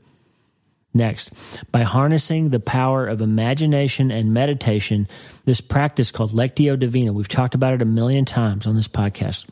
Next, 0.94 1.32
by 1.70 1.82
harnessing 1.82 2.48
the 2.48 2.60
power 2.60 3.06
of 3.06 3.20
imagination 3.20 4.10
and 4.10 4.32
meditation, 4.32 5.06
this 5.44 5.60
practice 5.60 6.10
called 6.10 6.32
Lectio 6.32 6.78
Divina, 6.78 7.12
we've 7.12 7.28
talked 7.28 7.54
about 7.54 7.74
it 7.74 7.82
a 7.82 7.86
million 7.86 8.24
times 8.24 8.66
on 8.66 8.74
this 8.74 8.88
podcast. 8.88 9.46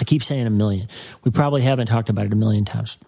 I 0.00 0.04
keep 0.04 0.22
saying 0.22 0.46
a 0.46 0.50
million. 0.50 0.88
We 1.24 1.30
probably 1.30 1.62
haven't 1.62 1.86
talked 1.86 2.10
about 2.10 2.26
it 2.26 2.32
a 2.32 2.36
million 2.36 2.64
times. 2.64 2.98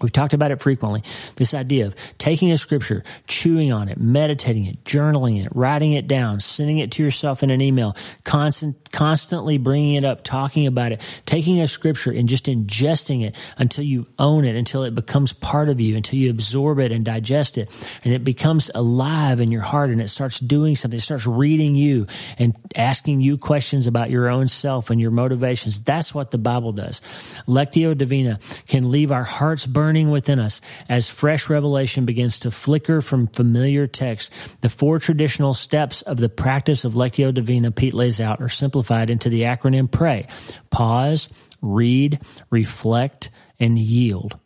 We've 0.00 0.12
talked 0.12 0.34
about 0.34 0.50
it 0.50 0.60
frequently. 0.60 1.02
This 1.36 1.54
idea 1.54 1.86
of 1.86 1.94
taking 2.18 2.50
a 2.50 2.58
scripture, 2.58 3.04
chewing 3.28 3.72
on 3.72 3.88
it, 3.88 3.98
meditating 3.98 4.64
it, 4.64 4.82
journaling 4.84 5.44
it, 5.44 5.48
writing 5.54 5.92
it 5.92 6.08
down, 6.08 6.40
sending 6.40 6.78
it 6.78 6.90
to 6.92 7.02
yourself 7.02 7.44
in 7.44 7.50
an 7.50 7.60
email, 7.60 7.96
constant, 8.24 8.90
constantly 8.90 9.56
bringing 9.56 9.94
it 9.94 10.04
up, 10.04 10.24
talking 10.24 10.66
about 10.66 10.90
it, 10.90 11.00
taking 11.26 11.60
a 11.60 11.68
scripture 11.68 12.10
and 12.10 12.28
just 12.28 12.46
ingesting 12.46 13.24
it 13.24 13.36
until 13.56 13.84
you 13.84 14.06
own 14.18 14.44
it, 14.44 14.56
until 14.56 14.82
it 14.82 14.96
becomes 14.96 15.32
part 15.32 15.68
of 15.68 15.80
you, 15.80 15.96
until 15.96 16.18
you 16.18 16.28
absorb 16.28 16.80
it 16.80 16.90
and 16.90 17.04
digest 17.04 17.56
it. 17.56 17.70
And 18.02 18.12
it 18.12 18.24
becomes 18.24 18.72
alive 18.74 19.38
in 19.38 19.52
your 19.52 19.62
heart 19.62 19.90
and 19.90 20.02
it 20.02 20.08
starts 20.08 20.40
doing 20.40 20.74
something. 20.74 20.98
It 20.98 21.02
starts 21.02 21.26
reading 21.26 21.76
you 21.76 22.08
and 22.36 22.54
asking 22.74 23.20
you 23.20 23.38
questions 23.38 23.86
about 23.86 24.10
your 24.10 24.28
own 24.28 24.48
self 24.48 24.90
and 24.90 25.00
your 25.00 25.12
motivations. 25.12 25.80
That's 25.82 26.12
what 26.12 26.32
the 26.32 26.38
Bible 26.38 26.72
does. 26.72 27.00
Lectio 27.46 27.96
Divina 27.96 28.40
can 28.66 28.90
leave 28.90 29.12
our 29.12 29.22
hearts 29.22 29.66
burning 29.66 29.83
burning 29.84 30.10
within 30.10 30.38
us 30.38 30.62
as 30.88 31.10
fresh 31.10 31.50
revelation 31.50 32.06
begins 32.06 32.38
to 32.38 32.50
flicker 32.50 33.02
from 33.02 33.26
familiar 33.26 33.86
texts. 33.86 34.34
The 34.62 34.70
four 34.70 34.98
traditional 34.98 35.52
steps 35.52 36.00
of 36.00 36.16
the 36.16 36.30
practice 36.30 36.86
of 36.86 36.94
Lectio 36.94 37.34
Divina 37.34 37.70
Pete 37.70 37.92
lays 37.92 38.18
out 38.18 38.40
are 38.40 38.48
simplified 38.48 39.10
into 39.10 39.28
the 39.28 39.42
acronym 39.42 39.90
PRAY. 39.90 40.26
Pause, 40.70 41.28
read, 41.60 42.18
reflect, 42.48 43.28
and 43.60 43.78
yield. 43.78 44.38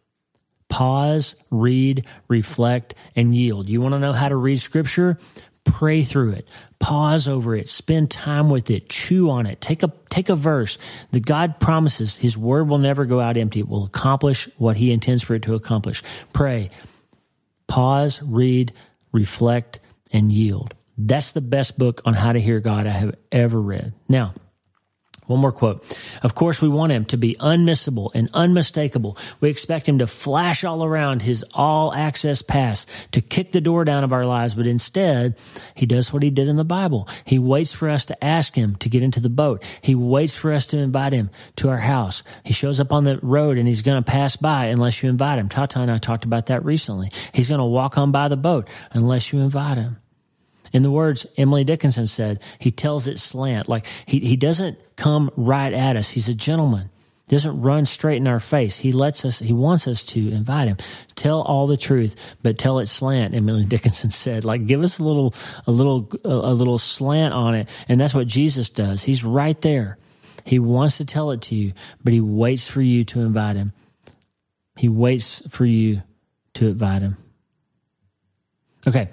Pause, 0.69 1.37
read, 1.51 2.05
reflect, 2.27 2.97
and 3.15 3.33
yield. 3.33 3.69
You 3.69 3.81
want 3.81 3.93
to 3.93 4.01
know 4.01 4.13
how 4.13 4.29
to 4.29 4.35
read 4.35 4.59
scripture? 4.59 5.19
Pray 5.69 6.03
through 6.03 6.33
it, 6.33 6.49
pause 6.79 7.29
over 7.29 7.55
it, 7.55 7.69
spend 7.69 8.11
time 8.11 8.51
with 8.51 8.71
it, 8.71 8.89
chew 8.89 9.31
on 9.31 9.47
it, 9.47 9.61
take 9.61 9.83
a, 9.83 9.93
take 10.09 10.29
a 10.29 10.37
verse 10.37 10.79
that 11.13 11.25
God 11.25 11.61
promises 11.61 12.17
his 12.17 12.37
word 12.37 12.69
will 12.69 12.79
never 12.79 13.05
go 13.05 13.21
out 13.21 13.37
empty. 13.37 13.61
It 13.61 13.69
will 13.69 13.85
accomplish 13.85 14.49
what 14.57 14.77
he 14.77 14.93
intends 14.93 15.23
for 15.23 15.35
it 15.35 15.43
to 15.43 15.55
accomplish. 15.55 16.03
Pray, 16.33 16.71
pause, 17.67 18.21
read, 18.23 18.73
reflect, 19.13 19.81
and 20.13 20.33
yield. 20.33 20.75
That's 20.97 21.33
the 21.33 21.41
best 21.41 21.79
book 21.79 22.01
on 22.05 22.15
how 22.15 22.33
to 22.33 22.41
hear 22.41 22.61
God 22.61 22.87
I 22.87 22.91
have 22.91 23.15
ever 23.31 23.61
read. 23.61 23.93
Now, 24.09 24.35
one 25.29 25.41
more 25.41 25.53
quote. 25.53 25.85
Of 26.23 26.35
course, 26.35 26.61
we 26.61 26.69
want 26.69 26.93
him 26.93 27.05
to 27.07 27.17
be 27.17 27.37
unmissable 27.39 28.11
and 28.15 28.29
unmistakable. 28.35 29.17
We 29.41 29.51
expect 29.51 29.89
him 29.89 29.99
to 29.99 30.07
flash 30.07 30.65
all 30.65 30.85
around 30.85 31.23
his 31.23 31.45
all 31.53 31.95
access 31.95 32.43
pass 32.43 32.87
to 33.13 33.21
kick 33.21 33.51
the 33.51 33.61
door 33.61 33.85
down 33.85 34.05
of 34.05 34.13
our 34.13 34.25
lives. 34.25 34.55
But 34.55 34.67
instead, 34.67 35.39
he 35.75 35.87
does 35.87 36.13
what 36.13 36.23
he 36.23 36.31
did 36.31 36.49
in 36.49 36.57
the 36.57 36.65
Bible. 36.65 37.09
He 37.25 37.39
waits 37.39 37.73
for 37.73 37.89
us 37.89 38.07
to 38.07 38.25
ask 38.25 38.55
him 38.55 38.77
to 38.77 38.89
get 38.89 39.03
into 39.03 39.21
the 39.21 39.29
boat. 39.29 39.63
He 39.83 39.95
waits 39.95 40.35
for 40.35 40.53
us 40.53 40.67
to 40.69 40.79
invite 40.79 41.13
him 41.13 41.31
to 41.57 41.69
our 41.69 41.79
house. 41.79 42.23
He 42.45 42.55
shows 42.55 42.81
up 42.81 42.93
on 42.93 43.05
the 43.05 43.19
road 43.23 43.59
and 43.59 43.69
he's 43.69 43.83
going 43.83 44.03
to 44.03 44.11
pass 44.11 44.37
by 44.37 44.67
unless 44.67 45.03
you 45.03 45.09
invite 45.09 45.39
him. 45.39 45.49
Tata 45.49 45.81
and 45.81 45.91
I 45.91 45.99
talked 45.99 46.25
about 46.25 46.47
that 46.47 46.65
recently. 46.65 47.11
He's 47.33 47.49
going 47.49 47.61
to 47.61 47.65
walk 47.65 47.99
on 47.99 48.13
by 48.13 48.29
the 48.29 48.37
boat 48.37 48.69
unless 48.93 49.33
you 49.33 49.41
invite 49.41 49.77
him. 49.77 49.99
In 50.73 50.83
the 50.83 50.91
words 50.91 51.27
Emily 51.37 51.65
Dickinson 51.65 52.07
said, 52.07 52.43
he 52.59 52.71
tells 52.71 53.09
it 53.09 53.19
slant. 53.19 53.69
Like 53.69 53.87
he, 54.07 54.21
he 54.21 54.37
doesn't 54.37 54.79
come 54.97 55.31
right 55.37 55.73
at 55.73 55.97
us. 55.97 56.11
He's 56.11 56.29
a 56.29 56.35
gentleman. 56.35 56.91
He 57.29 57.37
doesn't 57.37 57.61
run 57.61 57.85
straight 57.85 58.17
in 58.17 58.27
our 58.27 58.41
face. 58.41 58.79
He 58.79 58.93
lets 58.93 59.25
us, 59.25 59.39
he 59.39 59.53
wants 59.53 59.87
us 59.87 60.05
to 60.07 60.31
invite 60.31 60.69
him. 60.69 60.79
Tell 61.15 61.43
all 61.43 61.67
the 61.67 61.77
truth, 61.77 62.17
but 62.43 62.57
tell 62.57 62.79
it 62.79 62.87
slant, 62.87 63.35
Emily 63.35 63.65
Dickinson 63.67 64.11
said. 64.11 64.45
Like 64.45 64.67
give 64.67 64.83
us 64.83 64.99
a 64.99 65.03
little, 65.03 65.35
a 65.67 65.71
little, 65.71 66.11
a 66.25 66.55
little 66.55 66.79
slant 66.79 67.35
on 67.35 67.55
it. 67.55 67.69
And 67.89 68.01
that's 68.01 68.15
what 68.15 68.27
Jesus 68.27 68.71
does. 68.71 69.03
He's 69.03 69.25
right 69.25 69.61
there. 69.61 69.99
He 70.47 70.59
wants 70.59 70.97
to 70.99 71.05
tell 71.05 71.31
it 71.33 71.43
to 71.43 71.55
you, 71.55 71.75
but 72.03 72.15
he 72.15 72.23
waits 72.23 72.67
for 72.67 72.81
you 72.81 73.05
to 73.05 73.21
invite 73.21 73.57
him. 73.57 73.73
He 74.79 74.89
waits 74.89 75.43
for 75.51 75.67
you 75.67 76.03
to 76.55 76.69
invite 76.69 77.03
him. 77.03 77.17
Okay, 78.87 79.11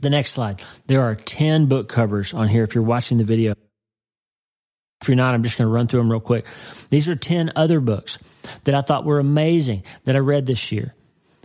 the 0.00 0.10
next 0.10 0.32
slide. 0.32 0.62
There 0.86 1.02
are 1.02 1.14
10 1.14 1.66
book 1.66 1.88
covers 1.88 2.34
on 2.34 2.48
here 2.48 2.64
if 2.64 2.74
you're 2.74 2.84
watching 2.84 3.18
the 3.18 3.24
video. 3.24 3.54
If 5.02 5.08
you're 5.08 5.16
not, 5.16 5.34
I'm 5.34 5.42
just 5.42 5.58
going 5.58 5.68
to 5.68 5.72
run 5.72 5.86
through 5.88 6.00
them 6.00 6.10
real 6.10 6.20
quick. 6.20 6.46
These 6.90 7.08
are 7.08 7.16
10 7.16 7.52
other 7.54 7.80
books 7.80 8.18
that 8.64 8.74
I 8.74 8.80
thought 8.80 9.04
were 9.04 9.18
amazing 9.18 9.84
that 10.04 10.16
I 10.16 10.20
read 10.20 10.46
this 10.46 10.72
year. 10.72 10.94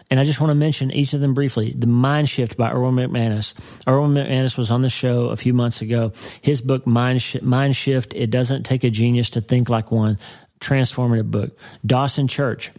And 0.09 0.19
I 0.19 0.25
just 0.25 0.41
want 0.41 0.51
to 0.51 0.55
mention 0.55 0.91
each 0.91 1.13
of 1.13 1.21
them 1.21 1.33
briefly. 1.33 1.71
The 1.71 1.87
Mind 1.87 2.27
Shift 2.27 2.57
by 2.57 2.71
Erwin 2.71 2.95
McManus. 2.95 3.53
Erwin 3.87 4.11
McManus 4.11 4.57
was 4.57 4.69
on 4.69 4.81
the 4.81 4.89
show 4.89 5.29
a 5.29 5.37
few 5.37 5.53
months 5.53 5.81
ago. 5.81 6.11
His 6.41 6.61
book, 6.61 6.85
Mind, 6.85 7.21
Sh- 7.21 7.41
Mind 7.41 7.77
Shift, 7.77 8.13
It 8.13 8.29
Doesn't 8.29 8.63
Take 8.63 8.83
a 8.83 8.89
Genius 8.89 9.29
to 9.31 9.41
Think 9.41 9.69
Like 9.69 9.89
One, 9.89 10.17
transformative 10.59 11.31
book. 11.31 11.57
Dawson 11.85 12.27
Church. 12.27 12.71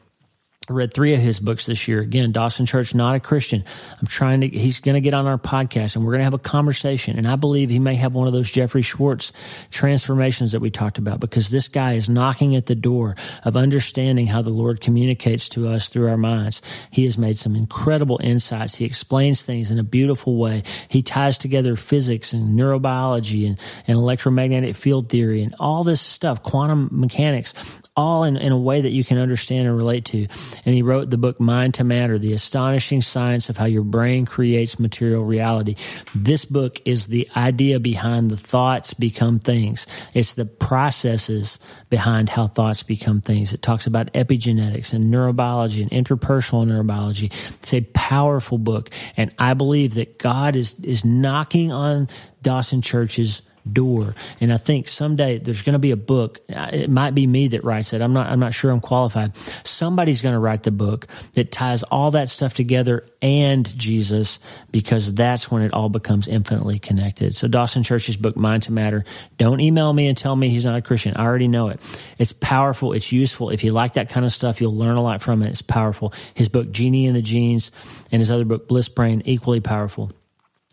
I 0.69 0.75
read 0.75 0.95
three 0.95 1.13
of 1.13 1.21
his 1.21 1.41
books 1.41 1.67
this 1.67 1.89
year. 1.89 2.01
Again, 2.01 2.31
Dawson 2.31 2.67
Church, 2.67 2.95
not 2.95 3.17
a 3.17 3.21
Christian. 3.21 3.65
I'm 4.01 4.07
trying 4.07 4.43
to, 4.43 4.49
he's 4.49 4.79
going 4.79 4.95
to 4.95 5.01
get 5.01 5.13
on 5.13 5.27
our 5.27 5.37
podcast 5.37 5.97
and 5.97 6.05
we're 6.05 6.13
going 6.13 6.21
to 6.21 6.25
have 6.25 6.35
a 6.35 6.39
conversation. 6.39 7.19
And 7.19 7.27
I 7.27 7.35
believe 7.35 7.69
he 7.69 7.81
may 7.81 7.97
have 7.97 8.15
one 8.15 8.29
of 8.29 8.33
those 8.33 8.49
Jeffrey 8.49 8.83
Schwartz 8.83 9.33
transformations 9.73 10.53
that 10.53 10.61
we 10.61 10.71
talked 10.71 10.99
about 10.99 11.19
because 11.19 11.51
this 11.51 11.67
guy 11.67 11.95
is 11.95 12.09
knocking 12.09 12.55
at 12.55 12.67
the 12.67 12.77
door 12.77 13.17
of 13.45 13.57
understanding 13.57 14.29
how 14.29 14.41
the 14.41 14.53
Lord 14.53 14.81
communicates 14.81 15.49
to 15.51 15.67
us 15.67 15.89
through 15.89 16.09
our 16.09 16.17
minds. 16.17 16.63
He 16.93 17.07
has 17.07 17.19
made 17.19 17.37
some 17.37 17.57
incredible 17.57 18.21
insights. 18.23 18.77
He 18.77 18.85
explains 18.85 19.45
things 19.45 19.73
in 19.73 19.81
a 19.81 19.85
beautiful 19.85 20.37
way. 20.37 20.63
He 20.87 21.03
ties 21.03 21.39
together 21.39 21.75
physics 21.75 22.33
and 22.33 22.57
neurobiology 22.57 23.49
and, 23.49 23.59
and 23.89 23.97
electromagnetic 23.97 24.77
field 24.77 25.09
theory 25.09 25.43
and 25.43 25.57
all 25.59 25.83
this 25.83 26.01
stuff, 26.01 26.41
quantum 26.45 26.89
mechanics 26.93 27.53
all 27.95 28.25
in, 28.25 28.37
in 28.37 28.53
a 28.53 28.59
way 28.59 28.81
that 28.81 28.91
you 28.91 29.05
can 29.05 29.19
understand 29.19 29.69
and 29.69 29.77
relate 29.77 30.07
to. 30.07 30.27
And 30.65 30.75
he 30.75 30.83
wrote 30.83 31.11
the 31.11 31.19
book 31.19 31.39
Mind 31.39 31.75
to 31.75 31.85
Matter, 31.85 32.19
the 32.19 32.33
astonishing 32.33 33.03
science 33.03 33.51
of 33.51 33.59
how 33.59 33.67
your 33.67 33.83
brain 33.83 34.25
creates 34.25 34.79
material 34.79 35.25
reality. 35.25 35.77
This 36.15 36.45
book 36.45 36.81
is 36.85 37.09
the 37.09 37.29
idea 37.37 37.81
behind 37.81 38.31
the 38.31 38.37
thoughts 38.37 38.95
become 38.95 39.39
things. 39.39 39.87
It's 40.15 40.35
the 40.35 40.47
processes 40.47 41.59
behind 41.91 42.31
how 42.31 42.47
thoughts 42.47 42.83
become 42.83 43.21
things. 43.21 43.53
It 43.53 43.61
talks 43.61 43.87
about 43.87 44.13
epigenetics 44.15 44.95
and 44.95 45.13
neurobiology 45.13 45.83
and 45.83 45.91
interpersonal 45.91 46.67
neurobiology. 46.67 47.33
It's 47.57 47.75
a 47.75 47.83
powerful 47.93 48.57
book. 48.57 48.89
And 49.19 49.35
I 49.39 49.53
believe 49.53 49.95
that 49.95 50.19
God 50.19 50.57
is, 50.57 50.75
is 50.83 51.05
knocking 51.05 51.73
on 51.73 52.09
Dawson 52.41 52.81
Church's 52.81 53.43
door. 53.71 54.15
And 54.41 54.53
I 54.53 54.57
think 54.57 54.89
someday 54.89 55.39
there's 55.39 55.63
going 55.63 55.75
to 55.75 55.79
be 55.79 55.91
a 55.91 55.97
book. 55.97 56.41
It 56.49 56.91
might 56.91 57.15
be 57.15 57.27
me 57.27 57.49
that 57.49 57.65
writes 57.65 57.93
it. 57.93 58.01
I'm 58.01 58.13
not, 58.13 58.29
I'm 58.29 58.41
not 58.41 58.55
sure 58.55 58.71
I'm 58.71 58.81
qualified. 58.81 59.37
Somebody's 59.65 60.23
going 60.23 60.35
to 60.35 60.39
write 60.39 60.63
the 60.63 60.71
book 60.71 61.07
that 61.35 61.53
ties 61.53 61.83
all 61.85 62.13
that 62.13 62.29
stuff 62.29 62.55
together 62.55 63.05
and 63.21 63.67
Jesus 63.79 64.41
because 64.71 65.15
that's 65.15 65.51
when 65.51 65.63
it 65.63 65.73
all 65.73 65.89
becomes 65.89 66.29
infinitely 66.29 66.79
connected. 66.79 67.35
So 67.35 67.49
Dawson 67.49 67.83
Church's 67.83 68.17
book, 68.17 68.37
Mind 68.37 68.65
to 68.65 68.73
Matter, 68.73 69.05
don't 69.39 69.61
email 69.61 69.93
me 69.93 70.09
and 70.09 70.17
tell 70.17 70.35
me 70.35 70.49
he's 70.49 70.65
not 70.65 70.77
a 70.77 70.83
Christian. 70.83 71.15
I 71.17 71.25
already 71.25 71.49
know 71.49 71.69
it. 71.69 71.81
It's 72.19 72.33
powerful. 72.33 72.93
It's 72.93 73.13
useful. 73.13 73.51
If 73.51 73.65
you 73.65 73.73
like 73.73 73.95
that 73.95 74.09
kind 74.09 74.27
of 74.27 74.33
stuff, 74.33 74.61
you'll 74.61 74.77
learn 74.77 74.97
a 74.97 75.03
lot 75.03 75.23
from 75.23 75.43
it. 75.43 75.51
It's 75.51 75.63
powerful. 75.63 76.13
His 76.35 76.49
book, 76.49 76.71
Genie 76.71 77.07
in 77.07 77.15
the 77.15 77.23
Genes, 77.23 77.71
and 78.11 78.21
his 78.21 78.31
other 78.31 78.45
book, 78.45 78.69
Bliss 78.69 78.89
Brain, 78.89 79.23
equally 79.25 79.61
powerful. 79.61 80.11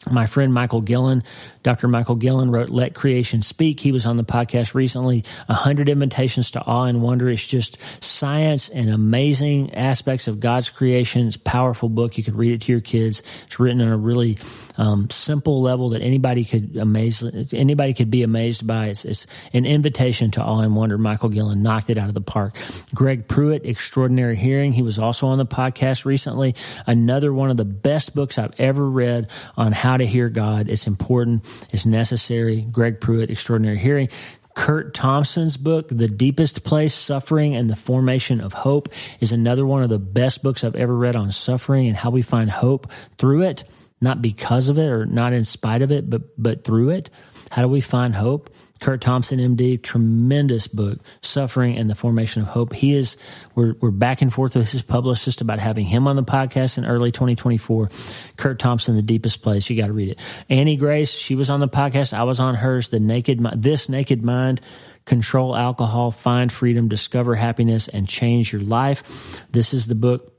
My 0.09 0.27
friend 0.27 0.53
Michael 0.53 0.81
Guillen, 0.81 1.23
Dr. 1.63 1.87
Michael 1.87 2.15
Guillen 2.15 2.51
wrote 2.51 2.69
Let 2.69 2.93
Creation 2.93 3.41
Speak. 3.41 3.79
He 3.79 3.91
was 3.91 4.05
on 4.05 4.15
the 4.15 4.23
podcast 4.23 4.73
recently. 4.73 5.23
A 5.47 5.53
hundred 5.53 5.89
invitations 5.89 6.51
to 6.51 6.61
awe 6.61 6.85
and 6.85 7.01
wonder. 7.01 7.29
It's 7.29 7.45
just 7.45 7.77
science 8.01 8.69
and 8.69 8.89
amazing 8.89 9.75
aspects 9.75 10.27
of 10.27 10.39
God's 10.39 10.69
creation. 10.69 11.27
It's 11.27 11.35
a 11.35 11.39
powerful 11.39 11.89
book. 11.89 12.17
You 12.17 12.23
could 12.23 12.35
read 12.35 12.53
it 12.53 12.61
to 12.61 12.71
your 12.71 12.81
kids. 12.81 13.23
It's 13.45 13.59
written 13.59 13.81
on 13.81 13.89
a 13.89 13.97
really 13.97 14.37
um, 14.77 15.09
simple 15.09 15.61
level 15.61 15.89
that 15.89 16.01
anybody 16.01 16.45
could 16.45 16.77
amaze, 16.77 17.21
anybody 17.53 17.93
could 17.93 18.09
be 18.09 18.23
amazed 18.23 18.65
by. 18.65 18.87
It's, 18.87 19.03
it's 19.03 19.27
an 19.51 19.65
invitation 19.65 20.31
to 20.31 20.41
awe 20.41 20.61
and 20.61 20.75
wonder. 20.75 20.97
Michael 20.97 21.29
Guillen 21.29 21.61
knocked 21.61 21.89
it 21.89 21.97
out 21.97 22.07
of 22.07 22.13
the 22.13 22.21
park. 22.21 22.55
Greg 22.95 23.27
Pruett, 23.27 23.65
Extraordinary 23.65 24.37
Hearing. 24.37 24.71
He 24.71 24.81
was 24.81 24.97
also 24.97 25.27
on 25.27 25.37
the 25.37 25.45
podcast 25.45 26.05
recently. 26.05 26.55
Another 26.87 27.33
one 27.33 27.49
of 27.49 27.57
the 27.57 27.65
best 27.65 28.15
books 28.15 28.37
I've 28.37 28.57
ever 28.57 28.89
read 28.89 29.29
on 29.57 29.73
how 29.73 29.97
to 29.97 30.05
hear 30.05 30.29
God. 30.29 30.69
It's 30.69 30.87
important. 30.87 31.45
It's 31.71 31.85
necessary. 31.85 32.61
Greg 32.61 32.99
Pruett, 32.99 33.29
Extraordinary 33.29 33.77
Hearing. 33.77 34.09
Curt 34.55 34.93
Thompson's 34.93 35.55
book, 35.55 35.87
The 35.89 36.07
Deepest 36.07 36.63
Place, 36.63 36.93
Suffering 36.93 37.55
and 37.55 37.69
the 37.69 37.75
Formation 37.75 38.41
of 38.41 38.51
Hope, 38.51 38.89
is 39.19 39.31
another 39.31 39.65
one 39.65 39.83
of 39.83 39.89
the 39.89 39.99
best 39.99 40.43
books 40.43 40.63
I've 40.63 40.75
ever 40.75 40.95
read 40.95 41.15
on 41.15 41.31
suffering 41.31 41.87
and 41.87 41.95
how 41.95 42.09
we 42.09 42.21
find 42.21 42.49
hope 42.49 42.91
through 43.17 43.43
it 43.43 43.63
not 44.01 44.21
because 44.21 44.69
of 44.69 44.77
it 44.77 44.89
or 44.89 45.05
not 45.05 45.33
in 45.33 45.43
spite 45.43 45.81
of 45.81 45.91
it, 45.91 46.09
but, 46.09 46.21
but 46.41 46.63
through 46.63 46.89
it. 46.89 47.09
How 47.51 47.61
do 47.61 47.67
we 47.67 47.81
find 47.81 48.15
hope? 48.15 48.49
Curt 48.79 49.01
Thompson, 49.01 49.39
MD, 49.39 49.81
tremendous 49.81 50.67
book, 50.67 50.99
Suffering 51.21 51.77
and 51.77 51.89
the 51.89 51.95
Formation 51.95 52.41
of 52.41 52.47
Hope. 52.47 52.73
He 52.73 52.93
is, 52.93 53.17
we're, 53.53 53.75
we're 53.81 53.91
back 53.91 54.21
and 54.21 54.33
forth 54.33 54.55
with 54.55 54.71
his 54.71 54.81
publicist 54.81 55.41
about 55.41 55.59
having 55.59 55.85
him 55.85 56.07
on 56.07 56.15
the 56.15 56.23
podcast 56.23 56.77
in 56.77 56.85
early 56.85 57.11
2024. 57.11 57.89
Curt 58.37 58.57
Thompson, 58.57 58.95
The 58.95 59.01
Deepest 59.01 59.41
Place. 59.41 59.69
You 59.69 59.75
got 59.75 59.87
to 59.87 59.93
read 59.93 60.09
it. 60.09 60.19
Annie 60.49 60.77
Grace, 60.77 61.11
she 61.11 61.35
was 61.35 61.49
on 61.49 61.59
the 61.59 61.67
podcast. 61.67 62.13
I 62.13 62.23
was 62.23 62.39
on 62.39 62.55
hers. 62.55 62.89
The 62.89 63.01
Naked, 63.01 63.45
This 63.57 63.89
Naked 63.89 64.23
Mind, 64.23 64.61
Control 65.03 65.55
Alcohol, 65.55 66.11
Find 66.11 66.51
Freedom, 66.51 66.87
Discover 66.87 67.35
Happiness, 67.35 67.89
and 67.89 68.07
Change 68.07 68.53
Your 68.53 68.61
Life. 68.61 69.45
This 69.51 69.73
is 69.73 69.87
the 69.87 69.95
book 69.95 70.33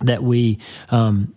that 0.00 0.22
we, 0.22 0.58
um, 0.90 1.34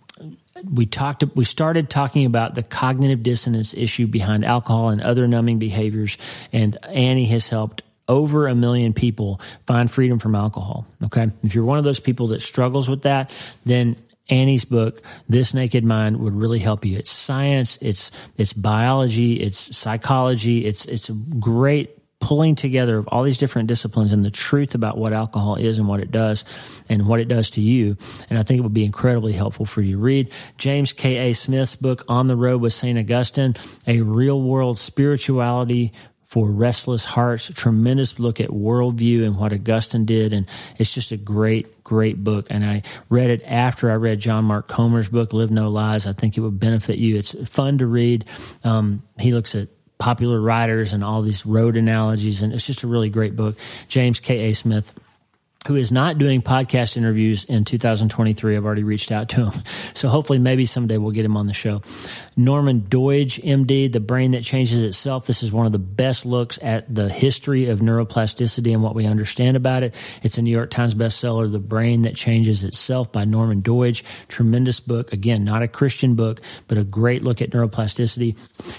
we 0.64 0.86
talked 0.86 1.24
we 1.34 1.44
started 1.44 1.88
talking 1.88 2.26
about 2.26 2.54
the 2.54 2.62
cognitive 2.62 3.22
dissonance 3.22 3.74
issue 3.74 4.06
behind 4.06 4.44
alcohol 4.44 4.90
and 4.90 5.00
other 5.00 5.26
numbing 5.26 5.58
behaviors 5.58 6.18
and 6.52 6.76
Annie 6.86 7.26
has 7.26 7.48
helped 7.48 7.82
over 8.08 8.48
a 8.48 8.54
million 8.54 8.92
people 8.92 9.40
find 9.66 9.90
freedom 9.90 10.18
from 10.18 10.34
alcohol 10.34 10.86
okay 11.02 11.30
if 11.42 11.54
you're 11.54 11.64
one 11.64 11.78
of 11.78 11.84
those 11.84 12.00
people 12.00 12.28
that 12.28 12.40
struggles 12.40 12.88
with 12.88 13.02
that 13.02 13.30
then 13.64 13.96
Annie's 14.28 14.64
book, 14.64 15.02
This 15.28 15.52
Naked 15.52 15.84
Mind, 15.84 16.20
would 16.20 16.34
really 16.34 16.60
help 16.60 16.84
you. 16.84 16.96
It's 16.96 17.10
science, 17.10 17.76
it's 17.80 18.10
it's 18.36 18.52
biology, 18.52 19.34
it's 19.34 19.76
psychology, 19.76 20.64
it's 20.64 20.84
it's 20.86 21.08
a 21.08 21.12
great 21.12 21.90
pulling 22.22 22.54
together 22.54 22.96
of 22.96 23.08
all 23.08 23.24
these 23.24 23.36
different 23.36 23.66
disciplines 23.66 24.12
and 24.12 24.24
the 24.24 24.30
truth 24.30 24.76
about 24.76 24.96
what 24.96 25.12
alcohol 25.12 25.56
is 25.56 25.76
and 25.78 25.88
what 25.88 25.98
it 25.98 26.12
does 26.12 26.44
and 26.88 27.06
what 27.06 27.18
it 27.18 27.26
does 27.26 27.50
to 27.50 27.60
you. 27.60 27.96
And 28.30 28.38
I 28.38 28.44
think 28.44 28.58
it 28.58 28.62
would 28.62 28.72
be 28.72 28.84
incredibly 28.84 29.32
helpful 29.32 29.66
for 29.66 29.82
you. 29.82 29.98
Read 29.98 30.32
James 30.56 30.92
K.A. 30.92 31.34
Smith's 31.34 31.74
book, 31.74 32.04
On 32.06 32.28
the 32.28 32.36
Road 32.36 32.62
with 32.62 32.72
St. 32.72 32.96
Augustine, 32.96 33.56
a 33.88 34.00
real 34.02 34.40
world 34.40 34.78
spirituality 34.78 35.92
for 36.26 36.48
restless 36.48 37.04
hearts, 37.04 37.50
tremendous 37.54 38.20
look 38.20 38.40
at 38.40 38.50
worldview 38.50 39.26
and 39.26 39.36
what 39.36 39.52
Augustine 39.52 40.04
did. 40.04 40.32
And 40.32 40.48
it's 40.78 40.94
just 40.94 41.10
a 41.10 41.16
great, 41.16 41.82
great 41.82 42.22
book. 42.22 42.46
And 42.50 42.64
I 42.64 42.82
read 43.10 43.30
it 43.30 43.42
after 43.46 43.90
I 43.90 43.96
read 43.96 44.20
John 44.20 44.44
Mark 44.44 44.68
Comer's 44.68 45.08
book, 45.08 45.32
Live 45.32 45.50
No 45.50 45.68
Lies. 45.68 46.06
I 46.06 46.12
think 46.12 46.38
it 46.38 46.40
would 46.40 46.60
benefit 46.60 46.98
you. 46.98 47.16
It's 47.16 47.34
fun 47.50 47.78
to 47.78 47.86
read. 47.86 48.26
Um, 48.62 49.02
he 49.18 49.34
looks 49.34 49.56
at 49.56 49.68
popular 50.02 50.40
writers 50.40 50.92
and 50.92 51.04
all 51.04 51.22
these 51.22 51.46
road 51.46 51.76
analogies. 51.76 52.42
And 52.42 52.52
it's 52.52 52.66
just 52.66 52.82
a 52.82 52.88
really 52.88 53.08
great 53.08 53.36
book. 53.36 53.56
James 53.86 54.18
K.A. 54.18 54.52
Smith 54.52 54.92
who 55.66 55.76
is 55.76 55.92
not 55.92 56.18
doing 56.18 56.42
podcast 56.42 56.96
interviews 56.96 57.44
in 57.44 57.64
2023. 57.64 58.56
I've 58.56 58.64
already 58.64 58.82
reached 58.82 59.12
out 59.12 59.28
to 59.30 59.50
him. 59.50 59.62
So 59.94 60.08
hopefully 60.08 60.40
maybe 60.40 60.66
someday 60.66 60.96
we'll 60.96 61.12
get 61.12 61.24
him 61.24 61.36
on 61.36 61.46
the 61.46 61.54
show. 61.54 61.82
Norman 62.36 62.80
Doidge, 62.80 63.40
MD, 63.44 63.92
The 63.92 64.00
Brain 64.00 64.32
That 64.32 64.42
Changes 64.42 64.82
Itself. 64.82 65.26
This 65.26 65.44
is 65.44 65.52
one 65.52 65.66
of 65.66 65.72
the 65.72 65.78
best 65.78 66.26
looks 66.26 66.58
at 66.60 66.92
the 66.92 67.08
history 67.08 67.68
of 67.68 67.80
neuroplasticity 67.80 68.72
and 68.72 68.82
what 68.82 68.96
we 68.96 69.06
understand 69.06 69.56
about 69.56 69.84
it. 69.84 69.94
It's 70.22 70.38
a 70.38 70.42
New 70.42 70.50
York 70.50 70.70
Times 70.70 70.94
bestseller, 70.94 71.50
The 71.50 71.60
Brain 71.60 72.02
That 72.02 72.16
Changes 72.16 72.64
Itself 72.64 73.12
by 73.12 73.24
Norman 73.24 73.62
Doidge. 73.62 74.02
Tremendous 74.28 74.80
book. 74.80 75.12
Again, 75.12 75.44
not 75.44 75.62
a 75.62 75.68
Christian 75.68 76.16
book, 76.16 76.40
but 76.66 76.78
a 76.78 76.84
great 76.84 77.22
look 77.22 77.42
at 77.42 77.50
neuroplasticity. 77.50 78.36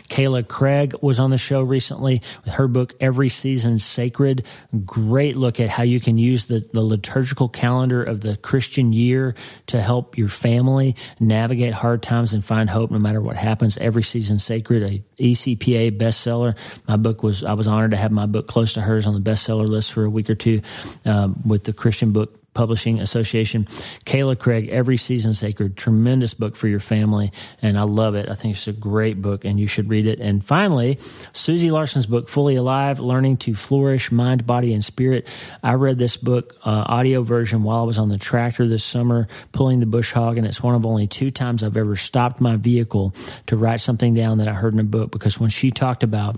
Kayla 0.10 0.46
Craig 0.46 0.96
was 1.02 1.20
on 1.20 1.30
the 1.30 1.38
show 1.38 1.62
recently 1.62 2.22
with 2.44 2.56
her 2.56 2.68
book, 2.68 2.96
Every 3.00 3.30
Season 3.30 3.80
Sacred. 3.80 4.46
Great 4.84 5.38
look 5.38 5.60
at 5.60 5.70
how 5.70 5.84
you 5.84 6.02
can 6.02 6.18
use 6.18 6.48
the 6.48 6.68
the 6.74 6.82
liturgical 6.82 7.48
calendar 7.48 8.04
of 8.04 8.22
the 8.22 8.36
Christian 8.36 8.92
year 8.92 9.36
to 9.68 9.82
help 9.82 10.18
your 10.18 10.28
family 10.28 10.96
navigate 11.20 11.74
hard 11.74 12.04
times 12.04 12.34
and 12.34 12.44
find 12.44 12.70
hope 12.70 12.92
no 12.92 13.00
matter 13.00 13.22
what 13.22 13.38
happens. 13.38 13.78
Every 13.78 14.04
season 14.04 14.40
sacred, 14.40 14.84
a 14.84 15.24
ECPA 15.24 15.98
bestseller. 15.98 16.58
My 16.88 16.98
book 16.98 17.24
was, 17.24 17.44
I 17.44 17.54
was 17.54 17.68
honored 17.68 17.92
to 17.92 17.98
have 17.98 18.12
my 18.12 18.26
book 18.26 18.48
close 18.48 18.74
to 18.74 18.82
hers 18.82 19.08
on 19.08 19.14
the 19.14 19.22
bestseller 19.22 19.68
list 19.68 19.94
for 19.94 20.04
a 20.04 20.10
week 20.10 20.30
or 20.30 20.36
two 20.36 20.62
um, 21.06 21.42
with 21.46 21.64
the 21.64 21.74
Christian 21.74 22.12
book 22.12 22.43
Publishing 22.54 23.00
Association. 23.00 23.66
Kayla 24.06 24.38
Craig, 24.38 24.70
Every 24.70 24.98
Season 24.98 25.34
Sacred, 25.34 25.78
tremendous 25.78 26.34
book 26.34 26.56
for 26.56 26.68
your 26.68 26.80
family, 26.80 27.32
and 27.62 27.78
I 27.78 27.84
love 27.84 28.16
it. 28.16 28.30
I 28.30 28.34
think 28.34 28.56
it's 28.56 28.68
a 28.68 28.74
great 28.74 29.22
book, 29.22 29.46
and 29.46 29.60
you 29.60 29.68
should 29.68 29.90
read 29.90 30.08
it. 30.08 30.20
And 30.20 30.44
finally, 30.44 31.00
Susie 31.32 31.72
Larson's 31.72 32.06
book, 32.06 32.30
Fully 32.30 32.56
Alive 32.56 33.00
Learning 33.00 33.38
to 33.38 33.56
Flourish 33.56 34.12
Mind, 34.12 34.46
Body, 34.46 34.74
and 34.74 34.84
Spirit. 34.84 35.28
I 35.62 35.74
read 35.74 35.98
this 35.98 36.18
book, 36.18 36.56
uh, 36.64 36.84
audio 36.88 37.24
version, 37.24 37.64
while 37.64 37.82
I 37.82 37.84
was 37.84 37.98
on 37.98 38.10
the 38.10 38.18
tractor 38.18 38.68
this 38.68 38.84
summer 38.84 39.28
pulling 39.52 39.80
the 39.80 39.86
bush 39.86 40.12
hog, 40.12 40.38
and 40.38 40.46
it's 40.46 40.62
one 40.62 40.76
of 40.76 40.86
only 40.86 41.08
two 41.08 41.32
times 41.32 41.64
I've 41.64 41.78
ever 41.78 41.96
stopped 41.96 42.42
my 42.42 42.56
vehicle 42.56 43.14
to 43.48 43.58
write 43.58 43.80
something 43.80 44.14
down 44.14 44.38
that 44.38 44.48
I 44.48 44.54
heard 44.54 44.74
in 44.74 44.80
a 44.80 44.84
book 44.84 45.12
because 45.12 45.40
when 45.40 45.50
she 45.50 45.72
talked 45.72 46.04
about 46.04 46.38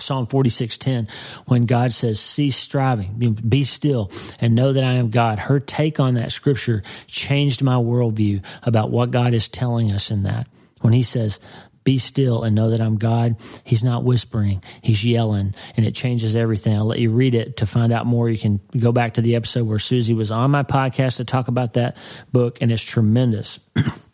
Psalm 0.00 0.26
46:10 0.26 1.08
when 1.46 1.66
God 1.66 1.90
says 1.92 2.20
cease 2.20 2.56
striving 2.56 3.14
be 3.48 3.64
still 3.64 4.12
and 4.40 4.54
know 4.54 4.72
that 4.72 4.84
I 4.84 4.94
am 4.94 5.10
God. 5.10 5.40
Her 5.40 5.58
take 5.58 5.98
on 5.98 6.14
that 6.14 6.30
scripture 6.30 6.84
changed 7.08 7.62
my 7.62 7.74
worldview 7.74 8.44
about 8.62 8.92
what 8.92 9.10
God 9.10 9.34
is 9.34 9.48
telling 9.48 9.90
us 9.90 10.12
in 10.12 10.22
that. 10.22 10.46
When 10.80 10.92
he 10.92 11.02
says 11.02 11.40
be 11.82 11.98
still 11.98 12.44
and 12.44 12.54
know 12.54 12.70
that 12.70 12.80
I'm 12.80 12.96
God 12.96 13.36
he's 13.64 13.82
not 13.82 14.04
whispering 14.04 14.62
he's 14.82 15.04
yelling 15.04 15.54
and 15.76 15.84
it 15.84 15.96
changes 15.96 16.36
everything. 16.36 16.76
I'll 16.76 16.86
let 16.86 17.00
you 17.00 17.10
read 17.10 17.34
it 17.34 17.56
to 17.56 17.66
find 17.66 17.92
out 17.92 18.06
more. 18.06 18.28
You 18.28 18.38
can 18.38 18.60
go 18.78 18.92
back 18.92 19.14
to 19.14 19.20
the 19.20 19.34
episode 19.34 19.66
where 19.66 19.80
Susie 19.80 20.14
was 20.14 20.30
on 20.30 20.52
my 20.52 20.62
podcast 20.62 21.16
to 21.16 21.24
talk 21.24 21.48
about 21.48 21.72
that 21.72 21.96
book 22.30 22.58
and 22.60 22.70
it's 22.70 22.84
tremendous 22.84 23.58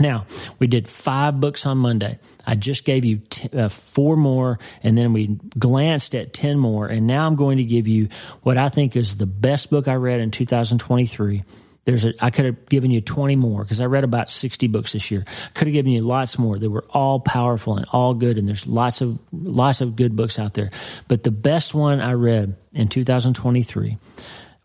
Now, 0.00 0.26
we 0.58 0.66
did 0.66 0.88
five 0.88 1.40
books 1.40 1.66
on 1.66 1.78
Monday. 1.78 2.18
I 2.46 2.54
just 2.54 2.84
gave 2.84 3.04
you 3.04 3.18
t- 3.18 3.48
uh, 3.56 3.68
four 3.68 4.16
more, 4.16 4.58
and 4.82 4.96
then 4.96 5.12
we 5.12 5.38
glanced 5.58 6.14
at 6.14 6.32
10 6.32 6.58
more. 6.58 6.86
And 6.86 7.06
now 7.06 7.26
I'm 7.26 7.36
going 7.36 7.58
to 7.58 7.64
give 7.64 7.88
you 7.88 8.08
what 8.42 8.58
I 8.58 8.68
think 8.68 8.96
is 8.96 9.16
the 9.16 9.26
best 9.26 9.70
book 9.70 9.88
I 9.88 9.94
read 9.94 10.20
in 10.20 10.30
2023. 10.30 11.42
There's 11.84 12.04
a, 12.04 12.12
I 12.20 12.28
could 12.28 12.44
have 12.44 12.68
given 12.68 12.90
you 12.90 13.00
20 13.00 13.36
more 13.36 13.62
because 13.62 13.80
I 13.80 13.86
read 13.86 14.04
about 14.04 14.28
60 14.28 14.66
books 14.66 14.92
this 14.92 15.10
year. 15.10 15.24
I 15.26 15.58
could 15.58 15.68
have 15.68 15.72
given 15.72 15.90
you 15.90 16.02
lots 16.02 16.38
more. 16.38 16.58
They 16.58 16.68
were 16.68 16.84
all 16.90 17.18
powerful 17.18 17.78
and 17.78 17.86
all 17.90 18.12
good, 18.12 18.36
and 18.36 18.46
there's 18.46 18.66
lots 18.66 19.00
of 19.00 19.18
lots 19.32 19.80
of 19.80 19.96
good 19.96 20.14
books 20.14 20.38
out 20.38 20.52
there. 20.52 20.70
But 21.08 21.22
the 21.22 21.30
best 21.30 21.72
one 21.72 22.02
I 22.02 22.12
read 22.12 22.56
in 22.74 22.88
2023, 22.88 23.96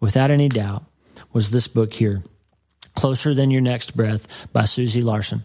without 0.01 0.31
any 0.31 0.49
doubt, 0.49 0.83
was 1.31 1.49
this 1.49 1.69
book 1.69 1.93
here 1.93 2.23
Closer 2.95 3.33
Than 3.33 3.51
Your 3.51 3.61
Next 3.61 3.95
Breath 3.95 4.27
by 4.53 4.65
Susie 4.65 5.01
Larson. 5.01 5.43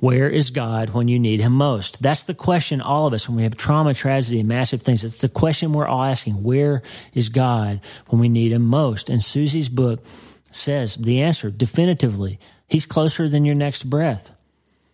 Where 0.00 0.28
is 0.28 0.50
God 0.50 0.90
when 0.90 1.08
you 1.08 1.18
need 1.18 1.40
Him 1.40 1.52
most? 1.52 2.02
That's 2.02 2.24
the 2.24 2.34
question 2.34 2.82
all 2.82 3.06
of 3.06 3.14
us 3.14 3.28
when 3.28 3.36
we 3.36 3.44
have 3.44 3.56
trauma, 3.56 3.94
tragedy, 3.94 4.40
and 4.40 4.48
massive 4.48 4.82
things. 4.82 5.04
It's 5.04 5.16
the 5.16 5.28
question 5.28 5.72
we're 5.72 5.86
all 5.86 6.04
asking. 6.04 6.42
Where 6.42 6.82
is 7.14 7.30
God 7.30 7.80
when 8.08 8.20
we 8.20 8.28
need 8.28 8.52
Him 8.52 8.62
most? 8.66 9.08
And 9.08 9.22
Susie's 9.22 9.70
book 9.70 10.04
says 10.50 10.96
the 10.96 11.22
answer 11.22 11.50
definitively. 11.50 12.38
He's 12.68 12.84
closer 12.84 13.28
than 13.28 13.44
your 13.44 13.54
next 13.54 13.88
breath. 13.88 14.32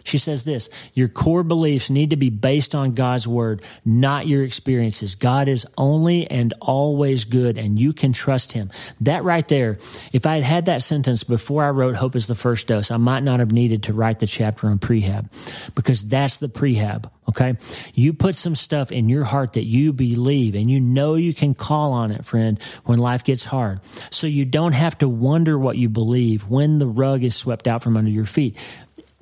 She 0.05 0.19
says 0.19 0.45
this 0.45 0.69
Your 0.95 1.09
core 1.09 1.43
beliefs 1.43 1.91
need 1.91 2.11
to 2.11 2.17
be 2.17 2.31
based 2.31 2.75
on 2.75 2.93
God's 2.93 3.27
word, 3.27 3.63
not 3.85 4.27
your 4.27 4.43
experiences. 4.45 5.15
God 5.15 5.49
is 5.49 5.67
only 5.77 6.31
and 6.31 6.55
always 6.61 7.25
good, 7.25 7.59
and 7.59 7.79
you 7.79 7.93
can 7.93 8.13
trust 8.13 8.53
him. 8.53 8.71
That 9.01 9.25
right 9.25 9.47
there, 9.49 9.79
if 10.13 10.27
I 10.27 10.37
had 10.37 10.45
had 10.45 10.65
that 10.67 10.83
sentence 10.83 11.25
before 11.25 11.65
I 11.65 11.71
wrote 11.71 11.97
Hope 11.97 12.17
is 12.17 12.27
the 12.27 12.35
First 12.35 12.67
Dose, 12.67 12.91
I 12.91 12.97
might 12.97 13.23
not 13.23 13.41
have 13.41 13.53
needed 13.53 13.85
to 13.85 13.93
write 13.93 14.19
the 14.19 14.27
chapter 14.27 14.69
on 14.69 14.79
prehab 14.79 15.31
because 15.75 16.05
that's 16.05 16.39
the 16.39 16.49
prehab. 16.49 17.11
Okay. 17.29 17.55
You 17.95 18.13
put 18.13 18.35
some 18.35 18.57
stuff 18.57 18.91
in 18.91 19.09
your 19.09 19.25
heart 19.25 19.53
that 19.53 19.65
you 19.65 19.93
believe 19.93 20.57
and 20.57 20.71
you 20.71 20.81
know 20.81 21.15
you 21.15 21.33
can 21.33 21.55
call 21.55 21.93
on 21.93 22.11
it, 22.11 22.25
friend, 22.25 22.61
when 22.85 22.99
life 22.99 23.23
gets 23.23 23.45
hard. 23.45 23.81
So 24.11 24.27
you 24.27 24.45
don't 24.45 24.73
have 24.73 24.99
to 24.99 25.09
wonder 25.09 25.57
what 25.57 25.79
you 25.79 25.89
believe 25.89 26.49
when 26.49 26.79
the 26.79 26.87
rug 26.87 27.23
is 27.23 27.37
swept 27.37 27.69
out 27.69 27.83
from 27.83 27.97
under 27.97 28.11
your 28.11 28.27
feet. 28.27 28.57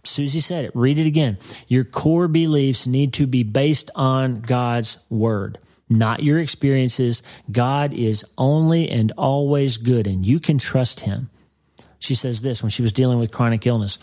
Susie 0.04 0.40
said 0.40 0.64
it. 0.64 0.72
Read 0.74 0.98
it 0.98 1.06
again. 1.06 1.38
Your 1.68 1.84
core 1.84 2.28
beliefs 2.28 2.86
need 2.86 3.12
to 3.14 3.26
be 3.26 3.42
based 3.42 3.90
on 3.94 4.40
God's 4.40 4.96
word, 5.08 5.58
not 5.88 6.22
your 6.22 6.38
experiences. 6.38 7.22
God 7.50 7.92
is 7.92 8.24
only 8.38 8.88
and 8.88 9.12
always 9.18 9.78
good, 9.78 10.06
and 10.06 10.24
you 10.24 10.40
can 10.40 10.58
trust 10.58 11.00
him. 11.00 11.30
She 12.00 12.14
says 12.14 12.40
this 12.40 12.62
when 12.62 12.70
she 12.70 12.80
was 12.80 12.94
dealing 12.94 13.18
with 13.18 13.30
chronic 13.30 13.66
illness. 13.66 13.98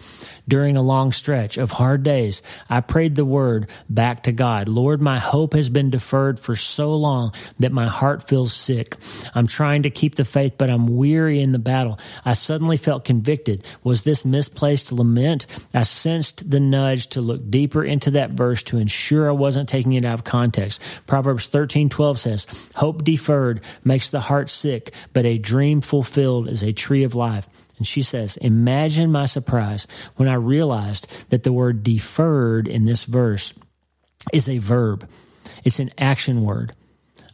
During 0.48 0.78
a 0.78 0.84
long 0.84 1.12
stretch 1.12 1.58
of 1.58 1.72
hard 1.72 2.04
days, 2.04 2.44
I 2.70 2.80
prayed 2.82 3.16
the 3.16 3.26
word 3.26 3.72
back 3.90 4.24
to 4.24 4.32
God. 4.32 4.70
Lord, 4.70 5.02
my 5.02 5.18
hope 5.18 5.54
has 5.54 5.68
been 5.70 5.90
deferred 5.90 6.40
for 6.40 6.56
so 6.56 6.96
long 6.96 7.34
that 7.58 7.72
my 7.72 7.88
heart 7.88 8.30
feels 8.30 8.54
sick. 8.54 8.96
I'm 9.34 9.48
trying 9.48 9.82
to 9.82 9.90
keep 9.90 10.14
the 10.14 10.26
faith, 10.26 10.54
but 10.60 10.70
I'm 10.70 10.96
weary 10.96 11.42
in 11.42 11.54
the 11.54 11.60
battle. 11.60 12.00
I 12.24 12.34
suddenly 12.34 12.78
felt 12.78 13.04
convicted. 13.04 13.66
Was 13.84 14.04
this 14.04 14.24
misplaced 14.24 14.92
lament? 14.92 15.48
I 15.74 15.82
sensed 15.82 16.52
the 16.52 16.60
nudge 16.60 17.08
to 17.08 17.22
look 17.22 17.50
deeper 17.50 17.84
into 17.84 18.12
that 18.12 18.30
verse 18.30 18.62
to 18.64 18.78
ensure 18.78 19.28
I 19.28 19.32
wasn't 19.32 19.70
taking 19.70 19.94
it 19.94 20.06
out 20.06 20.14
of 20.14 20.24
context. 20.24 20.84
Proverbs 21.08 21.48
13, 21.48 21.90
12 21.90 22.20
says, 22.20 22.48
Hope 22.76 23.04
deferred 23.04 23.62
makes 23.84 24.12
the 24.12 24.22
heart 24.22 24.52
sick, 24.52 24.94
but 25.14 25.26
a 25.26 25.40
dream 25.40 25.82
fulfilled 25.82 26.48
is 26.48 26.64
a 26.64 26.74
tree 26.74 27.04
of 27.04 27.16
life. 27.16 27.50
And 27.78 27.88
she 27.88 28.02
says, 28.02 28.38
Imagine 28.38 29.12
my 29.12 29.26
surprise 29.26 29.88
when 30.16 30.28
I 30.28 30.36
realized 30.36 31.30
that 31.30 31.44
the 31.44 31.54
word 31.54 31.84
deferred 31.84 32.68
in 32.68 32.86
this 32.86 33.04
verse 33.04 33.54
is 34.34 34.50
a 34.50 34.58
verb, 34.58 35.08
it's 35.64 35.80
an 35.80 35.92
action 35.98 36.44
word. 36.44 36.74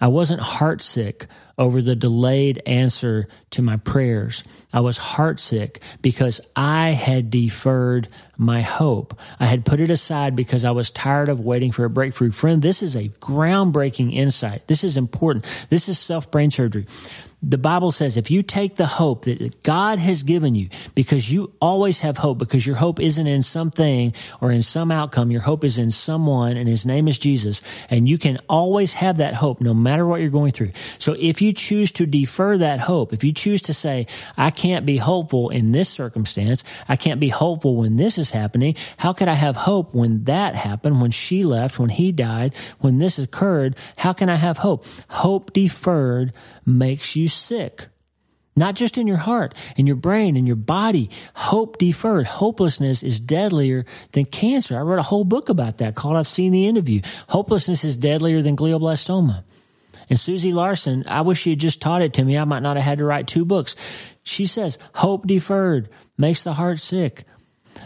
I 0.01 0.07
wasn't 0.07 0.41
heartsick 0.41 1.27
over 1.57 1.81
the 1.81 1.95
delayed 1.95 2.61
answer 2.65 3.27
to 3.51 3.61
my 3.61 3.77
prayers. 3.77 4.43
I 4.73 4.81
was 4.81 4.97
heartsick 4.97 5.77
because 6.01 6.41
I 6.55 6.89
had 6.89 7.29
deferred 7.29 8.07
my 8.35 8.61
hope. 8.61 9.17
I 9.39 9.45
had 9.45 9.63
put 9.63 9.79
it 9.79 9.91
aside 9.91 10.35
because 10.35 10.65
I 10.65 10.71
was 10.71 10.91
tired 10.91 11.29
of 11.29 11.39
waiting 11.39 11.71
for 11.71 11.85
a 11.85 11.89
breakthrough. 11.89 12.31
Friend, 12.31 12.61
this 12.61 12.83
is 12.83 12.95
a 12.95 13.09
groundbreaking 13.09 14.13
insight. 14.13 14.67
This 14.67 14.83
is 14.83 14.97
important. 14.97 15.45
This 15.69 15.87
is 15.87 15.99
self 15.99 16.31
brain 16.31 16.51
surgery 16.51 16.85
the 17.43 17.57
Bible 17.57 17.91
says 17.91 18.15
if 18.15 18.31
you 18.31 18.41
take 18.41 18.75
the 18.75 18.85
hope 18.85 19.25
that 19.25 19.61
God 19.63 19.99
has 19.99 20.23
given 20.23 20.55
you, 20.55 20.69
because 20.95 21.31
you 21.31 21.51
always 21.61 21.99
have 21.99 22.17
hope, 22.17 22.37
because 22.37 22.65
your 22.65 22.77
hope 22.77 22.99
isn't 22.99 23.27
in 23.27 23.43
something 23.43 24.13
or 24.39 24.51
in 24.51 24.61
some 24.61 24.91
outcome, 24.91 25.29
your 25.29 25.41
hope 25.41 25.63
is 25.63 25.77
in 25.77 25.91
someone 25.91 26.55
and 26.55 26.69
his 26.69 26.85
name 26.85 27.07
is 27.07 27.19
Jesus. 27.19 27.61
And 27.89 28.07
you 28.07 28.17
can 28.17 28.39
always 28.47 28.93
have 28.93 29.17
that 29.17 29.33
hope 29.33 29.59
no 29.59 29.73
matter 29.73 30.05
what 30.07 30.21
you're 30.21 30.29
going 30.29 30.53
through. 30.53 30.71
So 30.99 31.15
if 31.19 31.41
you 31.41 31.51
choose 31.51 31.91
to 31.93 32.05
defer 32.05 32.57
that 32.57 32.79
hope, 32.79 33.11
if 33.11 33.23
you 33.23 33.33
choose 33.33 33.61
to 33.63 33.73
say, 33.73 34.07
I 34.37 34.49
can't 34.49 34.85
be 34.85 34.97
hopeful 34.97 35.49
in 35.49 35.73
this 35.73 35.89
circumstance, 35.89 36.63
I 36.87 36.95
can't 36.95 37.19
be 37.19 37.29
hopeful 37.29 37.75
when 37.75 37.97
this 37.97 38.17
is 38.17 38.31
happening, 38.31 38.75
how 38.97 39.11
could 39.11 39.27
I 39.27 39.33
have 39.33 39.55
hope 39.55 39.93
when 39.93 40.23
that 40.23 40.55
happened, 40.55 41.01
when 41.01 41.11
she 41.11 41.43
left, 41.43 41.77
when 41.77 41.89
he 41.89 42.11
died, 42.11 42.53
when 42.79 42.99
this 42.99 43.19
occurred? 43.19 43.75
How 43.97 44.13
can 44.13 44.29
I 44.29 44.35
have 44.35 44.59
hope? 44.59 44.85
Hope 45.09 45.51
deferred 45.53 46.31
makes 46.65 47.15
you 47.15 47.27
sick. 47.27 47.87
Not 48.55 48.75
just 48.75 48.97
in 48.99 49.07
your 49.07 49.17
heart, 49.17 49.55
in 49.77 49.87
your 49.87 49.95
brain, 49.95 50.37
in 50.37 50.45
your 50.45 50.55
body. 50.55 51.09
Hope 51.33 51.79
deferred. 51.79 52.27
Hopelessness 52.27 53.01
is 53.01 53.19
deadlier 53.19 53.85
than 54.11 54.25
cancer. 54.25 54.77
I 54.77 54.81
wrote 54.81 54.99
a 54.99 55.03
whole 55.03 55.23
book 55.23 55.49
about 55.49 55.79
that 55.79 55.95
called 55.95 56.17
I've 56.17 56.27
Seen 56.27 56.51
the 56.51 56.67
End 56.67 56.77
of 56.77 56.87
You. 56.87 57.01
Hopelessness 57.29 57.83
is 57.83 57.97
deadlier 57.97 58.43
than 58.43 58.55
glioblastoma. 58.55 59.43
And 60.09 60.19
Susie 60.19 60.53
Larson, 60.53 61.03
I 61.07 61.21
wish 61.21 61.41
she 61.41 61.51
had 61.51 61.59
just 61.59 61.81
taught 61.81 62.01
it 62.03 62.13
to 62.13 62.23
me. 62.23 62.37
I 62.37 62.43
might 62.43 62.61
not 62.61 62.75
have 62.75 62.85
had 62.85 62.97
to 62.99 63.05
write 63.05 63.25
two 63.27 63.45
books. 63.45 63.75
She 64.21 64.45
says, 64.45 64.77
hope 64.93 65.25
deferred 65.25 65.89
makes 66.17 66.43
the 66.43 66.53
heart 66.53 66.79
sick. 66.79 67.25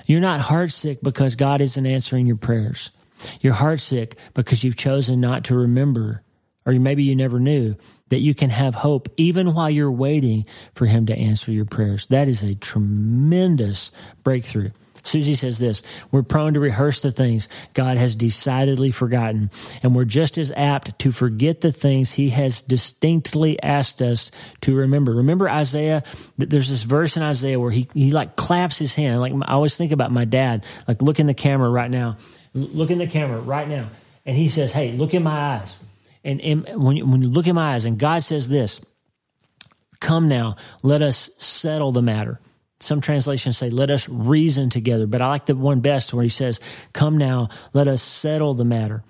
You're 0.06 0.20
not 0.20 0.42
heart 0.42 0.72
sick 0.72 1.00
because 1.02 1.36
God 1.36 1.62
isn't 1.62 1.86
answering 1.86 2.28
your 2.28 2.36
prayers. 2.36 2.92
You're 3.40 3.54
heart 3.54 3.80
sick 3.80 4.18
because 4.34 4.64
you've 4.64 4.76
chosen 4.76 5.22
not 5.22 5.46
to 5.46 5.56
remember, 5.56 6.24
or 6.68 6.74
maybe 6.74 7.04
you 7.04 7.16
never 7.16 7.40
knew 7.40 7.76
that 8.10 8.20
you 8.20 8.36
can 8.36 8.50
have 8.50 8.76
hope 8.76 9.08
even 9.16 9.54
while 9.54 9.70
you're 9.70 9.92
waiting 9.92 10.46
for 10.76 10.86
Him 10.86 11.08
to 11.08 11.18
answer 11.18 11.52
your 11.52 11.66
prayers. 11.66 12.08
That 12.08 12.28
is 12.28 12.44
a 12.44 12.56
tremendous 12.56 13.92
breakthrough. 14.24 14.72
Susie 15.04 15.36
says 15.36 15.58
this 15.58 15.84
We're 16.12 16.24
prone 16.24 16.54
to 16.56 16.60
rehearse 16.60 17.02
the 17.02 17.14
things 17.14 17.48
God 17.74 17.98
has 17.98 18.16
decidedly 18.16 18.92
forgotten, 18.92 19.50
and 19.82 19.96
we're 19.96 20.04
just 20.04 20.38
as 20.38 20.52
apt 20.52 21.00
to 21.00 21.14
forget 21.14 21.62
the 21.62 21.72
things 21.72 22.14
He 22.14 22.30
has 22.30 22.62
distinctly 22.62 23.62
asked 23.64 24.02
us 24.02 24.30
to 24.62 24.76
remember. 24.76 25.16
Remember 25.16 25.50
Isaiah? 25.50 26.04
There's 26.38 26.70
this 26.70 26.84
verse 26.84 27.16
in 27.16 27.24
Isaiah 27.24 27.60
where 27.60 27.72
he, 27.72 27.88
he 27.94 28.12
like 28.12 28.36
claps 28.36 28.78
his 28.78 28.94
hand. 28.94 29.22
Like 29.22 29.34
I 29.34 29.54
always 29.54 29.78
think 29.78 29.94
about 29.94 30.12
my 30.12 30.26
dad, 30.26 30.66
like 30.88 31.02
look 31.02 31.22
in 31.22 31.28
the 31.28 31.34
camera 31.34 31.70
right 31.70 31.90
now. 31.90 32.18
Look 32.54 32.92
in 32.92 32.98
the 32.98 33.08
camera 33.08 33.40
right 33.40 33.68
now. 33.68 33.90
And 34.26 34.36
he 34.36 34.50
says, 34.50 34.74
Hey, 34.74 34.92
look 34.92 35.14
in 35.14 35.24
my 35.24 35.56
eyes. 35.56 35.80
And, 36.28 36.42
and 36.42 36.84
when, 36.84 36.98
you, 36.98 37.06
when 37.10 37.22
you 37.22 37.30
look 37.30 37.48
in 37.48 37.56
my 37.56 37.74
eyes, 37.74 37.86
and 37.86 37.98
God 37.98 38.22
says 38.22 38.50
this, 38.50 38.82
come 40.02 40.28
now, 40.28 40.58
let 40.84 41.02
us 41.02 41.30
settle 41.38 41.94
the 41.94 42.02
matter. 42.02 42.42
Some 42.82 43.00
translations 43.00 43.58
say, 43.58 43.70
let 43.70 43.90
us 43.90 44.10
reason 44.10 44.70
together. 44.70 45.08
But 45.08 45.22
I 45.22 45.30
like 45.30 45.46
the 45.46 45.56
one 45.56 45.80
best 45.80 46.14
where 46.14 46.24
he 46.24 46.30
says, 46.30 46.60
come 46.92 47.18
now, 47.18 47.48
let 47.74 47.88
us 47.88 48.04
settle 48.04 48.54
the 48.56 48.66
matter. 48.66 49.04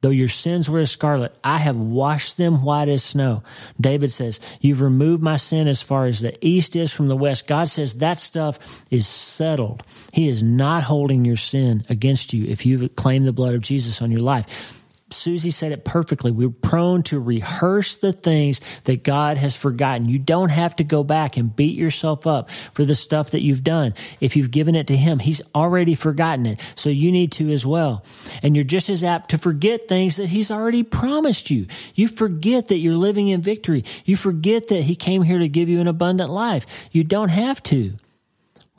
Though 0.00 0.10
your 0.10 0.28
sins 0.28 0.70
were 0.70 0.78
as 0.78 0.92
scarlet, 0.92 1.36
I 1.42 1.58
have 1.58 1.76
washed 1.76 2.36
them 2.36 2.62
white 2.62 2.88
as 2.88 3.02
snow. 3.02 3.42
David 3.78 4.10
says, 4.10 4.40
You've 4.60 4.80
removed 4.80 5.22
my 5.22 5.36
sin 5.36 5.68
as 5.68 5.82
far 5.82 6.06
as 6.06 6.20
the 6.20 6.34
east 6.40 6.74
is 6.74 6.90
from 6.90 7.08
the 7.08 7.16
west. 7.16 7.46
God 7.46 7.68
says 7.68 7.96
that 7.96 8.18
stuff 8.18 8.82
is 8.90 9.06
settled. 9.06 9.82
He 10.14 10.26
is 10.26 10.42
not 10.42 10.84
holding 10.84 11.26
your 11.26 11.36
sin 11.36 11.84
against 11.90 12.32
you 12.32 12.46
if 12.46 12.64
you've 12.64 12.96
claimed 12.96 13.26
the 13.26 13.32
blood 13.34 13.54
of 13.54 13.60
Jesus 13.60 14.00
on 14.00 14.10
your 14.10 14.22
life. 14.22 14.79
Susie 15.12 15.50
said 15.50 15.72
it 15.72 15.84
perfectly. 15.84 16.30
We're 16.30 16.50
prone 16.50 17.02
to 17.04 17.20
rehearse 17.20 17.96
the 17.96 18.12
things 18.12 18.60
that 18.84 19.02
God 19.02 19.36
has 19.36 19.56
forgotten. 19.56 20.08
You 20.08 20.18
don't 20.18 20.50
have 20.50 20.76
to 20.76 20.84
go 20.84 21.04
back 21.04 21.36
and 21.36 21.54
beat 21.54 21.76
yourself 21.76 22.26
up 22.26 22.50
for 22.72 22.84
the 22.84 22.94
stuff 22.94 23.30
that 23.30 23.42
you've 23.42 23.64
done. 23.64 23.94
If 24.20 24.36
you've 24.36 24.50
given 24.50 24.74
it 24.74 24.86
to 24.88 24.96
Him, 24.96 25.18
He's 25.18 25.42
already 25.54 25.94
forgotten 25.94 26.46
it. 26.46 26.60
So 26.74 26.90
you 26.90 27.12
need 27.12 27.32
to 27.32 27.50
as 27.50 27.66
well. 27.66 28.04
And 28.42 28.54
you're 28.54 28.64
just 28.64 28.88
as 28.90 29.04
apt 29.04 29.30
to 29.30 29.38
forget 29.38 29.88
things 29.88 30.16
that 30.16 30.28
He's 30.28 30.50
already 30.50 30.82
promised 30.82 31.50
you. 31.50 31.66
You 31.94 32.08
forget 32.08 32.68
that 32.68 32.78
you're 32.78 32.96
living 32.96 33.28
in 33.28 33.42
victory. 33.42 33.84
You 34.04 34.16
forget 34.16 34.68
that 34.68 34.82
He 34.82 34.96
came 34.96 35.22
here 35.22 35.38
to 35.38 35.48
give 35.48 35.68
you 35.68 35.80
an 35.80 35.88
abundant 35.88 36.30
life. 36.30 36.88
You 36.92 37.04
don't 37.04 37.30
have 37.30 37.62
to. 37.64 37.94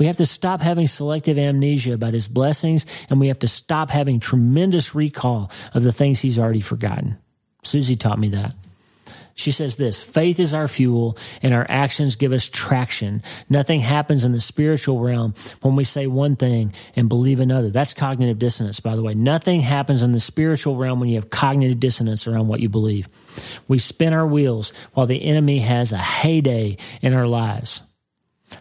We 0.02 0.08
have 0.08 0.18
to 0.18 0.26
stop 0.26 0.62
having 0.62 0.88
selective 0.88 1.38
amnesia 1.38 1.94
about 1.94 2.16
his 2.16 2.28
blessings, 2.28 2.88
and 3.12 3.20
we 3.20 3.28
have 3.28 3.38
to 3.38 3.48
stop 3.48 3.92
having 3.92 4.20
tremendous 4.20 4.96
recall 4.96 5.52
of 5.76 5.84
the 5.84 5.92
things 5.92 6.20
he's 6.20 6.40
already 6.40 6.62
forgotten. 6.62 7.20
Susie 7.62 7.96
taught 7.96 8.18
me 8.18 8.30
that. 8.30 8.56
She 9.36 9.52
says 9.52 9.76
this 9.76 10.02
faith 10.02 10.40
is 10.40 10.56
our 10.56 10.68
fuel 10.68 11.20
and 11.44 11.54
our 11.54 11.68
actions 11.70 12.16
give 12.16 12.32
us 12.32 12.50
traction. 12.50 13.22
Nothing 13.48 13.80
happens 13.80 14.26
in 14.26 14.32
the 14.32 14.40
spiritual 14.40 15.00
realm 15.00 15.36
when 15.62 15.76
we 15.76 15.84
say 15.84 16.08
one 16.08 16.36
thing 16.36 16.74
and 16.96 17.08
believe 17.08 17.40
another. 17.40 17.70
That's 17.70 17.94
cognitive 17.94 18.40
dissonance, 18.40 18.80
by 18.80 18.96
the 18.96 19.04
way. 19.04 19.14
Nothing 19.14 19.62
happens 19.62 20.02
in 20.02 20.14
the 20.14 20.20
spiritual 20.20 20.78
realm 20.78 21.00
when 21.00 21.10
you 21.10 21.16
have 21.18 21.30
cognitive 21.30 21.80
dissonance 21.80 22.26
around 22.26 22.48
what 22.48 22.60
you 22.60 22.70
believe. 22.70 23.08
We 23.68 23.78
spin 23.78 24.14
our 24.14 24.26
wheels 24.26 24.74
while 24.96 25.06
the 25.06 25.24
enemy 25.24 25.60
has 25.60 25.92
a 25.92 26.00
heyday 26.00 26.78
in 27.04 27.14
our 27.14 27.28
lives. 27.28 27.84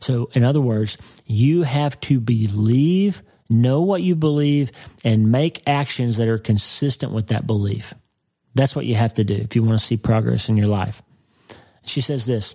So, 0.00 0.30
in 0.32 0.44
other 0.44 0.60
words, 0.60 0.96
you 1.26 1.62
have 1.62 1.98
to 2.00 2.20
believe, 2.20 3.22
know 3.48 3.82
what 3.82 4.02
you 4.02 4.14
believe, 4.14 4.70
and 5.04 5.32
make 5.32 5.62
actions 5.66 6.16
that 6.18 6.28
are 6.28 6.38
consistent 6.38 7.12
with 7.12 7.28
that 7.28 7.46
belief. 7.46 7.94
That's 8.54 8.76
what 8.76 8.86
you 8.86 8.94
have 8.94 9.14
to 9.14 9.24
do 9.24 9.34
if 9.34 9.56
you 9.56 9.62
want 9.62 9.78
to 9.78 9.84
see 9.84 9.96
progress 9.96 10.48
in 10.48 10.56
your 10.56 10.68
life. 10.68 11.02
She 11.84 12.00
says 12.00 12.26
this. 12.26 12.54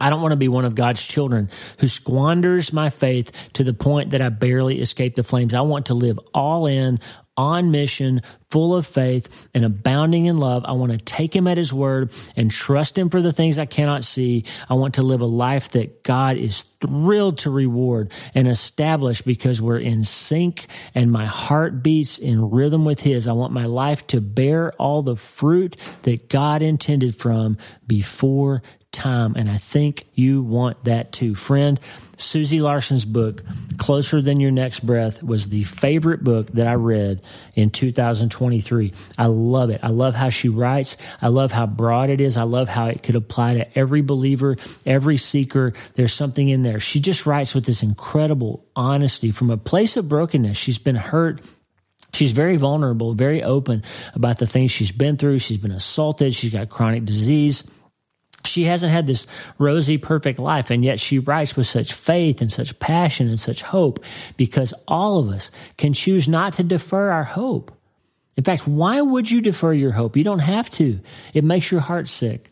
I 0.00 0.10
don't 0.10 0.22
want 0.22 0.32
to 0.32 0.36
be 0.36 0.48
one 0.48 0.64
of 0.64 0.74
God's 0.74 1.06
children 1.06 1.50
who 1.78 1.86
squanders 1.86 2.72
my 2.72 2.90
faith 2.90 3.30
to 3.52 3.62
the 3.62 3.74
point 3.74 4.10
that 4.10 4.20
I 4.20 4.28
barely 4.28 4.80
escape 4.80 5.14
the 5.14 5.22
flames. 5.22 5.54
I 5.54 5.60
want 5.60 5.86
to 5.86 5.94
live 5.94 6.18
all 6.34 6.66
in, 6.66 6.98
on 7.36 7.70
mission, 7.70 8.20
full 8.50 8.74
of 8.74 8.86
faith 8.86 9.48
and 9.54 9.64
abounding 9.64 10.26
in 10.26 10.38
love. 10.38 10.64
I 10.64 10.72
want 10.72 10.92
to 10.92 10.98
take 10.98 11.34
him 11.34 11.46
at 11.46 11.58
his 11.58 11.72
word 11.72 12.12
and 12.36 12.50
trust 12.50 12.96
him 12.96 13.10
for 13.10 13.20
the 13.20 13.32
things 13.32 13.58
I 13.58 13.66
cannot 13.66 14.04
see. 14.04 14.44
I 14.68 14.74
want 14.74 14.94
to 14.94 15.02
live 15.02 15.20
a 15.20 15.26
life 15.26 15.70
that 15.70 16.04
God 16.04 16.36
is 16.36 16.62
thrilled 16.80 17.38
to 17.38 17.50
reward 17.50 18.12
and 18.34 18.46
establish 18.46 19.22
because 19.22 19.60
we're 19.60 19.78
in 19.78 20.04
sync 20.04 20.66
and 20.94 21.10
my 21.10 21.26
heart 21.26 21.82
beats 21.82 22.18
in 22.18 22.50
rhythm 22.50 22.84
with 22.84 23.00
his. 23.00 23.26
I 23.26 23.32
want 23.32 23.52
my 23.52 23.66
life 23.66 24.06
to 24.08 24.20
bear 24.20 24.72
all 24.74 25.02
the 25.02 25.16
fruit 25.16 25.76
that 26.02 26.28
God 26.28 26.62
intended 26.62 27.16
from 27.16 27.58
before 27.86 28.62
time. 28.94 29.34
And 29.36 29.50
I 29.50 29.58
think 29.58 30.06
you 30.14 30.42
want 30.42 30.84
that 30.84 31.12
too. 31.12 31.34
Friend, 31.34 31.78
Susie 32.16 32.60
Larson's 32.60 33.04
book, 33.04 33.42
Closer 33.76 34.22
Than 34.22 34.40
Your 34.40 34.50
Next 34.50 34.80
Breath, 34.80 35.22
was 35.22 35.48
the 35.48 35.64
favorite 35.64 36.22
book 36.22 36.50
that 36.52 36.66
I 36.66 36.74
read 36.74 37.20
in 37.54 37.70
2023. 37.70 38.92
I 39.18 39.26
love 39.26 39.70
it. 39.70 39.80
I 39.82 39.88
love 39.88 40.14
how 40.14 40.30
she 40.30 40.48
writes. 40.48 40.96
I 41.20 41.28
love 41.28 41.52
how 41.52 41.66
broad 41.66 42.10
it 42.10 42.20
is. 42.20 42.36
I 42.36 42.44
love 42.44 42.68
how 42.68 42.86
it 42.86 43.02
could 43.02 43.16
apply 43.16 43.54
to 43.54 43.78
every 43.78 44.00
believer, 44.00 44.56
every 44.86 45.16
seeker. 45.16 45.72
There's 45.94 46.14
something 46.14 46.48
in 46.48 46.62
there. 46.62 46.80
She 46.80 47.00
just 47.00 47.26
writes 47.26 47.54
with 47.54 47.66
this 47.66 47.82
incredible 47.82 48.64
honesty 48.76 49.30
from 49.30 49.50
a 49.50 49.56
place 49.56 49.96
of 49.96 50.08
brokenness. 50.08 50.56
She's 50.56 50.78
been 50.78 50.96
hurt. 50.96 51.40
She's 52.12 52.32
very 52.32 52.56
vulnerable, 52.56 53.14
very 53.14 53.42
open 53.42 53.82
about 54.14 54.38
the 54.38 54.46
things 54.46 54.70
she's 54.70 54.92
been 54.92 55.16
through. 55.16 55.40
She's 55.40 55.58
been 55.58 55.72
assaulted. 55.72 56.32
She's 56.32 56.52
got 56.52 56.68
chronic 56.68 57.04
disease 57.04 57.64
she 58.46 58.64
hasn't 58.64 58.92
had 58.92 59.06
this 59.06 59.26
rosy, 59.58 59.98
perfect 59.98 60.38
life, 60.38 60.70
and 60.70 60.84
yet 60.84 61.00
she 61.00 61.18
writes 61.18 61.56
with 61.56 61.66
such 61.66 61.92
faith 61.92 62.40
and 62.40 62.52
such 62.52 62.78
passion 62.78 63.28
and 63.28 63.40
such 63.40 63.62
hope 63.62 64.04
because 64.36 64.74
all 64.86 65.18
of 65.18 65.28
us 65.30 65.50
can 65.76 65.92
choose 65.92 66.28
not 66.28 66.54
to 66.54 66.62
defer 66.62 67.10
our 67.10 67.24
hope. 67.24 67.72
In 68.36 68.44
fact, 68.44 68.66
why 68.66 69.00
would 69.00 69.30
you 69.30 69.40
defer 69.40 69.72
your 69.72 69.92
hope? 69.92 70.16
You 70.16 70.24
don't 70.24 70.40
have 70.40 70.70
to. 70.72 71.00
It 71.32 71.44
makes 71.44 71.70
your 71.70 71.80
heart 71.80 72.08
sick. 72.08 72.50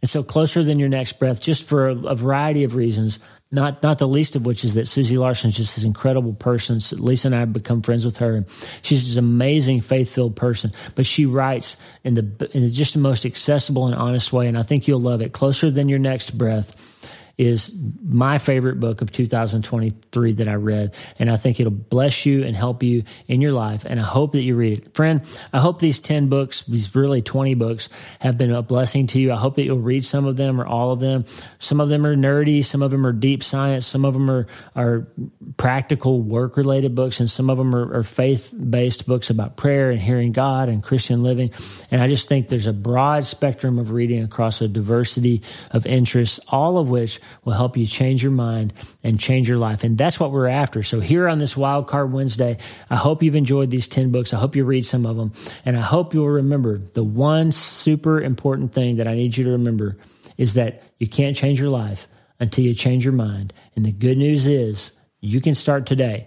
And 0.00 0.08
so, 0.08 0.22
closer 0.22 0.62
than 0.62 0.78
your 0.78 0.90
next 0.90 1.18
breath, 1.18 1.40
just 1.40 1.64
for 1.64 1.88
a, 1.88 2.14
variety 2.14 2.64
of 2.64 2.74
reasons, 2.74 3.20
not 3.54 3.82
not 3.82 3.98
the 3.98 4.08
least 4.08 4.36
of 4.36 4.44
which 4.44 4.64
is 4.64 4.74
that 4.74 4.86
Susie 4.86 5.16
Larson 5.16 5.50
is 5.50 5.56
just 5.56 5.76
this 5.76 5.84
incredible 5.84 6.34
person. 6.34 6.80
Lisa 6.92 7.28
and 7.28 7.34
I 7.34 7.40
have 7.40 7.52
become 7.52 7.82
friends 7.82 8.04
with 8.04 8.18
her. 8.18 8.44
She's 8.82 9.06
this 9.06 9.16
amazing, 9.16 9.80
faith 9.80 10.12
filled 10.12 10.36
person. 10.36 10.72
But 10.94 11.06
she 11.06 11.24
writes 11.24 11.76
in 12.02 12.14
the 12.14 12.50
in 12.52 12.68
just 12.70 12.94
the 12.94 13.00
most 13.00 13.24
accessible 13.24 13.86
and 13.86 13.94
honest 13.94 14.32
way, 14.32 14.48
and 14.48 14.58
I 14.58 14.62
think 14.62 14.86
you'll 14.88 15.00
love 15.00 15.22
it. 15.22 15.32
Closer 15.32 15.70
than 15.70 15.88
your 15.88 15.98
next 15.98 16.36
breath 16.36 16.93
is 17.36 17.72
my 18.02 18.38
favorite 18.38 18.78
book 18.78 19.02
of 19.02 19.10
2023 19.10 20.32
that 20.34 20.48
I 20.48 20.54
read. 20.54 20.94
And 21.18 21.30
I 21.30 21.36
think 21.36 21.58
it'll 21.58 21.72
bless 21.72 22.24
you 22.24 22.44
and 22.44 22.54
help 22.54 22.82
you 22.82 23.02
in 23.26 23.40
your 23.40 23.52
life. 23.52 23.84
And 23.84 23.98
I 23.98 24.04
hope 24.04 24.32
that 24.32 24.42
you 24.42 24.54
read 24.54 24.78
it. 24.78 24.94
Friend, 24.94 25.20
I 25.52 25.58
hope 25.58 25.80
these 25.80 25.98
10 25.98 26.28
books, 26.28 26.62
these 26.62 26.94
really 26.94 27.22
20 27.22 27.54
books, 27.54 27.88
have 28.20 28.38
been 28.38 28.54
a 28.54 28.62
blessing 28.62 29.08
to 29.08 29.18
you. 29.18 29.32
I 29.32 29.36
hope 29.36 29.56
that 29.56 29.64
you'll 29.64 29.78
read 29.78 30.04
some 30.04 30.26
of 30.26 30.36
them 30.36 30.60
or 30.60 30.66
all 30.66 30.92
of 30.92 31.00
them. 31.00 31.24
Some 31.58 31.80
of 31.80 31.88
them 31.88 32.06
are 32.06 32.14
nerdy, 32.14 32.64
some 32.64 32.82
of 32.82 32.90
them 32.90 33.04
are 33.04 33.12
deep 33.12 33.42
science, 33.42 33.84
some 33.84 34.04
of 34.04 34.14
them 34.14 34.30
are, 34.30 34.46
are 34.76 35.08
practical 35.56 36.22
work 36.22 36.56
related 36.56 36.94
books, 36.94 37.18
and 37.18 37.28
some 37.28 37.50
of 37.50 37.58
them 37.58 37.74
are, 37.74 37.98
are 37.98 38.04
faith 38.04 38.52
based 38.54 39.06
books 39.06 39.30
about 39.30 39.56
prayer 39.56 39.90
and 39.90 40.00
hearing 40.00 40.32
God 40.32 40.68
and 40.68 40.82
Christian 40.82 41.22
living. 41.22 41.50
And 41.90 42.00
I 42.00 42.06
just 42.06 42.28
think 42.28 42.48
there's 42.48 42.66
a 42.66 42.72
broad 42.72 43.24
spectrum 43.24 43.78
of 43.78 43.90
reading 43.90 44.22
across 44.22 44.60
a 44.60 44.68
diversity 44.68 45.42
of 45.72 45.84
interests, 45.86 46.38
all 46.48 46.78
of 46.78 46.88
which 46.88 47.20
will 47.44 47.52
help 47.52 47.76
you 47.76 47.86
change 47.86 48.22
your 48.22 48.32
mind 48.32 48.72
and 49.02 49.18
change 49.18 49.48
your 49.48 49.58
life. 49.58 49.84
And 49.84 49.96
that's 49.96 50.18
what 50.18 50.32
we're 50.32 50.48
after. 50.48 50.82
So 50.82 51.00
here 51.00 51.28
on 51.28 51.38
this 51.38 51.56
Wild 51.56 51.88
Card 51.88 52.12
Wednesday, 52.12 52.58
I 52.90 52.96
hope 52.96 53.22
you've 53.22 53.34
enjoyed 53.34 53.70
these 53.70 53.88
10 53.88 54.10
books. 54.10 54.32
I 54.32 54.38
hope 54.38 54.56
you 54.56 54.64
read 54.64 54.86
some 54.86 55.06
of 55.06 55.16
them. 55.16 55.32
And 55.64 55.76
I 55.76 55.82
hope 55.82 56.14
you'll 56.14 56.28
remember 56.28 56.78
the 56.78 57.04
one 57.04 57.52
super 57.52 58.20
important 58.20 58.72
thing 58.72 58.96
that 58.96 59.08
I 59.08 59.14
need 59.14 59.36
you 59.36 59.44
to 59.44 59.50
remember 59.50 59.96
is 60.36 60.54
that 60.54 60.82
you 60.98 61.08
can't 61.08 61.36
change 61.36 61.60
your 61.60 61.70
life 61.70 62.08
until 62.40 62.64
you 62.64 62.74
change 62.74 63.04
your 63.04 63.12
mind. 63.12 63.52
And 63.76 63.84
the 63.84 63.92
good 63.92 64.18
news 64.18 64.46
is 64.46 64.92
you 65.20 65.40
can 65.40 65.54
start 65.54 65.86
today. 65.86 66.26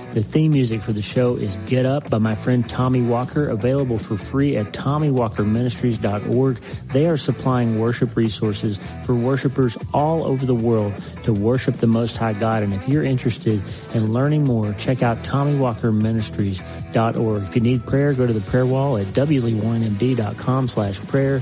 the 0.11 0.21
theme 0.21 0.51
music 0.51 0.81
for 0.81 0.93
the 0.93 1.01
show 1.01 1.37
is 1.37 1.57
Get 1.65 1.85
Up 1.85 2.09
by 2.09 2.17
my 2.17 2.35
friend 2.35 2.69
Tommy 2.69 3.01
Walker, 3.01 3.47
available 3.49 3.97
for 3.97 4.17
free 4.17 4.57
at 4.57 4.73
TommyWalkerMinistries.org. 4.73 6.57
They 6.91 7.07
are 7.07 7.15
supplying 7.15 7.79
worship 7.79 8.17
resources 8.17 8.81
for 9.05 9.15
worshipers 9.15 9.77
all 9.93 10.23
over 10.23 10.45
the 10.45 10.53
world 10.53 11.01
to 11.23 11.31
worship 11.31 11.75
the 11.75 11.87
Most 11.87 12.17
High 12.17 12.33
God. 12.33 12.63
And 12.63 12.73
if 12.73 12.89
you're 12.89 13.03
interested 13.03 13.61
in 13.93 14.11
learning 14.11 14.43
more, 14.43 14.73
check 14.73 15.01
out 15.01 15.23
TommyWalkerMinistries.org. 15.23 17.43
If 17.43 17.55
you 17.55 17.61
need 17.61 17.85
prayer, 17.85 18.13
go 18.13 18.27
to 18.27 18.33
the 18.33 18.41
prayer 18.41 18.65
wall 18.65 18.97
at 18.97 19.05
wleewarrenmd.com 19.07 20.67
slash 20.67 20.99
prayer 21.07 21.41